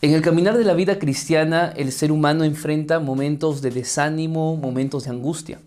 En 0.00 0.12
el 0.12 0.22
caminar 0.22 0.56
de 0.56 0.62
la 0.62 0.74
vida 0.74 1.00
cristiana, 1.00 1.72
el 1.76 1.90
ser 1.90 2.12
humano 2.12 2.44
enfrenta 2.44 3.00
momentos 3.00 3.62
de 3.62 3.72
desánimo, 3.72 4.54
momentos 4.54 5.04
de 5.04 5.10
angustia. 5.10 5.58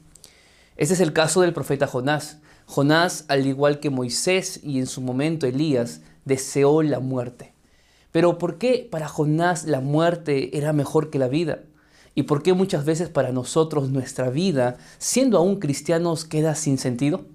Ese 0.78 0.94
es 0.94 1.02
el 1.02 1.12
caso 1.12 1.42
del 1.42 1.52
profeta 1.52 1.86
Jonás. 1.86 2.38
Jonás, 2.66 3.26
al 3.28 3.46
igual 3.46 3.82
que 3.82 3.90
Moisés 3.90 4.62
y 4.64 4.80
en 4.80 4.88
su 4.88 5.02
momento 5.02 5.48
Elías, 5.48 6.00
deseó 6.24 6.82
la 6.82 7.02
muerte. 7.02 7.52
Pero 8.14 8.38
¿por 8.38 8.58
qué 8.58 8.88
para 8.90 9.10
Jonás 9.10 9.66
la 9.66 9.82
muerte 9.82 10.58
era 10.58 10.72
mejor 10.72 11.10
que 11.10 11.20
la 11.20 11.28
vida? 11.28 11.64
¿Y 12.16 12.24
por 12.24 12.42
qué 12.42 12.54
muchas 12.54 12.86
veces 12.86 13.10
para 13.10 13.34
nosotros 13.34 13.90
nuestra 13.90 14.30
vida, 14.30 14.78
siendo 14.98 15.40
aún 15.40 15.60
cristianos, 15.60 16.24
queda 16.24 16.56
sin 16.56 16.78
sentido? 16.78 17.26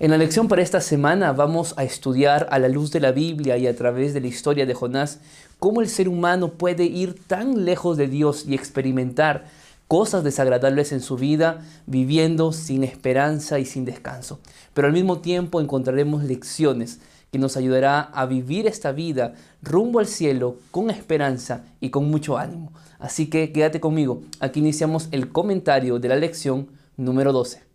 En 0.00 0.10
la 0.10 0.16
lección 0.16 0.48
para 0.48 0.62
esta 0.62 0.80
semana 0.80 1.32
vamos 1.32 1.74
a 1.76 1.84
estudiar 1.84 2.46
a 2.50 2.58
la 2.58 2.68
luz 2.68 2.90
de 2.90 3.00
la 3.00 3.12
Biblia 3.12 3.58
y 3.58 3.66
a 3.66 3.76
través 3.76 4.14
de 4.14 4.22
la 4.22 4.28
historia 4.28 4.64
de 4.64 4.72
Jonás 4.72 5.20
cómo 5.60 5.80
el 5.80 5.88
ser 5.88 6.08
humano 6.08 6.54
puede 6.54 6.84
ir 6.84 7.14
tan 7.26 7.64
lejos 7.64 7.96
de 7.96 8.08
Dios 8.08 8.44
y 8.48 8.54
experimentar 8.54 9.44
cosas 9.86 10.24
desagradables 10.24 10.90
en 10.92 11.00
su 11.00 11.16
vida 11.16 11.60
viviendo 11.86 12.52
sin 12.52 12.82
esperanza 12.82 13.58
y 13.58 13.64
sin 13.64 13.84
descanso. 13.84 14.40
Pero 14.74 14.88
al 14.88 14.92
mismo 14.92 15.18
tiempo 15.18 15.60
encontraremos 15.60 16.24
lecciones 16.24 17.00
que 17.30 17.38
nos 17.38 17.56
ayudará 17.56 18.00
a 18.00 18.26
vivir 18.26 18.66
esta 18.66 18.92
vida 18.92 19.34
rumbo 19.62 20.00
al 20.00 20.06
cielo 20.06 20.56
con 20.70 20.90
esperanza 20.90 21.64
y 21.80 21.90
con 21.90 22.10
mucho 22.10 22.38
ánimo. 22.38 22.72
Así 22.98 23.28
que 23.30 23.52
quédate 23.52 23.80
conmigo. 23.80 24.22
Aquí 24.40 24.60
iniciamos 24.60 25.08
el 25.12 25.30
comentario 25.30 25.98
de 25.98 26.08
la 26.08 26.16
lección 26.16 26.68
número 26.96 27.32
12. 27.32 27.69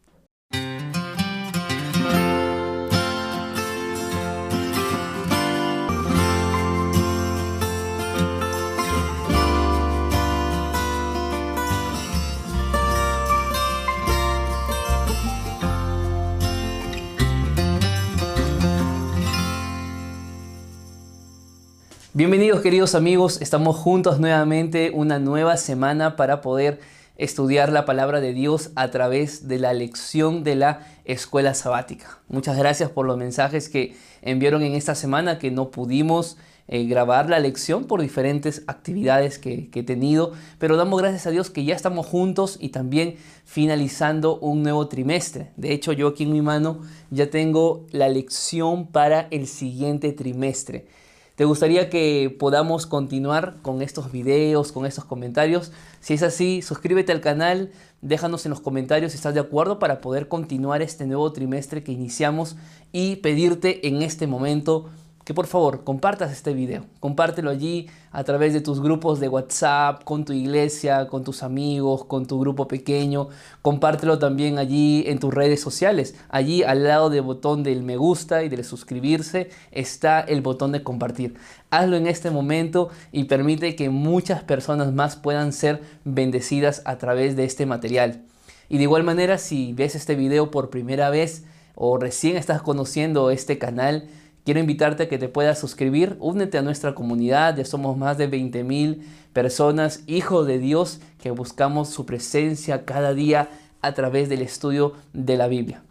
Bienvenidos 22.17 22.61
queridos 22.61 22.95
amigos, 22.95 23.41
estamos 23.41 23.75
juntos 23.75 24.21
nuevamente 24.21 24.89
una 24.93 25.19
nueva 25.19 25.57
semana 25.57 26.15
para 26.15 26.39
poder 26.39 26.79
estudiar 27.17 27.73
la 27.73 27.83
palabra 27.83 28.21
de 28.21 28.31
Dios 28.31 28.71
a 28.75 28.89
través 28.89 29.49
de 29.49 29.59
la 29.59 29.73
lección 29.73 30.45
de 30.45 30.55
la 30.55 30.87
escuela 31.03 31.53
sabática. 31.53 32.19
Muchas 32.29 32.57
gracias 32.57 32.89
por 32.89 33.05
los 33.05 33.17
mensajes 33.17 33.67
que 33.67 33.97
enviaron 34.21 34.63
en 34.63 34.75
esta 34.75 34.95
semana 34.95 35.39
que 35.39 35.51
no 35.51 35.71
pudimos 35.71 36.37
eh, 36.69 36.85
grabar 36.85 37.29
la 37.29 37.39
lección 37.39 37.83
por 37.83 38.01
diferentes 38.01 38.63
actividades 38.67 39.37
que, 39.37 39.69
que 39.69 39.81
he 39.81 39.83
tenido, 39.83 40.31
pero 40.57 40.77
damos 40.77 41.01
gracias 41.01 41.27
a 41.27 41.31
Dios 41.31 41.49
que 41.49 41.65
ya 41.65 41.75
estamos 41.75 42.05
juntos 42.05 42.57
y 42.61 42.69
también 42.69 43.17
finalizando 43.43 44.39
un 44.39 44.63
nuevo 44.63 44.87
trimestre. 44.87 45.51
De 45.57 45.73
hecho, 45.73 45.91
yo 45.91 46.07
aquí 46.07 46.23
en 46.23 46.31
mi 46.31 46.41
mano 46.41 46.79
ya 47.11 47.29
tengo 47.29 47.85
la 47.91 48.07
lección 48.07 48.87
para 48.87 49.27
el 49.31 49.47
siguiente 49.47 50.13
trimestre. 50.13 50.87
¿Te 51.35 51.43
gustaría 51.43 51.89
que 51.89 52.33
podamos 52.39 52.85
continuar 52.85 53.57
con 53.61 53.81
estos 53.81 54.09
videos, 54.09 54.71
con 54.71 54.85
estos 54.85 55.03
comentarios? 55.03 55.73
Si 55.99 56.13
es 56.13 56.23
así, 56.23 56.61
suscríbete 56.61 57.11
al 57.11 57.19
canal, 57.19 57.73
déjanos 58.01 58.45
en 58.45 58.51
los 58.51 58.61
comentarios 58.61 59.11
si 59.11 59.17
estás 59.17 59.33
de 59.33 59.41
acuerdo 59.41 59.77
para 59.77 59.99
poder 59.99 60.29
continuar 60.29 60.81
este 60.81 61.05
nuevo 61.05 61.33
trimestre 61.33 61.83
que 61.83 61.91
iniciamos 61.91 62.55
y 62.93 63.17
pedirte 63.17 63.85
en 63.85 64.01
este 64.01 64.27
momento 64.27 64.89
que 65.25 65.33
por 65.33 65.47
favor 65.47 65.83
compartas 65.83 66.31
este 66.31 66.53
video, 66.53 66.85
compártelo 66.99 67.49
allí 67.49 67.87
a 68.11 68.23
través 68.23 68.53
de 68.53 68.61
tus 68.61 68.79
grupos 68.79 69.19
de 69.19 69.27
WhatsApp, 69.27 70.03
con 70.03 70.23
tu 70.23 70.33
iglesia, 70.33 71.07
con 71.07 71.23
tus 71.23 71.41
amigos, 71.41 72.05
con 72.05 72.27
tu 72.27 72.39
grupo 72.39 72.67
pequeño, 72.67 73.29
compártelo 73.63 74.19
también 74.19 74.59
allí 74.59 75.03
en 75.07 75.17
tus 75.17 75.33
redes 75.33 75.59
sociales. 75.59 76.13
Allí 76.29 76.61
al 76.61 76.83
lado 76.83 77.09
del 77.09 77.23
botón 77.23 77.63
del 77.63 77.81
me 77.81 77.97
gusta 77.97 78.43
y 78.43 78.49
del 78.49 78.63
suscribirse 78.63 79.49
está 79.71 80.21
el 80.21 80.41
botón 80.41 80.71
de 80.71 80.83
compartir. 80.83 81.35
Hazlo 81.71 81.97
en 81.97 82.05
este 82.05 82.29
momento 82.29 82.89
y 83.11 83.23
permite 83.23 83.75
que 83.75 83.89
muchas 83.89 84.43
personas 84.43 84.93
más 84.93 85.15
puedan 85.15 85.53
ser 85.53 85.81
bendecidas 86.03 86.83
a 86.85 86.99
través 86.99 87.35
de 87.35 87.45
este 87.45 87.65
material. 87.65 88.21
Y 88.69 88.77
de 88.77 88.83
igual 88.83 89.03
manera, 89.03 89.39
si 89.39 89.73
ves 89.73 89.95
este 89.95 90.13
video 90.13 90.51
por 90.51 90.69
primera 90.69 91.09
vez 91.09 91.45
o 91.73 91.97
recién 91.97 92.37
estás 92.37 92.61
conociendo 92.61 93.31
este 93.31 93.57
canal, 93.57 94.07
Quiero 94.45 94.59
invitarte 94.59 95.03
a 95.03 95.09
que 95.09 95.17
te 95.17 95.27
puedas 95.27 95.57
suscribir, 95.57 96.17
únete 96.19 96.59
a 96.59 96.61
nuestra 96.61 96.93
comunidad, 96.93 97.57
ya 97.57 97.65
somos 97.65 97.97
más 97.97 98.19
de 98.19 98.27
20 98.27 98.63
mil 98.63 99.03
personas, 99.33 100.03
hijos 100.05 100.45
de 100.45 100.59
Dios, 100.59 100.99
que 101.19 101.31
buscamos 101.31 101.89
su 101.89 102.05
presencia 102.05 102.85
cada 102.85 103.15
día 103.15 103.49
a 103.81 103.95
través 103.95 104.29
del 104.29 104.43
estudio 104.43 104.93
de 105.13 105.35
la 105.35 105.47
Biblia. 105.47 105.81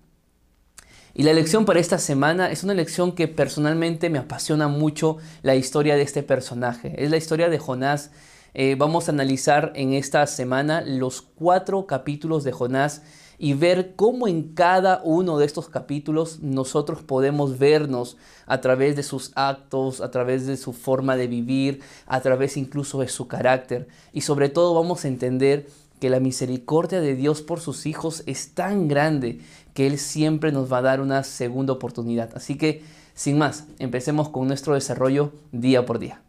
Y 1.14 1.24
la 1.24 1.32
lección 1.32 1.64
para 1.64 1.80
esta 1.80 1.98
semana 1.98 2.52
es 2.52 2.62
una 2.62 2.74
lección 2.74 3.12
que 3.16 3.26
personalmente 3.26 4.08
me 4.08 4.18
apasiona 4.20 4.68
mucho 4.68 5.18
la 5.42 5.56
historia 5.56 5.96
de 5.96 6.02
este 6.02 6.22
personaje. 6.22 6.94
Es 6.96 7.10
la 7.10 7.16
historia 7.16 7.48
de 7.48 7.58
Jonás. 7.58 8.12
Eh, 8.52 8.76
vamos 8.78 9.08
a 9.08 9.12
analizar 9.12 9.72
en 9.74 9.94
esta 9.94 10.24
semana 10.28 10.80
los 10.80 11.22
cuatro 11.22 11.86
capítulos 11.86 12.44
de 12.44 12.52
Jonás 12.52 13.02
y 13.38 13.54
ver 13.54 13.94
cómo 13.96 14.28
en 14.28 14.54
cada 14.54 15.00
uno 15.04 15.38
de 15.38 15.46
estos 15.46 15.68
capítulos 15.68 16.40
nosotros 16.40 17.02
podemos 17.02 17.58
vernos 17.58 18.16
a 18.46 18.60
través 18.60 18.96
de 18.96 19.02
sus 19.02 19.32
actos, 19.34 20.00
a 20.00 20.10
través 20.10 20.46
de 20.46 20.56
su 20.56 20.72
forma 20.72 21.16
de 21.16 21.26
vivir, 21.26 21.80
a 22.06 22.20
través 22.20 22.56
incluso 22.56 23.00
de 23.00 23.08
su 23.08 23.28
carácter. 23.28 23.88
Y 24.12 24.22
sobre 24.22 24.48
todo 24.48 24.74
vamos 24.74 25.04
a 25.04 25.08
entender 25.08 25.66
que 26.00 26.10
la 26.10 26.20
misericordia 26.20 27.00
de 27.00 27.14
Dios 27.14 27.42
por 27.42 27.60
sus 27.60 27.86
hijos 27.86 28.22
es 28.26 28.54
tan 28.54 28.88
grande 28.88 29.40
que 29.72 29.86
Él 29.86 29.98
siempre 29.98 30.52
nos 30.52 30.72
va 30.72 30.78
a 30.78 30.82
dar 30.82 31.00
una 31.00 31.24
segunda 31.24 31.72
oportunidad. 31.72 32.30
Así 32.34 32.56
que, 32.56 32.82
sin 33.14 33.38
más, 33.38 33.64
empecemos 33.78 34.28
con 34.28 34.46
nuestro 34.46 34.74
desarrollo 34.74 35.32
día 35.52 35.86
por 35.86 35.98
día. 35.98 36.20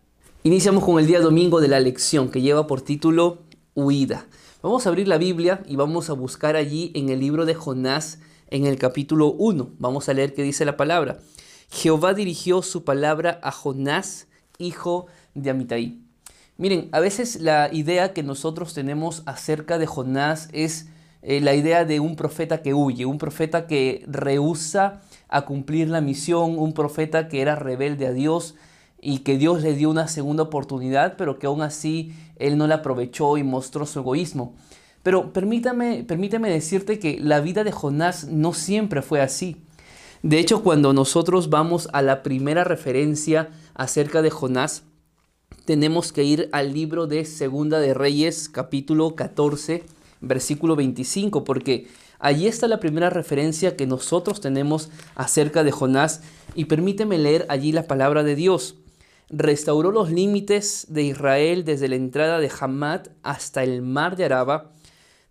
Iniciamos 0.43 0.83
con 0.83 0.99
el 0.99 1.07
día 1.07 1.19
domingo 1.19 1.59
de 1.59 1.67
la 1.67 1.79
lección 1.79 2.29
que 2.29 2.41
lleva 2.41 2.67
por 2.67 2.81
título 2.81 3.39
Huida. 3.73 4.27
Vamos 4.65 4.87
a 4.87 4.89
abrir 4.89 5.07
la 5.07 5.19
Biblia 5.19 5.61
y 5.67 5.75
vamos 5.75 6.09
a 6.09 6.13
buscar 6.13 6.55
allí 6.55 6.91
en 6.95 7.09
el 7.09 7.19
libro 7.19 7.45
de 7.45 7.53
Jonás 7.53 8.17
en 8.47 8.65
el 8.65 8.79
capítulo 8.79 9.31
1. 9.33 9.75
Vamos 9.77 10.09
a 10.09 10.13
leer 10.15 10.33
qué 10.33 10.41
dice 10.41 10.65
la 10.65 10.75
palabra. 10.75 11.19
Jehová 11.69 12.15
dirigió 12.15 12.63
su 12.63 12.83
palabra 12.83 13.39
a 13.43 13.51
Jonás, 13.51 14.27
hijo 14.57 15.05
de 15.35 15.51
Amitai. 15.51 15.99
Miren, 16.57 16.89
a 16.93 16.99
veces 16.99 17.39
la 17.41 17.71
idea 17.71 18.11
que 18.11 18.23
nosotros 18.23 18.73
tenemos 18.73 19.21
acerca 19.27 19.77
de 19.77 19.85
Jonás 19.85 20.49
es 20.51 20.87
eh, 21.21 21.41
la 21.41 21.53
idea 21.53 21.85
de 21.85 21.99
un 21.99 22.15
profeta 22.15 22.63
que 22.63 22.73
huye, 22.73 23.05
un 23.05 23.19
profeta 23.19 23.67
que 23.67 24.03
rehúsa 24.07 25.03
a 25.29 25.45
cumplir 25.45 25.89
la 25.89 26.01
misión, 26.01 26.57
un 26.57 26.73
profeta 26.73 27.27
que 27.27 27.41
era 27.41 27.55
rebelde 27.55 28.07
a 28.07 28.13
Dios 28.13 28.55
y 28.99 29.19
que 29.19 29.37
Dios 29.37 29.61
le 29.61 29.75
dio 29.75 29.91
una 29.91 30.07
segunda 30.07 30.41
oportunidad, 30.41 31.17
pero 31.17 31.37
que 31.37 31.45
aún 31.45 31.61
así 31.61 32.15
él 32.37 32.57
no 32.57 32.67
la 32.67 32.75
aprovechó 32.75 33.37
y 33.37 33.43
mostró 33.43 33.85
su 33.85 33.99
egoísmo. 33.99 34.55
Pero 35.03 35.33
permítame, 35.33 36.03
permítame 36.03 36.49
decirte 36.49 36.97
que 36.97 37.19
la 37.19 37.39
vida 37.39 37.63
de 37.63 37.71
Jonás 37.71 38.27
no 38.27 38.53
siempre 38.53 39.01
fue 39.01 39.21
así. 39.21 39.57
De 40.23 40.39
hecho, 40.39 40.63
cuando 40.63 40.93
nosotros 40.93 41.51
vamos 41.51 41.87
a 41.93 42.01
la 42.01 42.23
primera 42.23 42.63
referencia 42.63 43.49
acerca 43.75 44.23
de 44.23 44.31
Jonás, 44.31 44.83
tenemos 45.65 46.11
que 46.11 46.23
ir 46.23 46.49
al 46.51 46.73
libro 46.73 47.05
de 47.05 47.25
Segunda 47.25 47.79
de 47.79 47.93
Reyes, 47.93 48.49
capítulo 48.49 49.15
14, 49.15 49.83
versículo 50.21 50.75
25, 50.75 51.43
porque 51.43 51.87
allí 52.17 52.47
está 52.47 52.67
la 52.67 52.79
primera 52.79 53.11
referencia 53.11 53.75
que 53.75 53.85
nosotros 53.85 54.41
tenemos 54.41 54.89
acerca 55.13 55.63
de 55.63 55.71
Jonás. 55.71 56.21
Y 56.55 56.65
permíteme 56.65 57.17
leer 57.19 57.45
allí 57.49 57.71
la 57.71 57.83
palabra 57.83 58.23
de 58.23 58.35
Dios 58.35 58.75
restauró 59.29 59.91
los 59.91 60.11
límites 60.11 60.87
de 60.89 61.03
Israel 61.03 61.65
desde 61.65 61.87
la 61.87 61.95
entrada 61.95 62.39
de 62.39 62.51
Hamad 62.59 63.07
hasta 63.23 63.63
el 63.63 63.81
mar 63.81 64.15
de 64.15 64.25
Araba, 64.25 64.71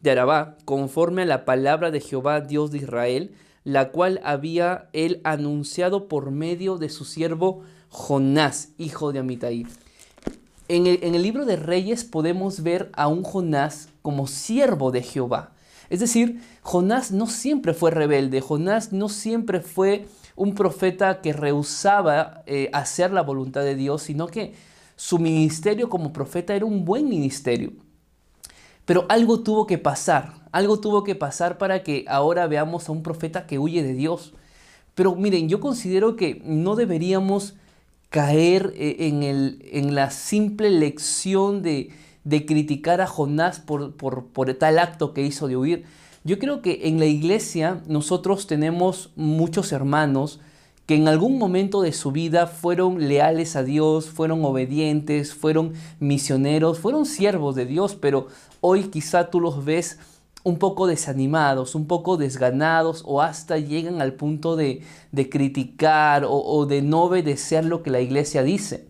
de 0.01 0.55
conforme 0.65 1.23
a 1.23 1.27
la 1.27 1.45
palabra 1.45 1.91
de 1.91 2.01
Jehová, 2.01 2.41
Dios 2.41 2.71
de 2.71 2.79
Israel, 2.79 3.35
la 3.65 3.91
cual 3.91 4.21
había 4.23 4.91
él 4.93 5.21
anunciado 5.25 6.09
por 6.09 6.31
medio 6.31 6.77
de 6.77 6.91
su 6.91 7.05
siervo 7.05 7.63
Jonás, 7.89 8.71
hijo 8.77 9.13
de 9.13 9.21
Amitai. 9.21 9.67
En 10.69 10.87
el, 10.87 10.99
en 11.03 11.15
el 11.15 11.23
libro 11.23 11.47
de 11.47 11.57
Reyes 11.57 12.05
podemos 12.05 12.63
ver 12.63 12.91
a 12.95 13.09
un 13.09 13.23
Jonás 13.23 13.89
como 14.03 14.27
siervo 14.27 14.91
de 14.91 15.03
Jehová. 15.03 15.53
Es 15.89 16.01
decir, 16.01 16.43
Jonás 16.63 17.11
no 17.11 17.27
siempre 17.27 17.73
fue 17.73 17.91
rebelde, 17.91 18.41
Jonás 18.41 18.93
no 18.93 19.09
siempre 19.09 19.61
fue 19.61 20.07
un 20.37 20.55
profeta 20.55 21.21
que 21.21 21.33
rehusaba 21.33 22.43
eh, 22.47 22.71
hacer 22.73 23.13
la 23.13 23.23
voluntad 23.23 23.63
de 23.63 23.77
Dios, 23.77 24.03
sino 24.03 24.27
que 24.27 24.55
su 24.97 25.19
ministerio 25.19 25.89
como 25.89 26.13
profeta 26.13 26.55
era 26.55 26.65
un 26.65 26.85
buen 26.85 27.09
ministerio. 27.09 27.73
Pero 28.85 29.07
algo 29.09 29.41
tuvo 29.41 29.67
que 29.67 29.79
pasar, 29.79 30.35
algo 30.53 30.79
tuvo 30.79 31.05
que 31.05 31.15
pasar 31.15 31.57
para 31.59 31.83
que 31.83 32.05
ahora 32.09 32.47
veamos 32.47 32.89
a 32.89 32.93
un 32.93 33.03
profeta 33.03 33.47
que 33.47 33.59
huye 33.59 33.83
de 33.83 33.95
Dios. 33.95 34.35
Pero 34.95 35.15
miren, 35.15 35.49
yo 35.49 35.61
considero 35.61 36.17
que 36.17 36.43
no 36.45 36.77
deberíamos 36.77 37.55
caer 38.11 38.73
eh, 38.77 38.97
en, 39.73 39.95
la 39.95 40.11
simple 40.11 40.71
lección 40.71 41.63
de, 41.63 41.91
de 42.25 42.47
criticar 42.47 43.01
a 43.01 43.07
Jonás 43.07 43.59
por, 43.59 43.97
por, 43.97 44.27
por 44.27 44.53
tal 44.55 44.79
acto 44.79 45.15
que 45.15 45.23
hizo 45.23 45.49
de 45.49 45.57
huir. 45.57 45.85
Yo 46.27 46.39
creo 46.39 46.63
que 46.63 46.89
en 46.89 46.99
la 46.99 47.05
iglesia 47.05 47.83
nosotros 47.87 48.47
tenemos 48.47 49.11
muchos 49.15 49.73
hermanos 49.73 50.41
que 50.87 50.95
en 50.95 51.07
algún 51.07 51.37
momento 51.37 51.83
de 51.83 51.93
su 51.93 52.13
vida 52.13 52.47
fueron 52.47 53.09
leales 53.09 53.57
a 53.57 53.63
Dios, 53.63 54.09
fueron 54.09 54.43
obedientes, 54.43 55.35
fueron 55.35 55.75
misioneros, 56.01 56.79
fueron 56.79 57.05
siervos 57.05 57.55
de 57.57 57.67
Dios, 57.67 57.95
pero 57.95 58.29
hoy 58.63 58.85
quizá 58.85 59.29
tú 59.29 59.39
los 59.39 59.67
ves 59.67 59.99
un 60.45 60.59
poco 60.59 60.87
desanimados, 60.87 61.75
un 61.75 61.87
poco 61.87 62.17
desganados 62.17 63.03
o 63.07 63.21
hasta 63.21 63.59
llegan 63.59 64.01
al 64.01 64.15
punto 64.15 64.57
de, 64.57 64.83
criticar 65.31 66.25
o, 66.25 66.33
o 66.33 66.65
de 66.65 66.81
no 66.81 67.03
obedecer 67.03 67.67
lo 67.67 67.83
que 67.83 67.91
la 67.91 68.01
iglesia 68.01 68.43
dice. 68.43 68.87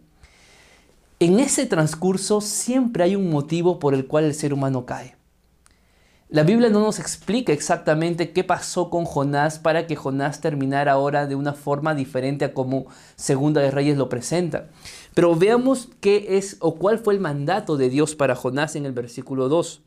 En 1.19 1.41
ese 1.41 1.67
transcurso 1.67 2.41
siempre 2.41 3.03
hay 3.03 3.17
un 3.17 3.29
motivo 3.29 3.81
por 3.81 3.93
el 3.93 4.07
cual 4.07 4.23
el 4.23 4.35
ser 4.35 4.55
humano 4.55 4.87
cae. 4.87 5.17
La 6.35 6.43
Biblia 6.43 6.69
no 6.69 6.81
nos 6.81 6.99
explica 6.99 7.53
exactamente 7.53 8.33
qué 8.33 8.43
pasó 8.43 8.91
con 8.91 9.05
Jonás 9.05 9.61
para 9.61 9.87
que 9.87 9.95
Jonás 9.95 10.41
terminara 10.41 10.91
ahora 10.91 11.29
de 11.29 11.37
una 11.37 11.53
forma 11.53 11.95
diferente 11.95 12.45
a 12.45 12.53
como 12.53 12.87
Segunda 13.15 13.61
de 13.61 13.71
Reyes 13.71 13.97
lo 13.97 14.09
presenta. 14.09 14.69
Pero 15.15 15.37
veamos 15.37 15.91
qué 16.01 16.37
es 16.37 16.57
o 16.59 16.75
cuál 16.75 16.99
fue 16.99 17.15
el 17.15 17.21
mandato 17.21 17.77
de 17.77 17.89
Dios 17.89 18.17
para 18.17 18.35
Jonás 18.35 18.75
en 18.75 18.85
el 18.85 18.91
versículo 18.91 19.49
2. 19.49 19.83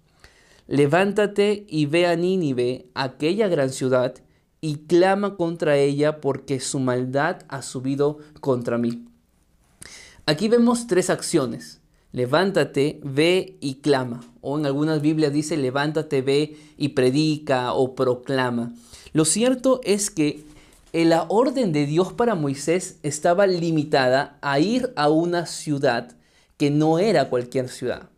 Levántate 0.67 1.65
y 1.67 1.85
ve 1.85 2.07
a 2.07 2.15
Nínive, 2.15 2.85
aquella 2.93 3.50
gran 3.50 3.71
ciudad, 3.71 4.15
y 4.61 4.85
clama 4.88 5.35
contra 5.35 5.75
ella 5.75 6.21
porque 6.21 6.61
su 6.61 6.79
maldad 6.79 7.39
ha 7.50 7.61
subido 7.61 8.19
contra 8.39 8.77
mí. 8.77 9.09
Aquí 10.25 10.47
vemos 10.47 10.88
tres 10.88 11.09
acciones 11.09 11.81
levántate, 12.17 13.00
ve 13.03 13.57
y 13.61 13.75
clama. 13.75 14.21
O 14.49 14.57
en 14.57 14.65
algunas 14.65 15.01
Biblias 15.01 15.33
dice, 15.33 15.57
levántate, 15.57 16.21
ve 16.21 16.55
y 16.77 16.89
predica 16.89 17.73
o 17.73 17.95
proclama. 17.95 18.71
Lo 19.11 19.25
cierto 19.25 19.81
es 19.83 20.09
que 20.09 20.45
la 20.94 21.25
orden 21.27 21.73
de 21.73 21.85
Dios 21.85 22.13
para 22.13 22.33
Moisés 22.33 22.97
estaba 23.03 23.45
limitada 23.45 24.38
a 24.41 24.61
ir 24.61 24.94
a 24.95 25.09
una 25.09 25.47
ciudad 25.47 26.15
que 26.55 26.71
no 26.71 26.97
era 26.97 27.29
cualquier 27.29 27.67
ciudad. 27.67 28.09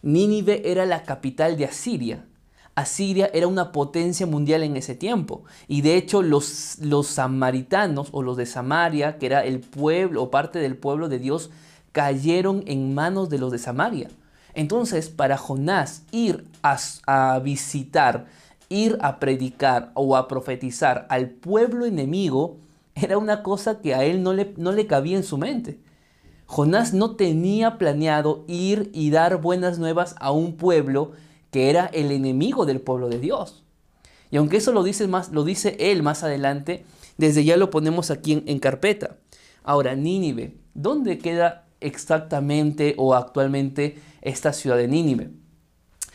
Nínive 0.00 0.70
era 0.70 0.86
la 0.86 1.02
capital 1.02 1.56
de 1.56 1.64
Asiria. 1.64 2.24
Asiria 2.76 3.28
era 3.34 3.48
una 3.48 3.72
potencia 3.72 4.26
mundial 4.26 4.62
en 4.62 4.76
ese 4.76 4.94
tiempo. 4.94 5.42
Y 5.66 5.80
de 5.80 5.96
hecho 5.96 6.22
los, 6.22 6.78
los 6.82 7.08
samaritanos 7.08 8.10
o 8.12 8.22
los 8.22 8.36
de 8.36 8.46
Samaria, 8.46 9.18
que 9.18 9.26
era 9.26 9.44
el 9.44 9.58
pueblo 9.58 10.22
o 10.22 10.30
parte 10.30 10.60
del 10.60 10.76
pueblo 10.76 11.08
de 11.08 11.18
Dios, 11.18 11.50
cayeron 11.90 12.62
en 12.68 12.94
manos 12.94 13.28
de 13.28 13.38
los 13.38 13.50
de 13.50 13.58
Samaria. 13.58 14.08
Entonces, 14.54 15.08
para 15.08 15.36
Jonás 15.36 16.02
ir 16.12 16.44
a, 16.62 17.38
visitar, 17.40 18.26
ir 18.68 18.96
a 19.00 19.18
predicar 19.18 19.90
o 19.94 20.16
a 20.16 20.28
profetizar 20.28 21.06
al 21.10 21.30
pueblo 21.30 21.84
enemigo 21.84 22.56
era 22.94 23.18
una 23.18 23.42
cosa 23.42 23.80
que 23.80 23.94
a 23.94 24.04
él 24.04 24.22
no 24.22 24.32
le, 24.32 24.54
no 24.56 24.72
le 24.72 24.86
cabía 24.86 25.16
en 25.16 25.24
su 25.24 25.36
mente. 25.36 25.80
Jonás 26.46 26.94
no 26.94 27.16
tenía 27.16 27.78
planeado 27.78 28.44
ir 28.46 28.90
y 28.94 29.10
dar 29.10 29.40
buenas 29.40 29.78
nuevas 29.78 30.14
a 30.20 30.30
un 30.30 30.56
pueblo 30.56 31.12
que 31.50 31.70
era 31.70 31.86
el 31.86 32.12
enemigo 32.12 32.66
del 32.66 32.80
pueblo 32.80 33.08
de 33.08 33.18
Dios. 33.18 33.64
Y 34.30 34.36
aunque 34.36 34.58
eso 34.58 34.72
lo 34.72 34.82
dice, 34.82 35.08
más, 35.08 35.30
lo 35.32 35.44
dice 35.44 35.76
él 35.78 36.02
más 36.02 36.22
adelante, 36.22 36.84
desde 37.16 37.44
ya 37.44 37.56
lo 37.56 37.70
ponemos 37.70 38.10
aquí 38.10 38.32
en, 38.32 38.44
en 38.46 38.58
carpeta. 38.58 39.16
Ahora, 39.64 39.96
Nínive, 39.96 40.56
¿dónde 40.74 41.18
queda 41.18 41.64
exactamente 41.80 42.94
o 42.96 43.14
actualmente 43.14 43.96
esta 44.24 44.52
ciudad 44.52 44.76
de 44.76 44.88
Nínive. 44.88 45.30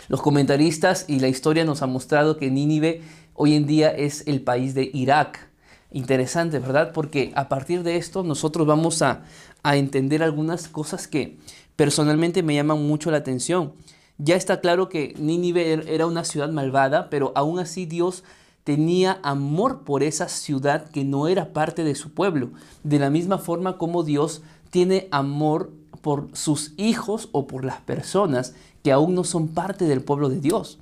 Los 0.10 0.22
comentaristas 0.22 1.06
y 1.08 1.20
la 1.20 1.28
historia 1.28 1.64
nos 1.64 1.82
han 1.82 1.92
mostrado 1.92 2.38
que 2.38 2.52
Nínive 2.52 3.02
hoy 3.34 3.56
en 3.56 3.66
día 3.66 3.90
es 3.90 4.28
el 4.28 4.42
país 4.42 4.74
de 4.74 4.90
Irak. 4.94 5.50
Interesante, 5.92 6.60
¿verdad? 6.60 6.92
Porque 6.94 7.32
a 7.36 7.48
partir 7.48 7.84
de 7.84 7.96
esto 7.96 8.24
nosotros 8.24 8.68
vamos 8.68 9.02
a, 9.02 9.24
a 9.64 9.78
entender 9.78 10.24
algunas 10.24 10.68
cosas 10.68 11.08
que 11.08 11.38
personalmente 11.76 12.44
me 12.44 12.56
llaman 12.56 12.86
mucho 12.86 13.12
la 13.12 13.18
atención. 13.18 13.74
Ya 14.18 14.36
está 14.36 14.60
claro 14.60 14.90
que 14.90 15.14
Nínive 15.18 15.72
er, 15.72 15.86
era 15.88 16.06
una 16.06 16.26
ciudad 16.26 16.50
malvada, 16.50 17.10
pero 17.10 17.32
aún 17.36 17.60
así 17.60 17.86
Dios 17.86 18.24
tenía 18.64 19.20
amor 19.24 19.84
por 19.84 20.04
esa 20.04 20.28
ciudad 20.28 20.90
que 20.90 21.06
no 21.06 21.28
era 21.28 21.54
parte 21.54 21.84
de 21.84 21.96
su 21.96 22.14
pueblo, 22.14 22.52
de 22.84 23.00
la 23.00 23.10
misma 23.10 23.38
forma 23.38 23.78
como 23.78 24.04
Dios 24.04 24.42
tiene 24.70 25.08
amor 25.12 25.72
por 26.02 26.30
sus 26.34 26.74
hijos 26.78 27.30
o 27.32 27.48
por 27.48 27.66
las 27.66 27.82
personas 27.82 28.54
que 28.84 28.92
aún 28.92 29.16
no 29.16 29.24
son 29.24 29.50
parte 29.50 29.86
del 29.86 30.02
pueblo 30.02 30.30
de 30.30 30.40
Dios. 30.40 30.80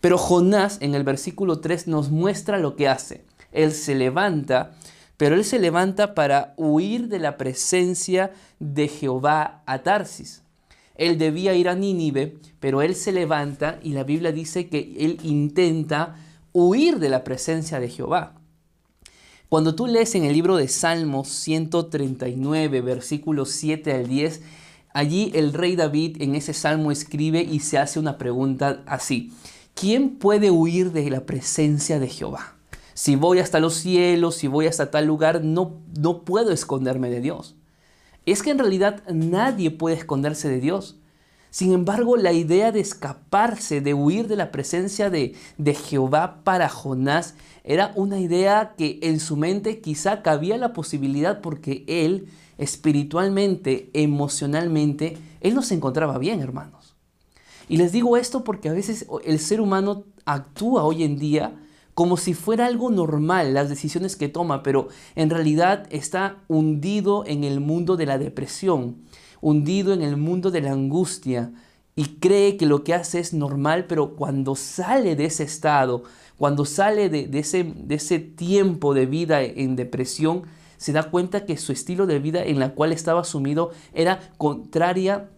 Pero 0.00 0.18
Jonás 0.18 0.78
en 0.80 0.94
el 0.94 1.04
versículo 1.04 1.60
3 1.60 1.86
nos 1.86 2.10
muestra 2.10 2.58
lo 2.58 2.76
que 2.76 2.88
hace. 2.88 3.24
Él 3.52 3.72
se 3.72 3.94
levanta, 3.94 4.72
pero 5.16 5.34
él 5.34 5.44
se 5.44 5.58
levanta 5.58 6.14
para 6.14 6.54
huir 6.56 7.08
de 7.08 7.18
la 7.18 7.36
presencia 7.36 8.32
de 8.58 8.88
Jehová 8.88 9.62
a 9.66 9.82
Tarsis. 9.82 10.42
Él 10.94 11.18
debía 11.18 11.54
ir 11.54 11.68
a 11.68 11.74
Nínive, 11.74 12.38
pero 12.60 12.82
él 12.82 12.94
se 12.94 13.12
levanta 13.12 13.78
y 13.82 13.92
la 13.92 14.04
Biblia 14.04 14.32
dice 14.32 14.68
que 14.68 14.96
él 14.98 15.18
intenta 15.22 16.16
huir 16.52 16.98
de 16.98 17.08
la 17.08 17.24
presencia 17.24 17.80
de 17.80 17.88
Jehová. 17.88 18.39
Cuando 19.50 19.74
tú 19.74 19.88
lees 19.88 20.14
en 20.14 20.22
el 20.22 20.32
libro 20.32 20.56
de 20.56 20.68
Salmos 20.68 21.26
139, 21.26 22.82
versículos 22.82 23.50
7 23.50 23.92
al 23.92 24.06
10, 24.06 24.42
allí 24.94 25.32
el 25.34 25.52
rey 25.52 25.74
David 25.74 26.22
en 26.22 26.36
ese 26.36 26.54
salmo 26.54 26.92
escribe 26.92 27.42
y 27.42 27.58
se 27.58 27.76
hace 27.76 27.98
una 27.98 28.16
pregunta 28.16 28.84
así. 28.86 29.32
¿Quién 29.74 30.10
puede 30.10 30.52
huir 30.52 30.92
de 30.92 31.10
la 31.10 31.26
presencia 31.26 31.98
de 31.98 32.06
Jehová? 32.06 32.54
Si 32.94 33.16
voy 33.16 33.40
hasta 33.40 33.58
los 33.58 33.74
cielos, 33.74 34.36
si 34.36 34.46
voy 34.46 34.68
hasta 34.68 34.92
tal 34.92 35.06
lugar, 35.06 35.42
no, 35.42 35.80
no 35.98 36.22
puedo 36.22 36.52
esconderme 36.52 37.10
de 37.10 37.20
Dios. 37.20 37.56
Es 38.26 38.44
que 38.44 38.50
en 38.50 38.58
realidad 38.60 39.02
nadie 39.12 39.72
puede 39.72 39.96
esconderse 39.96 40.48
de 40.48 40.60
Dios. 40.60 40.99
Sin 41.50 41.72
embargo, 41.72 42.16
la 42.16 42.32
idea 42.32 42.72
de 42.72 42.80
escaparse, 42.80 43.80
de 43.80 43.94
huir 43.94 44.28
de 44.28 44.36
la 44.36 44.52
presencia 44.52 45.10
de, 45.10 45.34
de 45.58 45.74
Jehová 45.74 46.42
para 46.44 46.68
Jonás 46.68 47.34
era 47.64 47.92
una 47.96 48.20
idea 48.20 48.74
que 48.76 49.00
en 49.02 49.20
su 49.20 49.36
mente 49.36 49.80
quizá 49.80 50.22
cabía 50.22 50.56
la 50.58 50.72
posibilidad 50.72 51.40
porque 51.40 51.84
él 51.86 52.28
espiritualmente, 52.58 53.90
emocionalmente, 53.94 55.16
él 55.40 55.54
no 55.54 55.62
se 55.62 55.74
encontraba 55.74 56.18
bien, 56.18 56.40
hermanos. 56.40 56.94
Y 57.68 57.78
les 57.78 57.92
digo 57.92 58.16
esto 58.16 58.44
porque 58.44 58.68
a 58.68 58.72
veces 58.72 59.06
el 59.24 59.38
ser 59.38 59.60
humano 59.60 60.04
actúa 60.24 60.84
hoy 60.84 61.04
en 61.04 61.18
día 61.18 61.56
como 61.94 62.16
si 62.16 62.34
fuera 62.34 62.66
algo 62.66 62.90
normal 62.90 63.54
las 63.54 63.68
decisiones 63.68 64.16
que 64.16 64.28
toma, 64.28 64.62
pero 64.62 64.88
en 65.16 65.30
realidad 65.30 65.86
está 65.90 66.38
hundido 66.48 67.24
en 67.26 67.44
el 67.44 67.60
mundo 67.60 67.96
de 67.96 68.06
la 68.06 68.18
depresión, 68.18 68.96
hundido 69.40 69.92
en 69.92 70.02
el 70.02 70.16
mundo 70.16 70.50
de 70.50 70.60
la 70.60 70.72
angustia 70.72 71.52
y 71.96 72.04
cree 72.18 72.56
que 72.56 72.66
lo 72.66 72.84
que 72.84 72.94
hace 72.94 73.18
es 73.18 73.32
normal, 73.32 73.86
pero 73.86 74.16
cuando 74.16 74.54
sale 74.54 75.16
de 75.16 75.26
ese 75.26 75.42
estado, 75.42 76.04
cuando 76.38 76.64
sale 76.64 77.08
de, 77.10 77.28
ese, 77.38 77.64
de 77.64 77.96
ese 77.96 78.18
tiempo 78.18 78.94
de 78.94 79.06
vida 79.06 79.42
en 79.42 79.76
depresión, 79.76 80.44
se 80.78 80.92
da 80.92 81.10
cuenta 81.10 81.44
que 81.44 81.58
su 81.58 81.72
estilo 81.72 82.06
de 82.06 82.18
vida 82.18 82.42
en 82.42 82.58
la 82.58 82.70
cual 82.70 82.92
estaba 82.92 83.24
sumido 83.24 83.70
era 83.92 84.32
contraria 84.38 85.28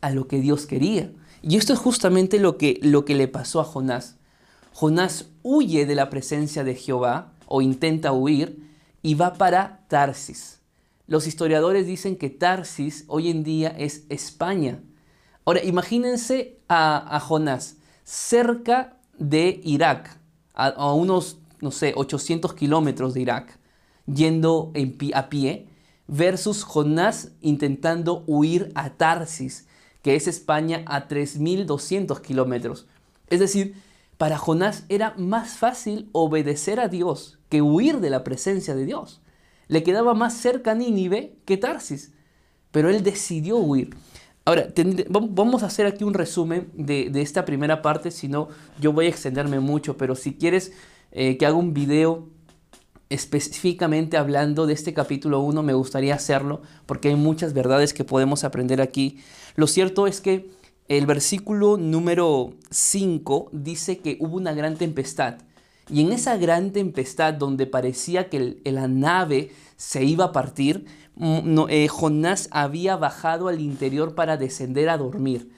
a 0.00 0.10
lo 0.10 0.26
que 0.28 0.40
Dios 0.40 0.64
quería. 0.64 1.12
Y 1.42 1.56
esto 1.56 1.74
es 1.74 1.78
justamente 1.78 2.38
lo 2.38 2.56
que, 2.56 2.80
lo 2.82 3.04
que 3.04 3.14
le 3.14 3.28
pasó 3.28 3.60
a 3.60 3.64
Jonás. 3.64 4.16
Jonás 4.72 5.26
huye 5.42 5.84
de 5.86 5.94
la 5.94 6.08
presencia 6.08 6.64
de 6.64 6.74
Jehová 6.74 7.32
o 7.46 7.60
intenta 7.60 8.12
huir 8.12 8.64
y 9.02 9.14
va 9.14 9.34
para 9.34 9.84
Tarsis. 9.88 10.57
Los 11.08 11.26
historiadores 11.26 11.86
dicen 11.86 12.16
que 12.16 12.28
Tarsis 12.28 13.04
hoy 13.08 13.30
en 13.30 13.42
día 13.42 13.70
es 13.70 14.04
España. 14.10 14.82
Ahora, 15.46 15.64
imagínense 15.64 16.60
a, 16.68 17.18
Jonás 17.20 17.78
cerca 18.04 18.98
de 19.18 19.58
Irak, 19.64 20.20
a, 20.52 20.92
unos, 20.92 21.38
no 21.62 21.70
sé, 21.70 21.94
800 21.96 22.52
kilómetros 22.52 23.14
de 23.14 23.22
Irak, 23.22 23.58
yendo 24.04 24.70
en 24.74 24.98
a 25.14 25.30
pie, 25.30 25.68
versus 26.08 26.62
Jonás 26.62 27.32
intentando 27.40 28.22
huir 28.26 28.70
a 28.74 28.90
Tarsis, 28.90 29.66
que 30.02 30.14
es 30.14 30.28
España 30.28 30.82
a 30.84 31.08
3.200 31.08 32.20
kilómetros. 32.20 32.86
Es 33.28 33.40
decir, 33.40 33.76
para 34.18 34.36
Jonás 34.36 34.84
era 34.90 35.14
más 35.16 35.56
fácil 35.56 36.10
obedecer 36.12 36.80
a 36.80 36.88
Dios 36.88 37.38
que 37.48 37.62
huir 37.62 38.00
de 38.00 38.10
la 38.10 38.24
presencia 38.24 38.74
de 38.74 38.84
Dios. 38.84 39.22
Le 39.68 39.82
quedaba 39.82 40.14
más 40.14 40.34
cerca 40.34 40.74
Nínive 40.74 41.36
que 41.44 41.56
Tarsis, 41.56 42.12
pero 42.70 42.90
él 42.90 43.02
decidió 43.02 43.56
huir. 43.58 43.90
Ahora, 44.44 44.68
vamos 45.10 45.62
a 45.62 45.66
hacer 45.66 45.86
aquí 45.86 46.04
un 46.04 46.14
resumen 46.14 46.70
de, 46.72 47.10
esta 47.20 47.44
primera 47.44 47.82
parte, 47.82 48.10
si 48.10 48.28
no, 48.28 48.48
yo 48.80 48.94
voy 48.94 49.06
a 49.06 49.10
extenderme 49.10 49.60
mucho, 49.60 49.98
pero 49.98 50.14
si 50.14 50.34
quieres 50.34 50.72
eh, 51.12 51.36
que 51.36 51.44
haga 51.44 51.56
un 51.56 51.74
video 51.74 52.30
específicamente 53.10 54.16
hablando 54.16 54.66
de 54.66 54.72
este 54.72 54.94
capítulo 54.94 55.40
1, 55.40 55.62
me 55.62 55.74
gustaría 55.74 56.14
hacerlo 56.14 56.62
porque 56.86 57.08
hay 57.08 57.16
muchas 57.16 57.52
verdades 57.52 57.92
que 57.92 58.04
podemos 58.04 58.44
aprender 58.44 58.80
aquí. 58.80 59.18
Lo 59.54 59.66
cierto 59.66 60.06
es 60.06 60.20
que 60.20 60.50
el 60.88 61.04
versículo 61.04 61.76
número 61.76 62.54
5 62.70 63.50
dice 63.52 63.98
que 63.98 64.16
hubo 64.20 64.36
una 64.36 64.54
gran 64.54 64.76
tempestad. 64.76 65.36
Y 65.90 66.02
en 66.02 66.12
esa 66.12 66.36
gran 66.36 66.72
tempestad 66.72 67.34
donde 67.34 67.66
parecía 67.66 68.28
que 68.28 68.58
la 68.64 68.88
nave 68.88 69.52
se 69.76 70.04
iba 70.04 70.26
a 70.26 70.32
partir, 70.32 70.86
mm, 71.16 71.60
eh, 71.68 71.88
Jonás 71.88 72.48
había 72.50 72.96
bajado 72.96 73.48
al 73.48 73.60
interior 73.60 74.14
para 74.14 74.36
descender 74.36 74.88
a 74.88 74.98
dormir. 74.98 75.50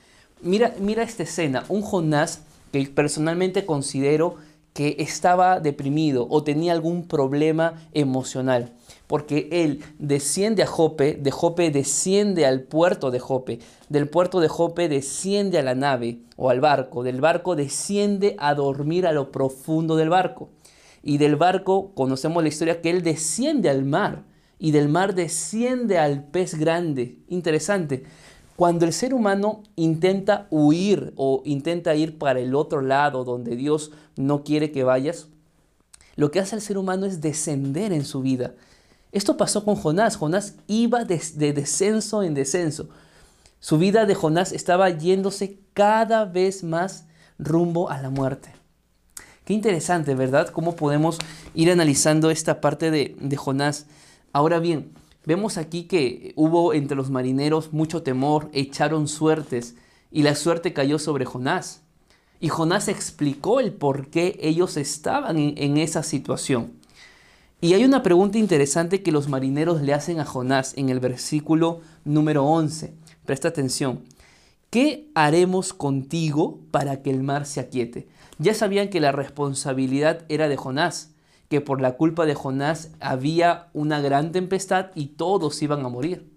Mira, 0.42 0.74
mira 0.78 1.02
esta 1.02 1.24
escena, 1.24 1.64
un 1.68 1.82
Jonás 1.82 2.42
que 2.72 2.84
personalmente 2.86 3.66
considero 3.66 4.36
que 4.72 4.96
estaba 5.00 5.60
deprimido 5.60 6.26
o 6.30 6.44
tenía 6.44 6.72
algún 6.72 7.06
problema 7.06 7.74
emocional, 7.92 8.72
porque 9.10 9.48
él 9.50 9.82
desciende 9.98 10.62
a 10.62 10.68
Jope, 10.68 11.14
de 11.14 11.32
Jope 11.32 11.72
desciende 11.72 12.46
al 12.46 12.62
puerto 12.62 13.10
de 13.10 13.18
Jope, 13.18 13.58
del 13.88 14.08
puerto 14.08 14.38
de 14.38 14.46
Jope 14.46 14.88
desciende 14.88 15.58
a 15.58 15.64
la 15.64 15.74
nave 15.74 16.20
o 16.36 16.48
al 16.48 16.60
barco, 16.60 17.02
del 17.02 17.20
barco 17.20 17.56
desciende 17.56 18.36
a 18.38 18.54
dormir 18.54 19.08
a 19.08 19.12
lo 19.12 19.32
profundo 19.32 19.96
del 19.96 20.10
barco. 20.10 20.50
Y 21.02 21.18
del 21.18 21.34
barco 21.34 21.90
conocemos 21.96 22.40
la 22.44 22.50
historia 22.50 22.80
que 22.80 22.90
él 22.90 23.02
desciende 23.02 23.68
al 23.68 23.84
mar 23.84 24.22
y 24.60 24.70
del 24.70 24.88
mar 24.88 25.16
desciende 25.16 25.98
al 25.98 26.22
pez 26.22 26.54
grande. 26.54 27.18
Interesante. 27.26 28.04
Cuando 28.54 28.84
el 28.84 28.92
ser 28.92 29.12
humano 29.12 29.64
intenta 29.74 30.46
huir 30.50 31.14
o 31.16 31.42
intenta 31.44 31.96
ir 31.96 32.16
para 32.16 32.38
el 32.38 32.54
otro 32.54 32.80
lado 32.80 33.24
donde 33.24 33.56
Dios 33.56 33.90
no 34.14 34.44
quiere 34.44 34.70
que 34.70 34.84
vayas, 34.84 35.26
lo 36.14 36.30
que 36.30 36.38
hace 36.38 36.54
el 36.54 36.62
ser 36.62 36.78
humano 36.78 37.06
es 37.06 37.20
descender 37.20 37.92
en 37.92 38.04
su 38.04 38.20
vida. 38.20 38.54
Esto 39.12 39.36
pasó 39.36 39.64
con 39.64 39.76
Jonás. 39.76 40.16
Jonás 40.16 40.54
iba 40.66 41.04
de, 41.04 41.20
de 41.34 41.52
descenso 41.52 42.22
en 42.22 42.34
descenso. 42.34 42.88
Su 43.58 43.78
vida 43.78 44.06
de 44.06 44.14
Jonás 44.14 44.52
estaba 44.52 44.90
yéndose 44.90 45.58
cada 45.74 46.24
vez 46.24 46.64
más 46.64 47.06
rumbo 47.38 47.90
a 47.90 48.00
la 48.00 48.10
muerte. 48.10 48.52
Qué 49.44 49.52
interesante, 49.52 50.14
¿verdad? 50.14 50.48
Cómo 50.48 50.76
podemos 50.76 51.18
ir 51.54 51.70
analizando 51.70 52.30
esta 52.30 52.60
parte 52.60 52.90
de 52.90 53.36
Jonás. 53.36 53.86
Ahora 54.32 54.60
bien, 54.60 54.92
Vemos 55.26 55.58
aquí 55.58 55.84
que 55.84 56.32
hubo 56.36 56.72
entre 56.72 56.96
los 56.96 57.10
marineros 57.10 57.72
mucho 57.72 58.02
temor, 58.02 58.48
echaron 58.52 59.06
suertes 59.06 59.76
y 60.10 60.22
la 60.22 60.34
suerte 60.34 60.72
cayó 60.72 60.98
sobre 60.98 61.26
Jonás. 61.26 61.82
Y 62.40 62.48
Jonás 62.48 62.88
explicó 62.88 63.60
el 63.60 63.72
por 63.72 64.08
qué 64.08 64.38
ellos 64.40 64.78
estaban 64.78 65.38
en, 65.38 65.76
esa 65.76 66.02
situación. 66.02 66.72
Y 67.62 67.74
hay 67.74 67.84
una 67.84 68.02
pregunta 68.02 68.38
interesante 68.38 69.02
que 69.02 69.12
los 69.12 69.28
marineros 69.28 69.82
le 69.82 69.92
hacen 69.92 70.18
a 70.18 70.24
Jonás 70.24 70.72
en 70.78 70.88
el 70.88 70.98
versículo 70.98 71.82
número 72.04 72.46
11. 72.46 72.94
Presta 73.26 73.48
atención. 73.48 74.02
¿Qué 74.70 75.10
haremos 75.14 75.74
contigo 75.74 76.60
para 76.70 77.02
que 77.02 77.10
el 77.10 77.22
mar 77.22 77.44
se 77.44 77.60
aquiete? 77.60 78.08
Ya 78.38 78.54
sabían 78.54 78.88
que 78.88 79.00
la 79.00 79.12
responsabilidad 79.12 80.24
era 80.30 80.48
de 80.48 80.56
Jonás, 80.56 81.10
que 81.50 81.60
por 81.60 81.82
la 81.82 81.98
culpa 81.98 82.24
de 82.24 82.34
Jonás 82.34 82.92
había 82.98 83.68
una 83.74 84.00
gran 84.00 84.32
tempestad 84.32 84.86
y 84.94 85.08
todos 85.08 85.60
iban 85.60 85.84
a 85.84 85.90
morir. 85.90 86.32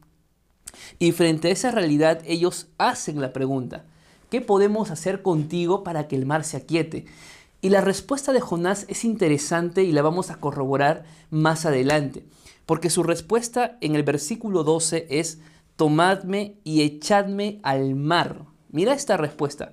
Y 0.99 1.13
frente 1.13 1.47
a 1.47 1.51
esa 1.51 1.71
realidad 1.71 2.21
ellos 2.25 2.67
hacen 2.77 3.21
la 3.21 3.31
pregunta, 3.31 3.85
¿qué 4.29 4.41
podemos 4.41 4.91
hacer 4.91 5.21
contigo 5.21 5.85
para 5.85 6.09
que 6.09 6.17
el 6.17 6.25
mar 6.25 6.43
se 6.43 6.57
aquiete? 6.57 7.05
Y 7.63 7.69
la 7.69 7.79
respuesta 7.79 8.33
de 8.33 8.41
Jonás 8.41 8.85
es 8.89 9.05
interesante 9.05 9.83
y 9.83 9.93
la 9.93 10.01
vamos 10.01 10.29
a 10.29 10.35
corroborar 10.35 11.05
más 11.29 11.65
adelante, 11.65 12.25
porque 12.65 12.89
su 12.89 13.03
respuesta 13.03 13.77
en 13.79 13.95
el 13.95 14.03
versículo 14.03 14.65
12 14.65 15.07
es, 15.09 15.39
tomadme 15.77 16.57
y 16.65 16.81
echadme 16.81 17.61
al 17.63 17.95
mar. 17.95 18.43
Mira 18.69 18.93
esta 18.93 19.15
respuesta. 19.15 19.71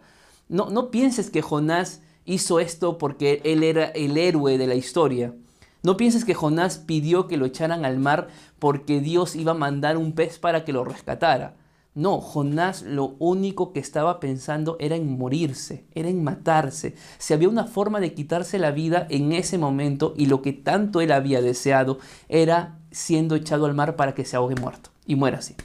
No, 0.48 0.70
no 0.70 0.92
pienses 0.92 1.30
que 1.30 1.42
Jonás 1.42 2.00
hizo 2.24 2.60
esto 2.60 2.96
porque 2.96 3.42
él 3.42 3.64
era 3.64 3.86
el 3.86 4.16
héroe 4.18 4.56
de 4.56 4.68
la 4.68 4.76
historia. 4.76 5.34
No 5.82 5.96
pienses 5.96 6.24
que 6.24 6.34
Jonás 6.34 6.78
pidió 6.78 7.26
que 7.26 7.38
lo 7.38 7.44
echaran 7.44 7.84
al 7.84 7.98
mar 7.98 8.28
porque 8.60 9.00
Dios 9.00 9.34
iba 9.34 9.50
a 9.50 9.56
mandar 9.56 9.96
un 9.96 10.12
pez 10.12 10.38
para 10.38 10.64
que 10.64 10.72
lo 10.72 10.84
rescatara. 10.84 11.56
No, 11.94 12.20
Jonás 12.20 12.82
lo 12.82 13.16
único 13.18 13.72
que 13.72 13.80
estaba 13.80 14.20
pensando 14.20 14.76
era 14.78 14.94
en 14.94 15.18
morirse, 15.18 15.84
era 15.94 16.08
en 16.08 16.22
matarse. 16.22 16.94
Si 17.18 17.34
había 17.34 17.48
una 17.48 17.66
forma 17.66 17.98
de 17.98 18.14
quitarse 18.14 18.58
la 18.58 18.70
vida 18.70 19.06
en 19.10 19.32
ese 19.32 19.58
momento 19.58 20.14
y 20.16 20.26
lo 20.26 20.40
que 20.40 20.52
tanto 20.52 21.00
él 21.00 21.10
había 21.10 21.42
deseado 21.42 21.98
era 22.28 22.78
siendo 22.92 23.34
echado 23.34 23.66
al 23.66 23.74
mar 23.74 23.96
para 23.96 24.14
que 24.14 24.24
se 24.24 24.36
ahogue 24.36 24.54
muerto 24.54 24.90
y 25.04 25.16
muera 25.16 25.38
así. 25.38 25.56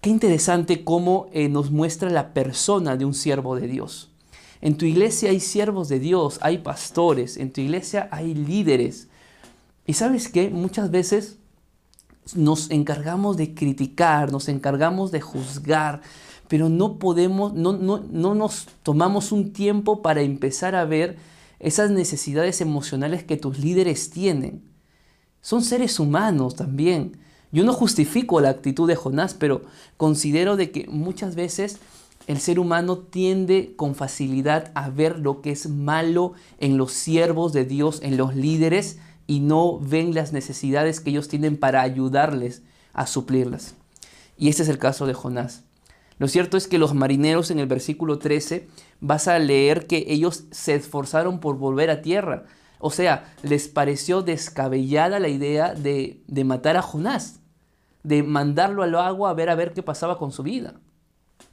Qué 0.00 0.08
interesante 0.08 0.82
cómo 0.82 1.28
eh, 1.32 1.48
nos 1.48 1.70
muestra 1.70 2.08
la 2.08 2.32
persona 2.32 2.96
de 2.96 3.04
un 3.04 3.12
siervo 3.12 3.54
de 3.56 3.66
Dios. 3.66 4.10
En 4.62 4.78
tu 4.78 4.86
iglesia 4.86 5.30
hay 5.30 5.40
siervos 5.40 5.88
de 5.88 5.98
Dios, 5.98 6.38
hay 6.40 6.58
pastores, 6.58 7.36
en 7.36 7.52
tu 7.52 7.60
iglesia 7.60 8.08
hay 8.10 8.34
líderes. 8.34 9.08
Y 9.86 9.92
sabes 9.92 10.28
que 10.28 10.48
muchas 10.48 10.90
veces 10.90 11.38
nos 12.34 12.70
encargamos 12.70 13.36
de 13.36 13.54
criticar, 13.54 14.32
nos 14.32 14.48
encargamos 14.48 15.12
de 15.12 15.20
juzgar, 15.20 16.02
pero 16.48 16.68
no 16.68 16.98
podemos, 16.98 17.54
no, 17.54 17.72
no, 17.72 18.04
no 18.10 18.34
nos 18.34 18.66
tomamos 18.82 19.32
un 19.32 19.52
tiempo 19.52 20.02
para 20.02 20.22
empezar 20.22 20.74
a 20.74 20.84
ver 20.84 21.16
esas 21.58 21.90
necesidades 21.90 22.60
emocionales 22.60 23.24
que 23.24 23.36
tus 23.36 23.58
líderes 23.58 24.10
tienen. 24.10 24.62
Son 25.40 25.62
seres 25.62 26.00
humanos 26.00 26.56
también. 26.56 27.18
Yo 27.52 27.64
no 27.64 27.72
justifico 27.72 28.40
la 28.40 28.50
actitud 28.50 28.88
de 28.88 28.96
Jonás, 28.96 29.34
pero 29.34 29.62
considero 29.96 30.56
de 30.56 30.70
que 30.70 30.86
muchas 30.88 31.36
veces 31.36 31.78
el 32.26 32.40
ser 32.40 32.58
humano 32.58 32.98
tiende 32.98 33.74
con 33.76 33.94
facilidad 33.94 34.72
a 34.74 34.90
ver 34.90 35.18
lo 35.20 35.40
que 35.40 35.52
es 35.52 35.68
malo 35.68 36.32
en 36.58 36.76
los 36.76 36.92
siervos 36.92 37.52
de 37.52 37.64
Dios, 37.64 38.00
en 38.02 38.16
los 38.16 38.34
líderes, 38.34 38.98
y 39.26 39.40
no 39.40 39.78
ven 39.78 40.14
las 40.14 40.32
necesidades 40.32 41.00
que 41.00 41.10
ellos 41.10 41.28
tienen 41.28 41.56
para 41.56 41.82
ayudarles 41.82 42.62
a 42.92 43.06
suplirlas. 43.06 43.74
Y 44.38 44.48
este 44.48 44.62
es 44.62 44.68
el 44.68 44.78
caso 44.78 45.06
de 45.06 45.14
Jonás. 45.14 45.64
Lo 46.18 46.28
cierto 46.28 46.56
es 46.56 46.66
que 46.66 46.78
los 46.78 46.94
marineros 46.94 47.50
en 47.50 47.58
el 47.58 47.66
versículo 47.66 48.18
13 48.18 48.68
vas 49.00 49.28
a 49.28 49.38
leer 49.38 49.86
que 49.86 50.06
ellos 50.08 50.44
se 50.50 50.74
esforzaron 50.74 51.40
por 51.40 51.58
volver 51.58 51.90
a 51.90 52.00
tierra. 52.00 52.44
O 52.78 52.90
sea, 52.90 53.34
les 53.42 53.68
pareció 53.68 54.22
descabellada 54.22 55.18
la 55.18 55.28
idea 55.28 55.74
de, 55.74 56.22
de 56.26 56.44
matar 56.44 56.76
a 56.76 56.82
Jonás, 56.82 57.40
de 58.02 58.22
mandarlo 58.22 58.82
al 58.82 58.94
agua 58.94 59.30
a 59.30 59.34
ver 59.34 59.50
a 59.50 59.54
ver 59.54 59.72
qué 59.72 59.82
pasaba 59.82 60.18
con 60.18 60.32
su 60.32 60.42
vida. 60.42 60.74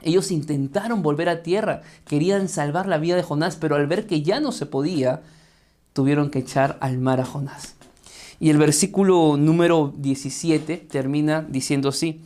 Ellos 0.01 0.31
intentaron 0.31 1.01
volver 1.01 1.29
a 1.29 1.43
tierra, 1.43 1.81
querían 2.05 2.49
salvar 2.49 2.87
la 2.87 2.97
vida 2.97 3.15
de 3.15 3.23
Jonás, 3.23 3.55
pero 3.55 3.75
al 3.75 3.87
ver 3.87 4.05
que 4.05 4.21
ya 4.21 4.39
no 4.39 4.51
se 4.51 4.65
podía, 4.65 5.23
tuvieron 5.93 6.29
que 6.29 6.39
echar 6.39 6.77
al 6.81 6.97
mar 6.97 7.21
a 7.21 7.25
Jonás. 7.25 7.75
Y 8.39 8.49
el 8.49 8.57
versículo 8.57 9.37
número 9.37 9.93
17 9.97 10.77
termina 10.77 11.45
diciendo 11.47 11.89
así, 11.89 12.21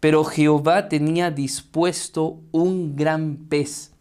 pero 0.00 0.24
Jehová 0.24 0.88
tenía 0.88 1.30
dispuesto 1.30 2.40
un 2.52 2.96
gran 2.96 3.36
pez 3.48 3.92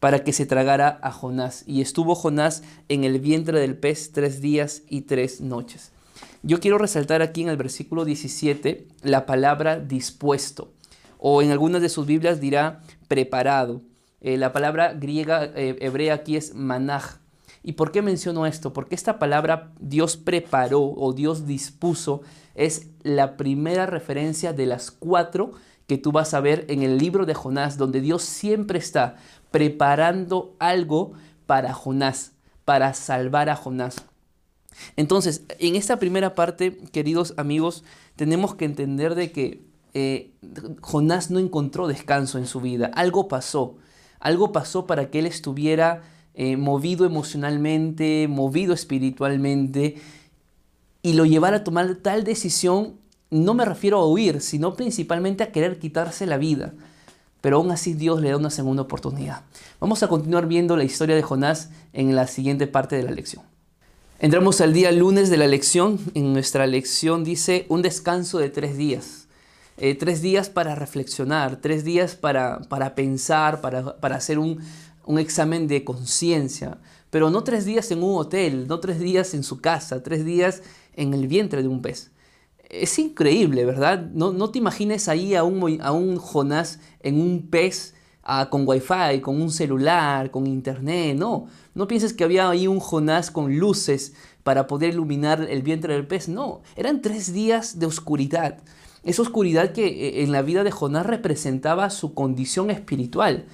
para 0.00 0.24
que 0.24 0.32
se 0.32 0.46
tragara 0.46 0.98
a 1.02 1.12
Jonás. 1.12 1.62
Y 1.66 1.80
estuvo 1.80 2.14
Jonás 2.14 2.62
en 2.88 3.04
el 3.04 3.20
vientre 3.20 3.60
del 3.60 3.76
pez 3.76 4.12
tres 4.12 4.40
días 4.40 4.82
y 4.88 5.02
tres 5.02 5.40
noches. 5.40 5.92
Yo 6.42 6.60
quiero 6.60 6.78
resaltar 6.78 7.22
aquí 7.22 7.42
en 7.42 7.48
el 7.48 7.56
versículo 7.56 8.04
17 8.04 8.88
la 9.02 9.26
palabra 9.26 9.78
dispuesto 9.78 10.72
o 11.18 11.42
en 11.42 11.50
algunas 11.50 11.82
de 11.82 11.88
sus 11.88 12.06
Biblias 12.06 12.40
dirá 12.40 12.80
preparado. 13.08 13.82
Eh, 14.20 14.36
la 14.36 14.52
palabra 14.52 14.92
griega 14.94 15.44
eh, 15.44 15.76
hebrea 15.80 16.14
aquí 16.14 16.36
es 16.36 16.54
manaj. 16.54 17.18
¿Y 17.66 17.72
por 17.72 17.90
qué 17.90 18.00
menciono 18.00 18.46
esto? 18.46 18.72
Porque 18.72 18.94
esta 18.94 19.18
palabra 19.18 19.72
Dios 19.80 20.16
preparó 20.16 20.82
o 20.82 21.12
Dios 21.12 21.48
dispuso 21.48 22.22
es 22.54 22.86
la 23.02 23.36
primera 23.36 23.86
referencia 23.86 24.52
de 24.52 24.66
las 24.66 24.92
cuatro 24.92 25.50
que 25.88 25.98
tú 25.98 26.12
vas 26.12 26.32
a 26.32 26.40
ver 26.40 26.64
en 26.68 26.84
el 26.84 26.96
libro 26.96 27.26
de 27.26 27.34
Jonás, 27.34 27.76
donde 27.76 28.00
Dios 28.00 28.22
siempre 28.22 28.78
está 28.78 29.16
preparando 29.50 30.54
algo 30.60 31.14
para 31.46 31.74
Jonás, 31.74 32.34
para 32.64 32.94
salvar 32.94 33.48
a 33.48 33.56
Jonás. 33.56 33.96
Entonces, 34.94 35.42
en 35.58 35.74
esta 35.74 35.98
primera 35.98 36.36
parte, 36.36 36.78
queridos 36.92 37.34
amigos, 37.36 37.82
tenemos 38.14 38.54
que 38.54 38.64
entender 38.64 39.16
de 39.16 39.32
que 39.32 39.64
eh, 39.92 40.30
Jonás 40.82 41.32
no 41.32 41.40
encontró 41.40 41.88
descanso 41.88 42.38
en 42.38 42.46
su 42.46 42.60
vida. 42.60 42.92
Algo 42.94 43.26
pasó. 43.26 43.74
Algo 44.20 44.52
pasó 44.52 44.86
para 44.86 45.10
que 45.10 45.18
él 45.18 45.26
estuviera 45.26 46.02
eh, 46.38 46.58
movido 46.58 47.06
emocionalmente, 47.06 48.28
movido 48.28 48.74
espiritualmente 48.74 49.96
y 51.00 51.14
lo 51.14 51.24
llevara 51.24 51.58
a 51.58 51.64
tomar 51.64 51.94
tal 51.96 52.24
decisión. 52.24 52.96
No 53.30 53.54
me 53.54 53.64
refiero 53.64 53.98
a 53.98 54.06
huir, 54.06 54.42
sino 54.42 54.74
principalmente 54.74 55.42
a 55.42 55.50
querer 55.50 55.78
quitarse 55.78 56.26
la 56.26 56.36
vida. 56.36 56.74
Pero 57.40 57.56
aún 57.56 57.70
así 57.70 57.94
Dios 57.94 58.20
le 58.20 58.28
da 58.28 58.36
una 58.36 58.50
segunda 58.50 58.82
oportunidad. 58.82 59.44
Vamos 59.80 60.02
a 60.02 60.08
continuar 60.08 60.46
viendo 60.46 60.76
la 60.76 60.84
historia 60.84 61.16
de 61.16 61.22
Jonás 61.22 61.70
en 61.94 62.14
la 62.14 62.26
siguiente 62.26 62.66
parte 62.66 62.96
de 62.96 63.04
la 63.04 63.12
lección. 63.12 63.42
Entramos 64.18 64.60
al 64.60 64.74
día 64.74 64.92
lunes 64.92 65.30
de 65.30 65.38
la 65.38 65.46
lección. 65.46 65.98
En 66.12 66.34
nuestra 66.34 66.66
lección 66.66 67.24
dice 67.24 67.64
un 67.70 67.80
descanso 67.80 68.38
de 68.38 68.50
tres 68.50 68.76
días. 68.76 69.26
Eh, 69.78 69.94
tres 69.94 70.20
días 70.20 70.50
para 70.50 70.74
reflexionar, 70.74 71.56
tres 71.56 71.84
días 71.84 72.14
para, 72.14 72.60
para 72.68 72.94
pensar, 72.94 73.60
para, 73.60 73.96
para 73.96 74.16
hacer 74.16 74.38
un, 74.38 74.60
un 75.06 75.18
examen 75.18 75.66
de 75.68 75.84
conciencia. 75.84 76.78
Pero 77.10 77.30
no 77.30 77.44
tres 77.44 77.64
días 77.64 77.90
en 77.90 78.02
un 78.02 78.18
hotel, 78.18 78.66
no 78.68 78.80
tres 78.80 79.00
días 79.00 79.32
en 79.32 79.42
su 79.42 79.60
casa, 79.60 80.02
tres 80.02 80.24
días 80.24 80.62
en 80.94 81.14
el 81.14 81.28
vientre 81.28 81.62
de 81.62 81.68
un 81.68 81.80
pez. 81.80 82.10
Es 82.68 82.98
increíble, 82.98 83.64
¿verdad? 83.64 84.10
No, 84.12 84.32
no 84.32 84.50
te 84.50 84.58
imagines 84.58 85.08
ahí 85.08 85.34
a 85.34 85.44
un, 85.44 85.80
a 85.80 85.92
un 85.92 86.16
Jonás 86.16 86.80
en 87.00 87.20
un 87.20 87.48
pez 87.48 87.94
ah, 88.24 88.48
con 88.50 88.66
wifi, 88.66 89.20
con 89.22 89.40
un 89.40 89.50
celular, 89.50 90.30
con 90.30 90.46
internet, 90.46 91.16
no. 91.16 91.46
No 91.74 91.86
pienses 91.86 92.12
que 92.12 92.24
había 92.24 92.50
ahí 92.50 92.66
un 92.66 92.80
Jonás 92.80 93.30
con 93.30 93.56
luces 93.56 94.14
para 94.42 94.66
poder 94.66 94.94
iluminar 94.94 95.46
el 95.48 95.62
vientre 95.62 95.94
del 95.94 96.06
pez. 96.06 96.28
No, 96.28 96.62
eran 96.74 97.02
tres 97.02 97.32
días 97.32 97.78
de 97.78 97.86
oscuridad. 97.86 98.58
Esa 99.04 99.22
oscuridad 99.22 99.72
que 99.72 99.86
eh, 99.86 100.22
en 100.24 100.32
la 100.32 100.42
vida 100.42 100.64
de 100.64 100.72
Jonás 100.72 101.06
representaba 101.06 101.90
su 101.90 102.14
condición 102.14 102.70
espiritual. 102.70 103.46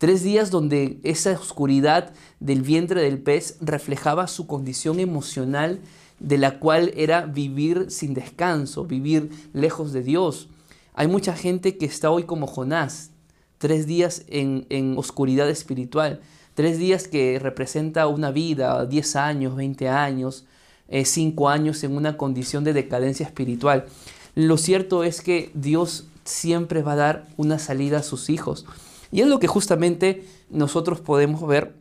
Tres 0.00 0.22
días 0.22 0.50
donde 0.50 0.98
esa 1.02 1.32
oscuridad 1.32 2.14
del 2.40 2.62
vientre 2.62 3.02
del 3.02 3.18
pez 3.18 3.58
reflejaba 3.60 4.28
su 4.28 4.46
condición 4.46 4.98
emocional 4.98 5.78
de 6.18 6.38
la 6.38 6.58
cual 6.58 6.90
era 6.96 7.26
vivir 7.26 7.90
sin 7.90 8.14
descanso, 8.14 8.86
vivir 8.86 9.28
lejos 9.52 9.92
de 9.92 10.02
Dios. 10.02 10.48
Hay 10.94 11.06
mucha 11.06 11.36
gente 11.36 11.76
que 11.76 11.84
está 11.84 12.10
hoy 12.10 12.22
como 12.22 12.46
Jonás, 12.46 13.10
tres 13.58 13.86
días 13.86 14.24
en, 14.28 14.96
oscuridad 14.96 15.50
espiritual. 15.50 16.22
Tres 16.54 16.78
días 16.78 17.06
que 17.06 17.38
representa 17.38 18.06
una 18.06 18.30
vida, 18.30 18.86
10 18.86 19.16
años, 19.16 19.54
20 19.54 19.90
años, 19.90 20.46
5 20.90 21.50
eh, 21.50 21.52
años 21.52 21.84
en 21.84 21.94
una 21.94 22.16
condición 22.16 22.64
de 22.64 22.72
decadencia 22.72 23.26
espiritual. 23.26 23.84
Lo 24.34 24.56
cierto 24.56 25.04
es 25.04 25.20
que 25.20 25.50
Dios 25.52 26.06
siempre 26.24 26.80
va 26.80 26.92
a 26.92 26.96
dar 26.96 27.26
una 27.36 27.58
salida 27.58 27.98
a 27.98 28.02
sus 28.02 28.30
hijos. 28.30 28.64
Y 29.10 29.20
es 29.20 29.26
lo 29.26 29.40
que 29.40 29.46
justamente 29.46 30.24
nosotros 30.50 31.00
podemos 31.00 31.46
ver 31.46 31.74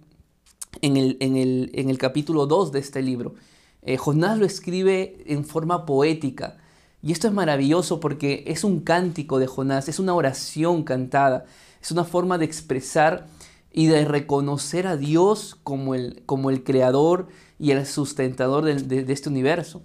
en 0.81 0.97
el, 0.97 1.17
en 1.19 1.89
el, 1.89 1.97
capítulo 1.97 2.45
2 2.45 2.71
de 2.71 2.79
este 2.79 3.01
libro. 3.01 3.35
Eh, 3.81 3.97
Jonás 3.97 4.37
lo 4.37 4.45
escribe 4.45 5.23
en 5.25 5.45
forma 5.45 5.85
poética. 5.85 6.57
Y 7.01 7.11
esto 7.11 7.27
es 7.27 7.33
maravilloso 7.33 7.99
porque 7.99 8.43
es 8.47 8.63
un 8.63 8.81
cántico 8.81 9.39
de 9.39 9.47
Jonás, 9.47 9.87
es 9.87 9.99
una 9.99 10.13
oración 10.13 10.83
cantada, 10.83 11.45
es 11.81 11.91
una 11.91 12.03
forma 12.03 12.37
de 12.37 12.45
expresar 12.45 13.27
y 13.71 13.87
de 13.87 14.03
reconocer 14.03 14.87
a 14.87 14.97
Dios 14.97 15.55
como 15.63 15.95
el, 15.95 16.23
como 16.25 16.49
el 16.49 16.63
creador 16.63 17.27
y 17.57 17.71
el 17.71 17.85
sustentador 17.85 18.65
de, 18.65 19.13
este 19.13 19.29
universo. 19.29 19.81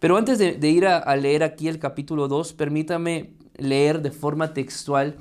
Pero 0.00 0.16
antes 0.16 0.38
de, 0.38 0.68
ir 0.68 0.86
a, 0.86 1.16
leer 1.16 1.42
aquí 1.42 1.68
el 1.68 1.78
capítulo 1.78 2.28
2, 2.28 2.52
permítame 2.54 3.34
leer 3.56 4.02
de 4.02 4.10
forma 4.10 4.52
textual 4.52 5.16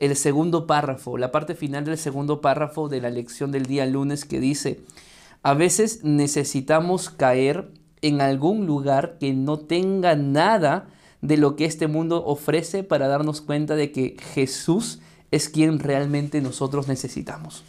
el 0.00 0.16
segundo 0.16 0.66
párrafo, 0.66 1.16
la 1.18 1.30
parte 1.30 1.54
final 1.54 1.84
del 1.84 1.98
segundo 1.98 2.40
párrafo 2.40 2.88
de 2.88 3.00
la 3.00 3.10
lección 3.10 3.52
del 3.52 3.66
día 3.66 3.86
lunes 3.86 4.24
que 4.24 4.40
dice, 4.40 4.80
a 5.42 5.54
veces 5.54 6.02
necesitamos 6.02 7.10
caer 7.10 7.70
en 8.02 8.20
algún 8.20 8.66
lugar 8.66 9.18
que 9.20 9.32
no 9.34 9.58
tenga 9.58 10.16
nada 10.16 10.88
de 11.20 11.36
lo 11.36 11.54
que 11.54 11.66
este 11.66 11.86
mundo 11.86 12.24
ofrece 12.24 12.82
para 12.82 13.08
darnos 13.08 13.42
cuenta 13.42 13.76
de 13.76 13.92
que 13.92 14.16
Jesús 14.34 15.00
es 15.30 15.48
quien 15.48 15.78
realmente 15.78 16.40
nosotros 16.40 16.88
necesitamos. 16.88 17.62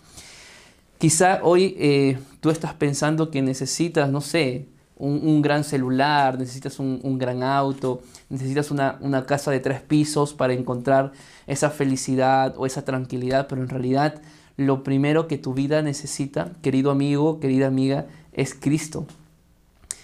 Quizá 0.97 1.41
hoy 1.43 1.75
eh, 1.79 2.17
tú 2.39 2.49
estás 2.49 2.73
pensando 2.75 3.29
que 3.29 3.41
necesitas, 3.41 4.09
no 4.09 4.21
sé, 4.21 4.67
un, 5.01 5.41
gran 5.41 5.63
celular, 5.63 6.37
necesitas 6.37 6.79
un, 6.79 7.17
gran 7.17 7.43
auto, 7.43 8.01
necesitas 8.29 8.71
una, 8.71 8.97
una, 9.01 9.25
casa 9.25 9.51
de 9.51 9.59
tres 9.59 9.81
pisos 9.81 10.33
para 10.33 10.53
encontrar 10.53 11.11
esa 11.47 11.69
felicidad 11.69 12.53
o 12.57 12.65
esa 12.65 12.85
tranquilidad, 12.85 13.47
pero 13.47 13.61
en 13.61 13.69
realidad 13.69 14.21
lo 14.57 14.83
primero 14.83 15.27
que 15.27 15.37
tu 15.37 15.53
vida 15.53 15.81
necesita, 15.81 16.51
querido 16.61 16.91
amigo, 16.91 17.39
querida 17.39 17.67
amiga, 17.67 18.05
es 18.33 18.53
Cristo. 18.53 19.05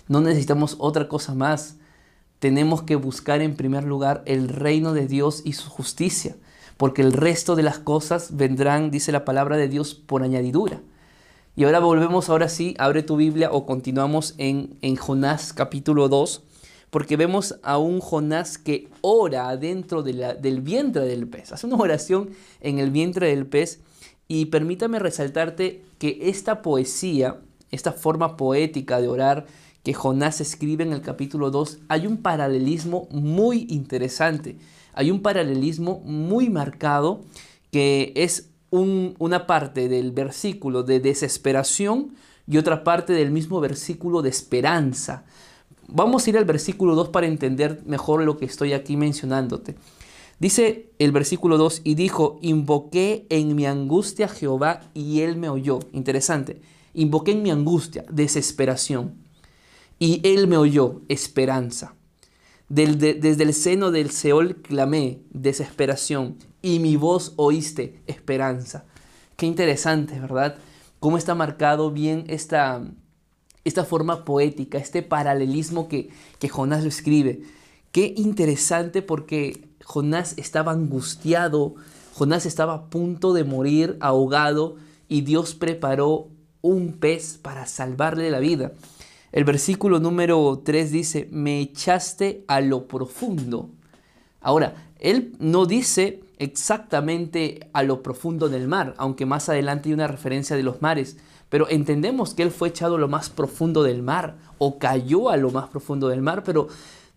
No 0.08 0.22
necesitamos 0.22 0.76
otra 0.80 1.08
cosa 1.08 1.36
más. 1.36 1.76
Tenemos 2.40 2.84
que 2.84 2.96
buscar 2.96 3.42
en 3.42 3.56
primer 3.56 3.84
lugar 3.84 4.24
el 4.26 4.50
reino 4.50 4.94
de 4.94 5.08
Dios 5.08 5.42
y 5.46 5.54
su 5.54 5.70
justicia 5.70 6.36
porque 6.78 7.02
el 7.02 7.12
resto 7.12 7.56
de 7.56 7.64
las 7.64 7.80
cosas 7.80 8.38
vendrán, 8.38 8.92
dice 8.92 9.12
la 9.12 9.26
palabra 9.26 9.58
de 9.58 9.68
Dios, 9.68 9.96
por 9.96 10.24
añadidura. 10.24 10.80
Y 11.58 11.66
ahora 11.66 11.80
volvemos, 11.80 12.30
ahora 12.30 12.48
sí, 12.48 12.76
abre 12.78 13.04
tu 13.04 13.18
Biblia 13.18 13.50
o 13.52 13.66
continuamos 13.66 14.36
en, 14.38 14.78
en 14.82 14.96
Jonás 14.96 15.52
capítulo 15.52 16.08
2, 16.08 16.44
porque 16.90 17.18
vemos 17.18 17.60
a 17.64 17.78
un 17.80 18.00
Jonás 18.00 18.58
que 18.58 18.88
ora 19.02 19.58
dentro 19.58 20.04
del 20.04 20.62
vientre 20.62 21.04
del 21.06 21.28
pez, 21.28 21.52
hace 21.52 21.68
una 21.68 21.76
oración 21.76 22.30
en 22.62 22.80
el 22.80 22.92
vientre 22.92 23.30
del 23.30 23.46
pez. 23.46 23.82
Y 24.30 24.46
permítame 24.46 25.00
resaltarte 25.00 25.82
que 25.98 26.20
esta 26.30 26.62
poesía, 26.62 27.42
esta 27.72 27.92
forma 27.92 28.38
poética 28.38 29.02
de 29.02 29.08
orar 29.08 29.48
que 29.84 29.94
Jonás 29.94 30.40
escribe 30.40 30.84
en 30.84 30.94
el 30.94 31.02
capítulo 31.02 31.50
2, 31.50 31.80
hay 31.90 32.08
un 32.08 32.18
paralelismo 32.18 33.10
muy 33.12 33.66
interesante 33.70 34.58
hay 34.98 35.12
un 35.12 35.22
paralelismo 35.22 36.02
muy 36.06 36.50
marcado 36.50 37.22
que 37.72 38.14
es 38.16 38.50
una 38.72 39.48
parte 39.48 39.88
del 39.88 40.12
versículo 40.12 40.84
de 40.84 41.00
desesperación 41.00 42.16
y 42.48 42.58
otra 42.58 42.84
parte 42.84 43.14
del 43.14 43.32
mismo 43.32 43.60
versículo 43.60 44.22
de 44.22 44.30
esperanza. 44.30 45.26
Vamos 45.88 46.26
a 46.26 46.30
ir 46.30 46.38
al 46.38 46.46
versículo 46.46 46.96
2 46.96 47.10
para 47.10 47.28
entender 47.28 47.82
mejor 47.86 48.24
lo 48.24 48.38
que 48.38 48.46
estoy 48.46 48.74
aquí 48.74 48.98
mencionándote. 48.98 49.76
Dice 50.40 50.92
el 51.00 51.12
versículo 51.12 51.58
2, 51.58 51.82
y 51.84 51.96
dijo, 51.96 52.38
invoqué 52.42 53.26
en 53.30 53.56
mi 53.56 53.66
angustia 53.66 54.28
a 54.28 54.30
Jehová 54.30 54.82
y 54.94 55.22
él 55.22 55.36
me 55.36 55.50
oyó. 55.50 55.80
Interesante, 55.94 56.62
invoqué 56.94 57.32
en 57.32 57.42
mi 57.42 57.50
angustia, 57.50 58.06
desesperación, 58.12 59.16
y 59.98 60.22
él 60.24 60.48
me 60.48 60.58
oyó, 60.58 61.02
esperanza 61.08 61.97
desde 62.70 63.44
el 63.44 63.54
seno 63.54 63.92
del 63.92 64.12
Seol 64.12 64.58
clamé 64.58 65.22
desesperación 65.30 66.38
y 66.62 66.80
mi 66.80 66.96
voz 66.96 67.34
oíste 67.38 68.02
esperanza. 68.08 68.86
Qué 69.36 69.46
interesante, 69.46 70.20
¿verdad? 70.20 70.58
Cómo 71.00 71.18
está 71.18 71.36
marcado 71.36 71.92
bien 71.92 72.26
esta, 72.28 72.84
esta 73.64 73.86
forma 73.86 74.26
poética, 74.26 74.78
este 74.78 75.04
paralelismo 75.04 75.88
que, 75.88 76.10
que 76.40 76.50
Jonás 76.50 76.84
lo 76.84 76.90
escribe. 76.90 77.42
Qué 77.92 78.14
interesante 78.18 79.02
porque 79.02 79.70
Jonás 79.84 80.34
estaba 80.38 80.72
angustiado, 80.72 81.76
Jonás 82.14 82.46
estaba 82.46 82.74
a 82.74 82.90
punto 82.90 83.34
de 83.34 83.44
morir 83.44 83.98
ahogado 84.02 84.76
y 85.08 85.22
Dios 85.22 85.56
preparó 85.56 86.28
un 86.62 86.94
pez 86.94 87.38
para 87.42 87.66
salvarle 87.66 88.30
la 88.32 88.40
vida. 88.40 88.74
El 89.38 89.44
versículo 89.44 90.00
número 90.00 90.64
3 90.66 90.92
dice, 90.92 91.30
me 91.32 91.62
echaste 91.62 92.44
a 92.48 92.60
lo 92.60 92.88
profundo. 92.88 93.70
Ahora, 94.42 94.90
él 94.98 95.36
no 95.38 95.68
dice 95.68 96.24
exactamente 96.40 97.70
a 97.72 97.84
lo 97.84 98.02
profundo 98.02 98.50
del 98.50 98.68
mar, 98.68 98.96
aunque 98.98 99.28
más 99.28 99.48
adelante 99.48 99.90
hay 99.90 99.94
una 99.94 100.08
referencia 100.08 100.56
de 100.56 100.64
los 100.64 100.82
mares, 100.82 101.18
pero 101.50 101.70
entendemos 101.70 102.34
que 102.34 102.42
él 102.42 102.50
fue 102.50 102.70
echado 102.70 102.96
a 102.96 103.00
lo 103.00 103.08
más 103.10 103.30
profundo 103.30 103.84
del 103.84 104.02
mar 104.02 104.38
o 104.58 104.80
cayó 104.80 105.30
a 105.30 105.38
lo 105.38 105.52
más 105.52 105.68
profundo 105.68 106.08
del 106.08 106.24
mar, 106.24 106.44
pero 106.44 106.68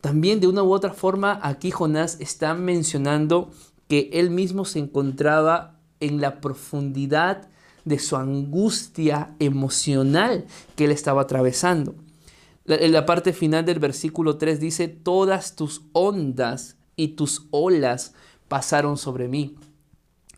también 0.02 0.40
de 0.40 0.46
una 0.46 0.62
u 0.62 0.74
otra 0.74 0.92
forma 0.92 1.40
aquí 1.42 1.70
Jonás 1.70 2.18
está 2.20 2.52
mencionando 2.52 3.50
que 3.88 4.10
él 4.12 4.28
mismo 4.28 4.66
se 4.66 4.78
encontraba 4.78 5.78
en 6.00 6.20
la 6.20 6.42
profundidad 6.42 7.48
de 7.86 7.98
su 7.98 8.14
angustia 8.16 9.34
emocional 9.38 10.44
que 10.76 10.84
él 10.84 10.90
estaba 10.90 11.22
atravesando. 11.22 11.94
En 12.78 12.92
la 12.92 13.04
parte 13.04 13.32
final 13.32 13.64
del 13.64 13.80
versículo 13.80 14.36
3 14.36 14.60
dice, 14.60 14.86
todas 14.86 15.56
tus 15.56 15.82
ondas 15.92 16.76
y 16.94 17.08
tus 17.08 17.48
olas 17.50 18.14
pasaron 18.46 18.96
sobre 18.96 19.26
mí. 19.26 19.56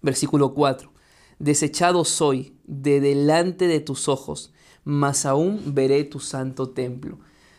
Versículo 0.00 0.54
4, 0.54 0.92
desechado 1.38 2.04
soy 2.04 2.56
de 2.64 3.00
delante 3.00 3.66
de 3.66 3.80
tus 3.80 4.08
ojos, 4.08 4.52
mas 4.82 5.26
aún 5.26 5.74
veré 5.74 6.04
tu 6.04 6.20
santo 6.20 6.70
templo. 6.70 7.18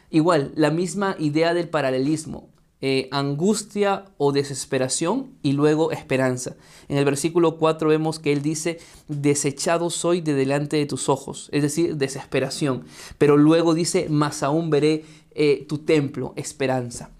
Igual, 0.09 0.51
la 0.55 0.71
misma 0.71 1.15
idea 1.19 1.53
del 1.53 1.69
paralelismo. 1.69 2.52
Eh, 2.85 3.07
angustia 3.11 4.03
o 4.17 4.33
desesperación 4.33 5.37
y 5.41 5.53
luego 5.53 5.93
esperanza. 5.93 6.57
En 6.89 6.97
el 6.97 7.05
versículo 7.05 7.57
4 7.57 7.87
vemos 7.87 8.19
que 8.19 8.33
él 8.33 8.41
dice, 8.41 8.77
desechado 9.07 9.89
soy 9.89 10.19
de 10.19 10.33
delante 10.33 10.75
de 10.75 10.85
tus 10.85 11.07
ojos, 11.07 11.47
es 11.53 11.61
decir, 11.61 11.95
desesperación. 11.95 12.83
Pero 13.17 13.37
luego 13.37 13.73
dice, 13.73 14.09
más 14.09 14.43
aún 14.43 14.69
veré 14.69 15.05
eh, 15.33 15.65
tu 15.69 15.77
templo, 15.77 16.33
esperanza. 16.35 17.11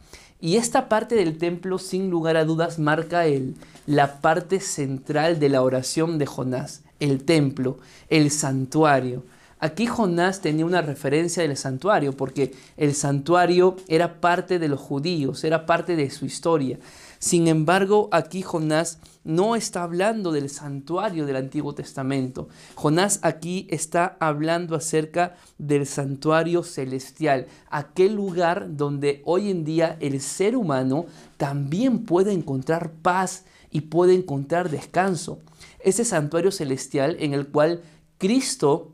Y 0.41 0.58
esta 0.58 0.89
parte 0.89 1.15
del 1.15 1.38
templo, 1.38 1.78
sin 1.78 2.10
lugar 2.10 2.36
a 2.36 2.43
dudas, 2.43 2.78
marca 2.78 3.26
el, 3.26 3.56
la 3.86 4.19
parte 4.19 4.60
central 4.60 5.39
de 5.39 5.47
la 5.47 5.62
oración 5.62 6.17
de 6.17 6.26
Jonás, 6.26 6.84
el 6.99 7.23
templo, 7.23 7.78
el 8.10 8.32
santuario. 8.32 9.23
Aquí 9.63 9.88
Jonás 9.88 10.41
tenía 10.41 10.65
una 10.65 10.82
referencia 10.82 11.41
del 11.41 11.56
santuario, 11.56 12.12
porque 12.12 12.54
el 12.76 12.93
santuario 12.93 13.78
era 13.88 14.19
parte 14.19 14.60
de 14.60 14.67
los 14.67 14.82
judíos, 14.82 15.45
era 15.45 15.65
parte 15.65 15.95
de 15.95 16.10
su 16.10 16.26
historia. 16.26 16.80
Sin 17.17 17.47
embargo, 17.47 18.10
aquí 18.12 18.41
Jonás 18.41 18.99
no 19.23 19.56
está 19.56 19.84
hablando 19.84 20.34
del 20.34 20.49
santuario 20.49 21.26
del 21.26 21.38
Antiguo 21.38 21.73
Testamento. 21.73 22.49
Jonás 22.76 23.21
aquí 23.21 23.65
está 23.69 24.17
hablando 24.19 24.76
acerca 24.76 25.38
del 25.58 25.86
santuario 25.86 26.63
celestial, 26.63 27.47
aquel 27.69 28.15
lugar 28.15 28.76
donde 28.76 29.21
hoy 29.23 29.49
en 29.49 29.63
día 29.63 29.95
el 30.02 30.19
ser 30.19 30.58
humano 30.58 31.06
también 31.38 32.04
puede 32.04 32.34
encontrar 32.34 32.91
paz 33.02 33.45
y 33.71 33.80
puede 33.80 34.13
encontrar 34.13 34.69
descanso. 34.69 35.39
Ese 35.80 36.04
santuario 36.04 36.52
celestial 36.52 37.15
en 37.21 37.34
el 37.34 37.47
cual 37.47 37.82
Cristo 38.17 38.92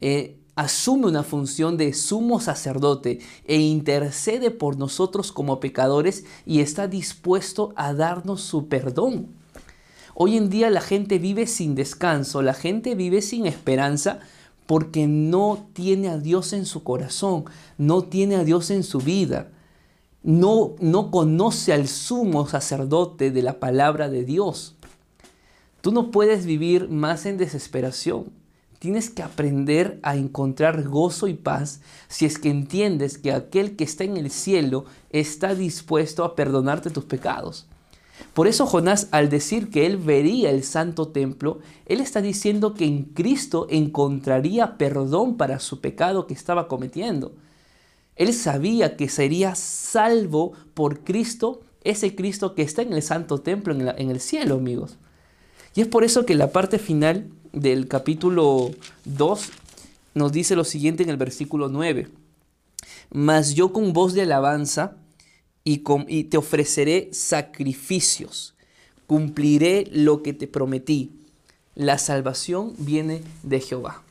eh, 0.00 0.40
asume 0.56 1.06
una 1.06 1.22
función 1.22 1.76
de 1.76 1.94
sumo 1.94 2.40
sacerdote 2.40 3.20
e 3.46 3.58
intercede 3.58 4.50
por 4.50 4.76
nosotros 4.76 5.32
como 5.32 5.60
pecadores 5.60 6.24
y 6.44 6.60
está 6.60 6.86
dispuesto 6.86 7.72
a 7.76 7.94
darnos 7.94 8.42
su 8.42 8.68
perdón. 8.68 9.28
Hoy 10.14 10.36
en 10.36 10.50
día 10.50 10.68
la 10.68 10.82
gente 10.82 11.18
vive 11.18 11.46
sin 11.46 11.74
descanso, 11.74 12.42
la 12.42 12.52
gente 12.52 12.94
vive 12.94 13.22
sin 13.22 13.46
esperanza 13.46 14.20
porque 14.66 15.06
no 15.06 15.66
tiene 15.72 16.08
a 16.08 16.18
Dios 16.18 16.52
en 16.52 16.66
su 16.66 16.82
corazón, 16.82 17.44
no 17.78 18.02
tiene 18.02 18.36
a 18.36 18.44
Dios 18.44 18.70
en 18.70 18.82
su 18.82 18.98
vida, 18.98 19.50
no, 20.22 20.74
no 20.78 21.10
conoce 21.10 21.72
al 21.72 21.88
sumo 21.88 22.46
sacerdote 22.46 23.30
de 23.30 23.42
la 23.42 23.58
palabra 23.58 24.10
de 24.10 24.24
Dios. 24.24 24.76
Tú 25.80 25.92
no 25.92 26.10
puedes 26.10 26.44
vivir 26.44 26.88
más 26.90 27.24
en 27.24 27.38
desesperación. 27.38 28.39
Tienes 28.80 29.10
que 29.10 29.22
aprender 29.22 30.00
a 30.02 30.16
encontrar 30.16 30.82
gozo 30.84 31.28
y 31.28 31.34
paz 31.34 31.82
si 32.08 32.24
es 32.24 32.38
que 32.38 32.48
entiendes 32.48 33.18
que 33.18 33.30
aquel 33.30 33.76
que 33.76 33.84
está 33.84 34.04
en 34.04 34.16
el 34.16 34.30
cielo 34.30 34.86
está 35.10 35.54
dispuesto 35.54 36.24
a 36.24 36.34
perdonarte 36.34 36.88
tus 36.88 37.04
pecados. 37.04 37.68
Por 38.32 38.46
eso 38.46 38.64
Jonás 38.64 39.08
al 39.10 39.28
decir 39.28 39.68
que 39.68 39.84
él 39.84 39.98
vería 39.98 40.48
el 40.48 40.64
santo 40.64 41.08
templo, 41.08 41.58
él 41.84 42.00
está 42.00 42.22
diciendo 42.22 42.72
que 42.72 42.86
en 42.86 43.04
Cristo 43.04 43.66
encontraría 43.68 44.78
perdón 44.78 45.36
para 45.36 45.60
su 45.60 45.82
pecado 45.82 46.26
que 46.26 46.32
estaba 46.32 46.66
cometiendo. 46.66 47.34
Él 48.16 48.32
sabía 48.32 48.96
que 48.96 49.10
sería 49.10 49.56
salvo 49.56 50.52
por 50.72 51.04
Cristo, 51.04 51.60
ese 51.84 52.14
Cristo 52.14 52.54
que 52.54 52.62
está 52.62 52.80
en 52.80 52.94
el 52.94 53.02
santo 53.02 53.42
templo 53.42 53.74
en, 53.74 54.10
el 54.10 54.20
cielo, 54.20 54.54
amigos. 54.54 54.96
Y 55.74 55.82
es 55.82 55.86
por 55.86 56.02
eso 56.02 56.24
que 56.24 56.34
la 56.34 56.50
parte 56.50 56.78
final 56.78 57.30
del 57.52 57.88
capítulo 57.88 58.70
2 59.04 59.50
nos 60.14 60.32
dice 60.32 60.56
lo 60.56 60.64
siguiente 60.64 61.02
en 61.02 61.10
el 61.10 61.16
versículo 61.16 61.68
9. 61.68 62.08
Mas 63.12 63.54
yo 63.54 63.72
con 63.72 63.92
voz 63.92 64.14
de 64.14 64.22
alabanza 64.22 64.96
y, 65.64 65.82
y 66.08 66.24
te 66.24 66.36
ofreceré 66.36 67.10
sacrificios, 67.12 68.54
cumpliré 69.06 69.88
lo 69.92 70.22
que 70.22 70.32
te 70.32 70.46
prometí. 70.46 71.12
La 71.74 71.98
salvación 71.98 72.74
viene 72.78 73.22
de 73.42 73.60
Jehová. 73.60 74.02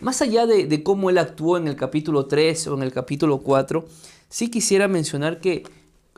Más 0.00 0.20
allá 0.20 0.46
de, 0.46 0.66
de, 0.66 0.82
cómo 0.82 1.10
él 1.10 1.18
actuó 1.18 1.56
en 1.56 1.68
el 1.68 1.76
capítulo 1.76 2.26
3 2.26 2.66
o 2.68 2.74
en 2.74 2.82
el 2.82 2.92
capítulo 2.92 3.38
4, 3.38 3.86
sí 4.28 4.50
quisiera 4.50 4.88
mencionar 4.88 5.40
que 5.40 5.64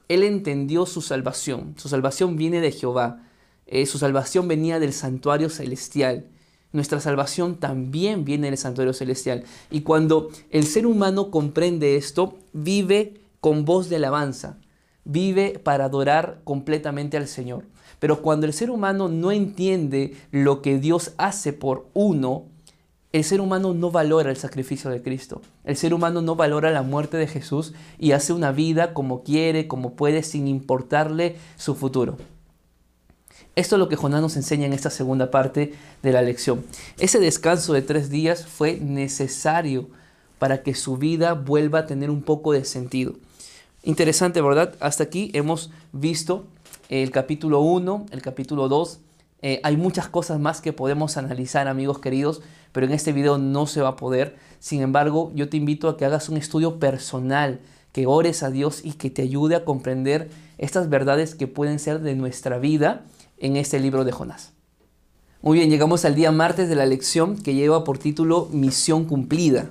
él 0.09 0.23
entendió 0.23 0.87
su 0.87 1.03
salvación. 1.03 1.75
Su 1.77 1.89
salvación 1.89 2.37
viene 2.37 2.61
de 2.61 2.73
Jehová. 2.73 3.23
Eh, 3.67 3.87
su 3.87 3.99
salvación 3.99 4.49
venía 4.49 4.79
del 4.79 4.93
santuario 4.93 5.51
celestial. 5.51 6.27
Nuestra 6.75 6.99
salvación 6.99 7.55
también 7.55 8.25
viene 8.25 8.49
del 8.49 8.59
santuario 8.59 8.93
celestial. 8.93 9.45
Y 9.71 9.83
cuando 9.83 10.31
el 10.51 10.65
ser 10.65 10.89
humano 10.89 11.31
comprende 11.31 11.95
esto, 11.95 12.35
vive 12.53 13.21
con 13.39 13.65
voz 13.65 13.89
de 13.89 13.95
alabanza, 13.95 14.59
vive 15.05 15.61
para 15.63 15.85
adorar 15.85 16.41
completamente 16.43 17.17
al 17.17 17.29
Señor. 17.29 17.65
Pero 18.01 18.23
cuando 18.23 18.45
el 18.47 18.53
ser 18.53 18.73
humano 18.73 19.09
no 19.09 19.31
entiende 19.31 20.17
lo 20.33 20.63
que 20.63 20.81
Dios 20.81 21.13
hace 21.17 21.53
por 21.53 21.87
uno, 21.95 22.47
el 23.13 23.23
ser 23.23 23.41
humano 23.41 23.73
no 23.73 23.93
valora 23.93 24.31
el 24.31 24.37
sacrificio 24.37 24.91
de 24.91 25.01
Cristo. 25.01 25.43
El 25.63 25.77
ser 25.77 25.95
humano 25.95 26.23
no 26.23 26.35
valora 26.35 26.73
la 26.73 26.83
muerte 26.83 27.17
de 27.17 27.29
Jesús 27.29 27.73
y 28.01 28.11
hace 28.11 28.33
una 28.33 28.51
vida 28.51 28.95
como 28.95 29.23
quiere, 29.23 29.69
como 29.69 29.93
puede, 29.95 30.25
sin 30.25 30.49
importarle 30.49 31.37
su 31.57 31.77
futuro. 31.77 32.17
Esto 33.57 33.77
es 33.77 33.79
lo 33.79 33.89
que 33.89 33.97
Jonás 33.97 34.21
nos 34.21 34.37
enseña 34.37 34.67
en 34.67 34.73
esta 34.73 34.91
segunda 34.91 35.31
parte 35.31 35.75
de 36.03 36.13
la 36.13 36.23
lección. 36.23 36.65
Ese 36.99 37.21
descanso 37.21 37.73
de 37.73 37.83
tres 37.83 38.11
días 38.11 38.47
fue 38.47 38.81
necesario 38.81 39.89
para 40.41 40.65
que 40.65 40.75
su 40.75 40.97
vida 40.97 41.35
vuelva 41.35 41.81
a 41.81 41.87
tener 41.87 42.11
un 42.11 42.23
poco 42.23 42.53
de 42.53 42.65
sentido. 42.65 43.15
Interesante, 43.85 44.41
¿verdad? 44.41 44.75
Hasta 44.81 45.05
aquí 45.05 45.31
hemos 45.35 45.71
visto 45.93 46.47
el 46.89 47.13
capítulo 47.13 47.61
1, 47.61 48.07
el 48.11 48.23
capítulo 48.23 48.69
2. 48.69 48.99
Eh, 49.43 49.61
hay 49.63 49.77
muchas 49.77 50.09
cosas 50.09 50.41
más 50.41 50.61
que 50.61 50.73
podemos 50.73 51.17
analizar, 51.17 51.69
amigos 51.69 52.01
queridos, 52.01 52.43
pero 52.73 52.87
en 52.87 52.93
este 52.93 53.13
video 53.13 53.39
no 53.39 53.69
se 53.69 53.83
va 53.83 53.91
a 53.91 53.97
poder. 53.97 54.37
Sin 54.59 54.83
embargo, 54.83 55.31
yo 55.35 55.49
te 55.49 55.59
invito 55.59 55.89
a 55.89 55.97
que 55.97 56.05
hagas 56.05 56.29
un 56.29 56.39
estudio 56.39 56.81
personal, 56.81 57.61
que 57.93 58.07
ores 58.07 58.43
a 58.43 58.51
Dios 58.51 58.81
y 58.85 58.95
que 58.95 59.11
te 59.11 59.23
ayude 59.23 59.55
a 59.55 59.65
comprender 59.65 60.29
estas 60.59 60.91
verdades 60.91 61.37
que 61.37 61.47
pueden 61.47 61.79
ser 61.79 62.01
de 62.01 62.17
nuestra 62.17 62.59
vida 62.59 63.05
en 63.39 63.57
este 63.57 63.81
libro 63.81 64.05
de 64.05 64.13
Jonás. 64.13 64.53
Muy 65.43 65.59
bien, 65.59 65.71
llegamos 65.71 66.05
al 66.05 66.15
día 66.15 66.33
martes 66.33 66.69
de 66.69 66.75
la 66.75 66.87
lección 66.87 67.37
que 67.37 67.55
lleva 67.55 67.85
por 67.85 67.99
título 67.99 68.49
Misión 68.51 69.05
cumplida. 69.05 69.71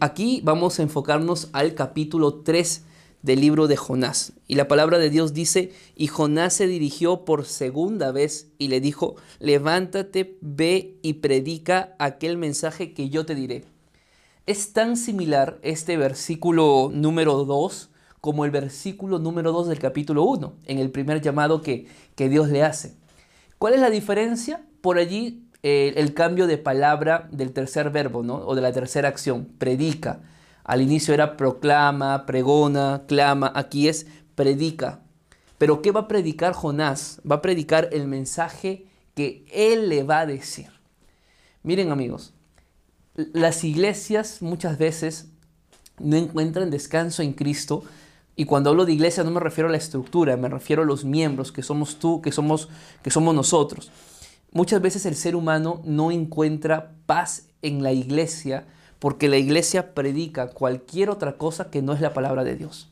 Aquí 0.00 0.40
vamos 0.44 0.78
a 0.78 0.82
enfocarnos 0.82 1.50
al 1.52 1.74
capítulo 1.74 2.36
3 2.36 2.82
del 3.22 3.40
libro 3.40 3.66
de 3.66 3.76
Jonás. 3.76 4.34
Y 4.48 4.54
la 4.54 4.68
palabra 4.68 4.98
de 4.98 5.10
Dios 5.10 5.32
dice, 5.32 5.72
y 5.96 6.06
Jonás 6.06 6.54
se 6.54 6.66
dirigió 6.66 7.24
por 7.24 7.46
segunda 7.46 8.12
vez 8.12 8.48
y 8.58 8.68
le 8.68 8.80
dijo, 8.80 9.16
levántate, 9.40 10.36
ve 10.40 10.98
y 11.02 11.14
predica 11.14 11.96
aquel 11.98 12.36
mensaje 12.36 12.92
que 12.92 13.08
yo 13.08 13.26
te 13.26 13.34
diré. 13.34 13.64
Es 14.46 14.74
tan 14.74 14.98
similar 14.98 15.58
este 15.62 15.96
versículo 15.96 16.90
número 16.92 17.44
2 17.44 17.90
como 18.24 18.46
el 18.46 18.50
versículo 18.50 19.18
número 19.18 19.52
2 19.52 19.68
del 19.68 19.78
capítulo 19.78 20.22
1, 20.24 20.54
en 20.64 20.78
el 20.78 20.90
primer 20.90 21.20
llamado 21.20 21.60
que, 21.60 21.88
que 22.14 22.30
Dios 22.30 22.48
le 22.48 22.62
hace. 22.62 22.94
¿Cuál 23.58 23.74
es 23.74 23.80
la 23.80 23.90
diferencia? 23.90 24.62
Por 24.80 24.96
allí 24.96 25.44
eh, 25.62 25.92
el 25.98 26.14
cambio 26.14 26.46
de 26.46 26.56
palabra 26.56 27.28
del 27.32 27.52
tercer 27.52 27.90
verbo, 27.90 28.22
¿no? 28.22 28.36
O 28.36 28.54
de 28.54 28.62
la 28.62 28.72
tercera 28.72 29.10
acción, 29.10 29.50
predica. 29.58 30.22
Al 30.64 30.80
inicio 30.80 31.12
era 31.12 31.36
proclama, 31.36 32.24
pregona, 32.24 33.02
clama, 33.06 33.52
aquí 33.54 33.88
es 33.88 34.06
predica. 34.34 35.02
Pero 35.58 35.82
¿qué 35.82 35.92
va 35.92 36.00
a 36.00 36.08
predicar 36.08 36.54
Jonás? 36.54 37.20
Va 37.30 37.36
a 37.36 37.42
predicar 37.42 37.90
el 37.92 38.08
mensaje 38.08 38.86
que 39.14 39.44
él 39.52 39.90
le 39.90 40.02
va 40.02 40.20
a 40.20 40.26
decir. 40.26 40.70
Miren 41.62 41.92
amigos, 41.92 42.32
las 43.16 43.64
iglesias 43.64 44.40
muchas 44.40 44.78
veces 44.78 45.28
no 45.98 46.16
encuentran 46.16 46.70
descanso 46.70 47.22
en 47.22 47.34
Cristo 47.34 47.84
y 48.36 48.46
cuando 48.46 48.70
hablo 48.70 48.84
de 48.84 48.92
iglesia 48.92 49.22
no 49.22 49.30
me 49.30 49.40
refiero 49.40 49.68
a 49.68 49.72
la 49.72 49.78
estructura, 49.78 50.36
me 50.36 50.48
refiero 50.48 50.82
a 50.82 50.86
los 50.86 51.04
miembros, 51.04 51.52
que 51.52 51.62
somos 51.62 51.98
tú, 51.98 52.20
que 52.20 52.32
somos, 52.32 52.68
que 53.02 53.10
somos 53.10 53.34
nosotros. 53.34 53.90
Muchas 54.52 54.80
veces 54.80 55.06
el 55.06 55.14
ser 55.14 55.36
humano 55.36 55.82
no 55.84 56.10
encuentra 56.10 56.92
paz 57.06 57.48
en 57.62 57.82
la 57.82 57.92
iglesia 57.92 58.66
porque 58.98 59.28
la 59.28 59.36
iglesia 59.36 59.94
predica 59.94 60.48
cualquier 60.48 61.10
otra 61.10 61.36
cosa 61.36 61.70
que 61.70 61.82
no 61.82 61.92
es 61.92 62.00
la 62.00 62.14
palabra 62.14 62.44
de 62.44 62.56
Dios. 62.56 62.88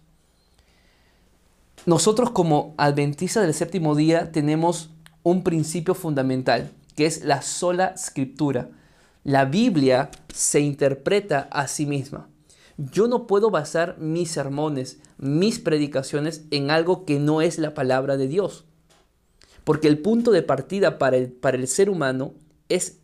Nosotros 1.86 2.30
como 2.30 2.74
adventistas 2.76 3.44
del 3.44 3.54
séptimo 3.54 3.96
día 3.96 4.30
tenemos 4.30 4.90
un 5.24 5.42
principio 5.42 5.94
fundamental, 5.94 6.70
que 6.94 7.06
es 7.06 7.24
la 7.24 7.42
sola 7.42 7.94
escritura. 7.96 8.68
La 9.24 9.44
Biblia 9.44 10.10
se 10.32 10.60
interpreta 10.60 11.48
a 11.50 11.66
sí 11.66 11.86
misma. 11.86 12.28
Yo 12.90 13.06
no 13.06 13.28
puedo 13.28 13.50
basar 13.50 13.96
mis 13.98 14.32
sermones, 14.32 14.98
mis 15.16 15.60
predicaciones 15.60 16.46
en 16.50 16.70
algo 16.70 17.04
que 17.04 17.20
no 17.20 17.40
es 17.40 17.58
la 17.58 17.74
palabra 17.74 18.16
de 18.16 18.26
Dios. 18.26 18.64
Porque 19.62 19.86
el 19.86 19.98
punto 19.98 20.32
de 20.32 20.42
partida 20.42 20.98
para 20.98 21.16
el, 21.16 21.30
para 21.30 21.56
el 21.56 21.68
ser 21.68 21.88
humano 21.88 22.34
es 22.68 22.98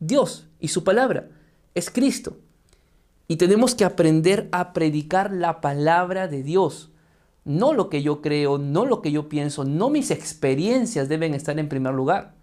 Dios 0.00 0.48
y 0.60 0.68
su 0.68 0.84
palabra, 0.84 1.30
es 1.74 1.88
Cristo. 1.88 2.36
Y 3.26 3.36
tenemos 3.36 3.74
que 3.74 3.86
aprender 3.86 4.50
a 4.52 4.74
predicar 4.74 5.32
la 5.32 5.62
palabra 5.62 6.28
de 6.28 6.42
Dios. 6.42 6.90
No 7.44 7.72
lo 7.72 7.88
que 7.88 8.02
yo 8.02 8.20
creo, 8.20 8.58
no 8.58 8.84
lo 8.84 9.00
que 9.00 9.12
yo 9.12 9.30
pienso, 9.30 9.64
no 9.64 9.88
mis 9.88 10.10
experiencias 10.10 11.08
deben 11.08 11.32
estar 11.32 11.58
en 11.58 11.70
primer 11.70 11.94
lugar. 11.94 12.34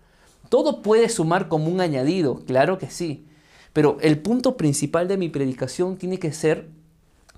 Todo 0.50 0.82
puede 0.82 1.08
sumar 1.10 1.50
como 1.50 1.68
un 1.68 1.82
añadido, 1.82 2.44
claro 2.46 2.80
que 2.80 2.90
sí. 2.90 3.28
Pero 3.74 3.98
el 4.02 4.20
punto 4.20 4.56
principal 4.56 5.08
de 5.08 5.18
mi 5.18 5.30
predicación 5.30 5.98
tiene 5.98 6.20
que 6.20 6.32
ser 6.32 6.70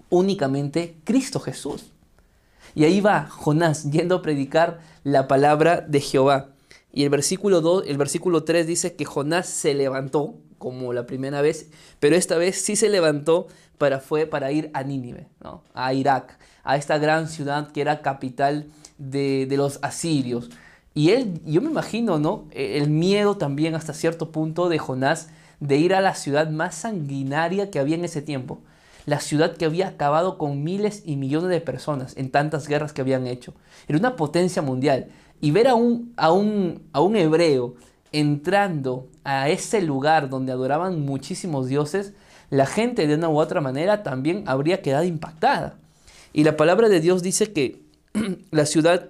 únicamente 0.10 0.98
Cristo 1.04 1.39
Jesús. 1.39 1.91
Y 2.76 2.84
ahí 2.84 3.00
va 3.00 3.28
Jonás 3.30 3.89
yendo 3.89 4.15
a 4.15 4.21
predicar 4.21 4.82
la 5.04 5.28
palabra 5.28 5.82
de 5.82 6.02
Jehová. 6.02 6.50
Y 6.91 7.04
el 7.04 7.10
versículo, 7.10 7.62
2, 7.62 7.86
el 7.88 7.98
versículo 7.98 8.43
3 8.43 8.67
dice 8.67 8.95
que 8.95 9.06
Jonás 9.06 9.48
se 9.48 9.74
levantó, 9.74 10.36
como 10.58 10.93
la 10.93 11.06
primera 11.06 11.41
vez, 11.41 11.69
pero 12.00 12.15
esta 12.15 12.38
vez 12.38 12.62
sí 12.62 12.76
se 12.76 12.89
levantó 12.89 13.48
para, 13.78 14.00
fue 14.00 14.26
para 14.26 14.52
ir 14.52 14.71
a 14.74 14.84
Nínive, 14.84 15.28
a 15.74 15.93
Irak, 15.93 16.38
a 16.63 16.78
esta 16.78 16.98
gran 16.98 17.28
ciudad 17.28 17.71
que 17.71 17.82
era 17.82 18.02
capital 18.02 18.67
de, 18.98 19.45
de 19.45 19.58
los 19.58 19.80
asirios. 19.82 20.50
Y 20.93 21.10
él, 21.12 21.41
yo 21.45 21.62
me 21.62 21.69
imagino, 21.69 22.19
¿no? 22.19 22.48
E, 22.52 22.78
el 22.78 22.89
miedo 22.89 23.36
también 23.36 23.76
hasta 23.76 23.93
cierto 23.93 24.32
punto 24.32 24.69
de 24.69 24.80
Jonás 24.80 25.28
de 25.60 25.78
ir 25.78 25.94
a 25.94 26.02
la 26.02 26.15
ciudad 26.15 26.50
más 26.50 26.76
sanguinaria 26.76 27.72
que 27.72 27.80
había 27.80 27.96
en 27.96 28.06
ese 28.06 28.22
tiempo. 28.22 28.60
La 29.06 29.20
ciudad 29.20 29.56
que 29.56 29.65
había 29.65 29.89
acabado 29.89 30.38
con 30.38 30.63
miles 30.63 31.04
y 31.06 31.15
millones 31.15 31.50
de 31.50 31.62
personas 31.62 32.18
en 32.18 32.32
tantas 32.32 32.68
guerras 32.68 32.94
que 32.94 33.02
habían 33.02 33.28
hecho. 33.28 33.54
Era 33.88 34.00
una 34.00 34.15
potencia 34.15 34.62
mundial. 34.62 35.08
Y 35.41 35.52
ver 35.52 35.68
a 35.68 35.76
un, 35.76 36.13
a 36.18 36.32
un, 36.32 36.89
a 36.91 37.02
un 37.02 37.15
hebreo 37.15 37.76
entrando 38.12 39.10
a 39.24 39.50
ese 39.50 39.82
lugar 39.82 40.30
donde 40.30 40.52
adoraban 40.52 41.02
muchísimos 41.02 41.68
dioses, 41.68 42.13
la 42.50 42.65
gente 42.65 43.08
de 43.08 43.15
una 43.15 43.30
u 43.30 43.38
otra 43.38 43.62
manera 43.62 44.04
también 44.04 44.44
habría 44.48 44.82
quedado 44.82 45.04
impactada. 45.04 45.78
Y 46.32 46.44
la 46.44 46.58
palabra 46.58 46.89
de 46.89 47.00
Dios 47.00 47.24
dice 47.24 47.52
que 47.52 47.84
la 48.52 48.65
ciudad 48.65 49.10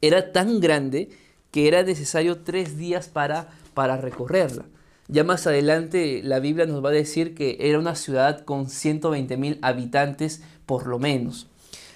era 0.00 0.32
tan 0.32 0.60
grande 0.60 1.08
que 1.50 1.68
era 1.68 1.82
necesario 1.82 2.38
tres 2.40 2.76
días 2.76 3.08
para, 3.08 3.48
para 3.74 3.96
recorrerla. 3.96 4.66
Ya 5.08 5.24
más 5.24 5.46
adelante 5.46 6.20
la 6.22 6.38
Biblia 6.38 6.66
nos 6.66 6.84
va 6.84 6.90
a 6.90 6.92
decir 6.92 7.34
que 7.34 7.56
era 7.60 7.78
una 7.78 7.94
ciudad 7.94 8.44
con 8.44 8.68
120 8.68 9.38
mil 9.38 9.58
habitantes 9.62 10.42
por 10.66 10.86
lo 10.86 10.98
menos. 10.98 11.48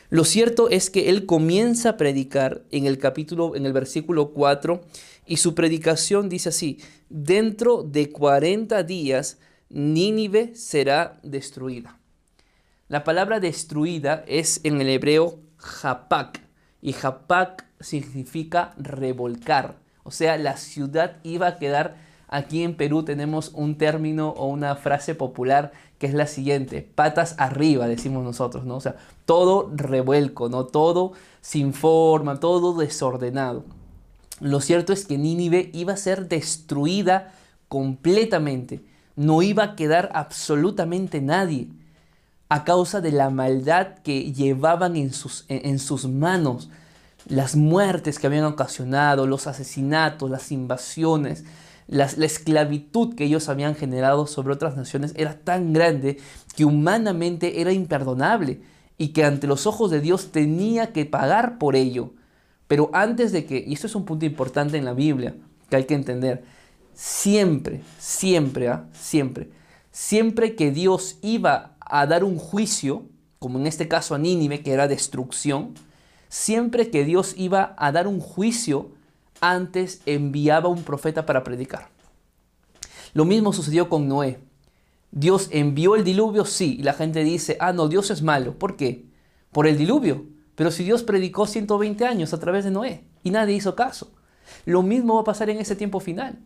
Lo 0.09 0.25
cierto 0.25 0.71
es 0.71 0.89
que 0.89 1.11
él 1.11 1.27
comienza 1.27 1.91
a 1.91 1.97
predicar 1.99 2.63
en 2.71 2.87
el 2.87 2.99
capítulo, 2.99 3.55
en 3.55 3.67
el 3.67 3.73
versículo 3.75 4.33
4, 4.33 4.83
y 5.27 5.37
su 5.39 5.55
predicación 5.55 6.29
dice 6.29 6.49
así, 6.49 6.81
dentro 7.09 7.83
de 7.83 8.11
40 8.11 8.83
días 8.83 9.39
Nínive 9.69 10.55
será 10.55 11.19
destruida. 11.23 11.99
La 12.89 13.05
palabra 13.05 13.41
destruida 13.41 14.25
es 14.27 14.61
en 14.65 14.81
el 14.81 14.89
hebreo 14.89 15.39
japak, 15.57 16.43
y 16.83 16.93
japak 16.93 17.67
significa 17.81 18.75
revolcar, 18.77 19.79
o 20.03 20.11
sea, 20.11 20.37
la 20.37 20.57
ciudad 20.57 21.19
iba 21.23 21.47
a 21.47 21.59
quedar 21.59 22.12
Aquí 22.33 22.63
en 22.63 22.75
Perú 22.75 23.03
tenemos 23.03 23.51
un 23.53 23.77
término 23.77 24.31
o 24.31 24.47
una 24.47 24.75
frase 24.75 25.15
popular 25.15 25.73
que 25.99 26.07
es 26.07 26.15
la 26.15 26.27
siguiente, 26.27 26.81
patas 26.81 27.35
arriba, 27.37 27.87
decimos 27.87 28.25
nosotros, 28.25 28.65
¿no? 28.65 28.77
O 28.77 28.81
sea, 28.81 28.97
todo 29.27 29.71
revuelco, 29.75 30.49
¿no? 30.49 30.65
Todo 30.65 31.13
sin 31.43 31.75
forma, 31.75 32.41
todo 32.41 32.75
desordenado. 32.75 33.65
Lo 34.41 34.63
cierto 34.63 34.95
es 34.95 35.05
que 35.05 35.19
Nínive 35.19 35.69
iba 35.75 35.93
a 35.93 35.99
ser 35.99 36.27
destruida 36.27 37.35
completamente. 37.69 38.81
No 39.15 39.43
iba 39.43 39.63
a 39.63 39.77
quedar 39.77 40.09
absolutamente 40.15 41.21
nadie 41.21 41.69
a 42.49 42.65
causa 42.65 43.03
de 43.03 43.13
la 43.13 43.29
maldad 43.29 43.99
que 44.03 44.33
llevaban 44.33 44.97
en 44.97 45.13
sus, 45.13 45.45
en 45.49 45.79
sus 45.79 46.09
manos, 46.09 46.71
las 47.27 47.57
muertes 47.57 48.19
que 48.19 48.27
habían 48.27 48.45
ocasionado, 48.45 49.27
los 49.27 49.47
asesinatos, 49.47 50.31
las 50.31 50.51
invasiones, 50.51 51.45
la, 51.87 52.05
esclavitud 52.05 53.15
que 53.15 53.25
ellos 53.25 53.49
habían 53.49 53.75
generado 53.75 54.27
sobre 54.27 54.53
otras 54.53 54.77
naciones 54.77 55.13
era 55.17 55.39
tan 55.39 55.73
grande 55.73 56.19
que 56.57 56.65
humanamente 56.65 57.61
era 57.61 57.73
imperdonable 57.73 58.63
y 58.99 59.09
que 59.09 59.25
ante 59.25 59.47
los 59.47 59.67
ojos 59.67 59.91
de 59.91 60.01
Dios 60.01 60.33
tenía 60.33 60.93
que 60.93 61.07
pagar 61.07 61.59
por 61.59 61.77
ello. 61.77 62.13
Pero 62.69 62.91
antes 62.93 63.33
de 63.33 63.45
que, 63.45 63.63
y 63.67 63.75
esto 63.75 63.87
es 63.87 63.95
un 63.95 64.05
punto 64.05 64.25
importante 64.25 64.79
en 64.79 64.85
la 64.85 64.95
Biblia 64.95 65.35
que 65.69 65.77
hay 65.77 65.85
que 65.85 65.95
entender, 65.95 66.45
siempre, 66.95 67.83
siempre, 67.99 68.69
¿ah? 68.69 68.87
siempre, 68.93 69.51
siempre 69.91 70.55
que 70.55 70.71
Dios 70.71 71.19
iba 71.23 71.77
a 71.81 72.07
dar 72.07 72.25
un 72.25 72.39
juicio, 72.39 73.07
como 73.39 73.59
en 73.59 73.67
este 73.67 73.89
caso 73.89 74.15
a 74.15 74.19
Nínive, 74.19 74.63
que 74.63 74.73
era 74.73 74.89
destrucción, 74.89 75.75
siempre 76.29 76.91
que 76.91 77.05
Dios 77.05 77.35
iba 77.37 77.75
a 77.77 77.93
dar 77.93 78.07
un 78.07 78.21
juicio, 78.21 78.91
antes 79.43 80.01
enviaba 80.07 80.71
un 80.71 80.85
profeta 80.85 81.27
para 81.27 81.45
predicar. 81.45 81.89
Lo 83.13 83.27
mismo 83.27 83.53
sucedió 83.53 83.91
con 83.91 84.09
Noé. 84.09 84.39
Dios 85.11 85.49
envió 85.51 85.97
el 85.97 86.05
diluvio, 86.05 86.47
sí, 86.47 86.77
y 86.79 86.83
la 86.85 86.95
gente 86.95 87.23
dice, 87.25 87.59
ah, 87.61 87.75
no, 87.75 87.89
Dios 87.89 88.11
es 88.11 88.23
malo. 88.23 88.59
¿Por 88.59 88.77
qué? 88.77 89.05
Por 89.51 89.67
el 89.67 89.77
diluvio. 89.77 90.25
Pero 90.55 90.71
si 90.71 90.85
Dios 90.85 91.03
predicó 91.03 91.47
120 91.47 92.07
años 92.07 92.33
a 92.33 92.39
través 92.41 92.65
de 92.65 92.71
Noé 92.71 93.05
y 93.23 93.31
nadie 93.31 93.55
hizo 93.55 93.75
caso, 93.75 94.13
lo 94.65 94.83
mismo 94.83 95.17
va 95.17 95.23
a 95.23 95.25
pasar 95.25 95.51
en 95.51 95.59
ese 95.59 95.77
tiempo 95.77 96.01
final. 96.01 96.39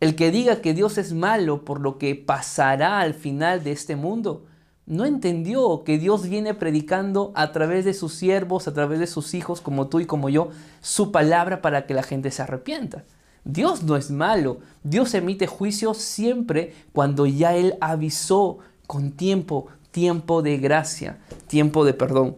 El 0.00 0.16
que 0.16 0.30
diga 0.30 0.60
que 0.62 0.74
Dios 0.74 0.98
es 0.98 1.12
malo 1.12 1.64
por 1.64 1.80
lo 1.80 1.98
que 1.98 2.14
pasará 2.14 3.00
al 3.00 3.14
final 3.14 3.62
de 3.62 3.72
este 3.72 3.94
mundo, 3.94 4.46
no 4.86 5.04
entendió 5.04 5.82
que 5.84 5.98
Dios 5.98 6.28
viene 6.28 6.54
predicando 6.54 7.32
a 7.34 7.50
través 7.52 7.84
de 7.84 7.92
sus 7.92 8.14
siervos, 8.14 8.68
a 8.68 8.72
través 8.72 9.00
de 9.00 9.08
sus 9.08 9.34
hijos, 9.34 9.60
como 9.60 9.88
tú 9.88 9.98
y 10.00 10.06
como 10.06 10.28
yo, 10.28 10.50
su 10.80 11.10
palabra 11.10 11.60
para 11.60 11.86
que 11.86 11.94
la 11.94 12.04
gente 12.04 12.30
se 12.30 12.42
arrepienta. 12.42 13.04
Dios 13.44 13.82
no 13.82 13.96
es 13.96 14.10
malo. 14.10 14.58
Dios 14.84 15.14
emite 15.14 15.46
juicio 15.46 15.94
siempre 15.94 16.74
cuando 16.92 17.26
ya 17.26 17.54
Él 17.56 17.74
avisó 17.80 18.58
con 18.86 19.12
tiempo, 19.12 19.66
tiempo 19.90 20.42
de 20.42 20.58
gracia, 20.58 21.18
tiempo 21.48 21.84
de 21.84 21.94
perdón. 21.94 22.36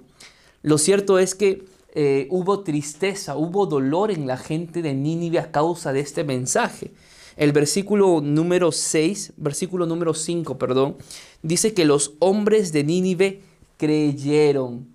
Lo 0.62 0.78
cierto 0.78 1.18
es 1.18 1.34
que 1.34 1.66
eh, 1.94 2.28
hubo 2.30 2.60
tristeza, 2.60 3.36
hubo 3.36 3.66
dolor 3.66 4.10
en 4.10 4.26
la 4.26 4.36
gente 4.36 4.82
de 4.82 4.94
Nínive 4.94 5.38
a 5.38 5.50
causa 5.50 5.92
de 5.92 6.00
este 6.00 6.24
mensaje. 6.24 6.92
El 7.38 7.52
versículo 7.52 8.20
número 8.20 8.72
6, 8.72 9.34
versículo 9.36 9.86
número 9.86 10.12
5, 10.12 10.58
perdón, 10.58 10.96
dice 11.40 11.72
que 11.72 11.84
los 11.84 12.14
hombres 12.18 12.72
de 12.72 12.82
Nínive 12.82 13.42
creyeron. 13.76 14.88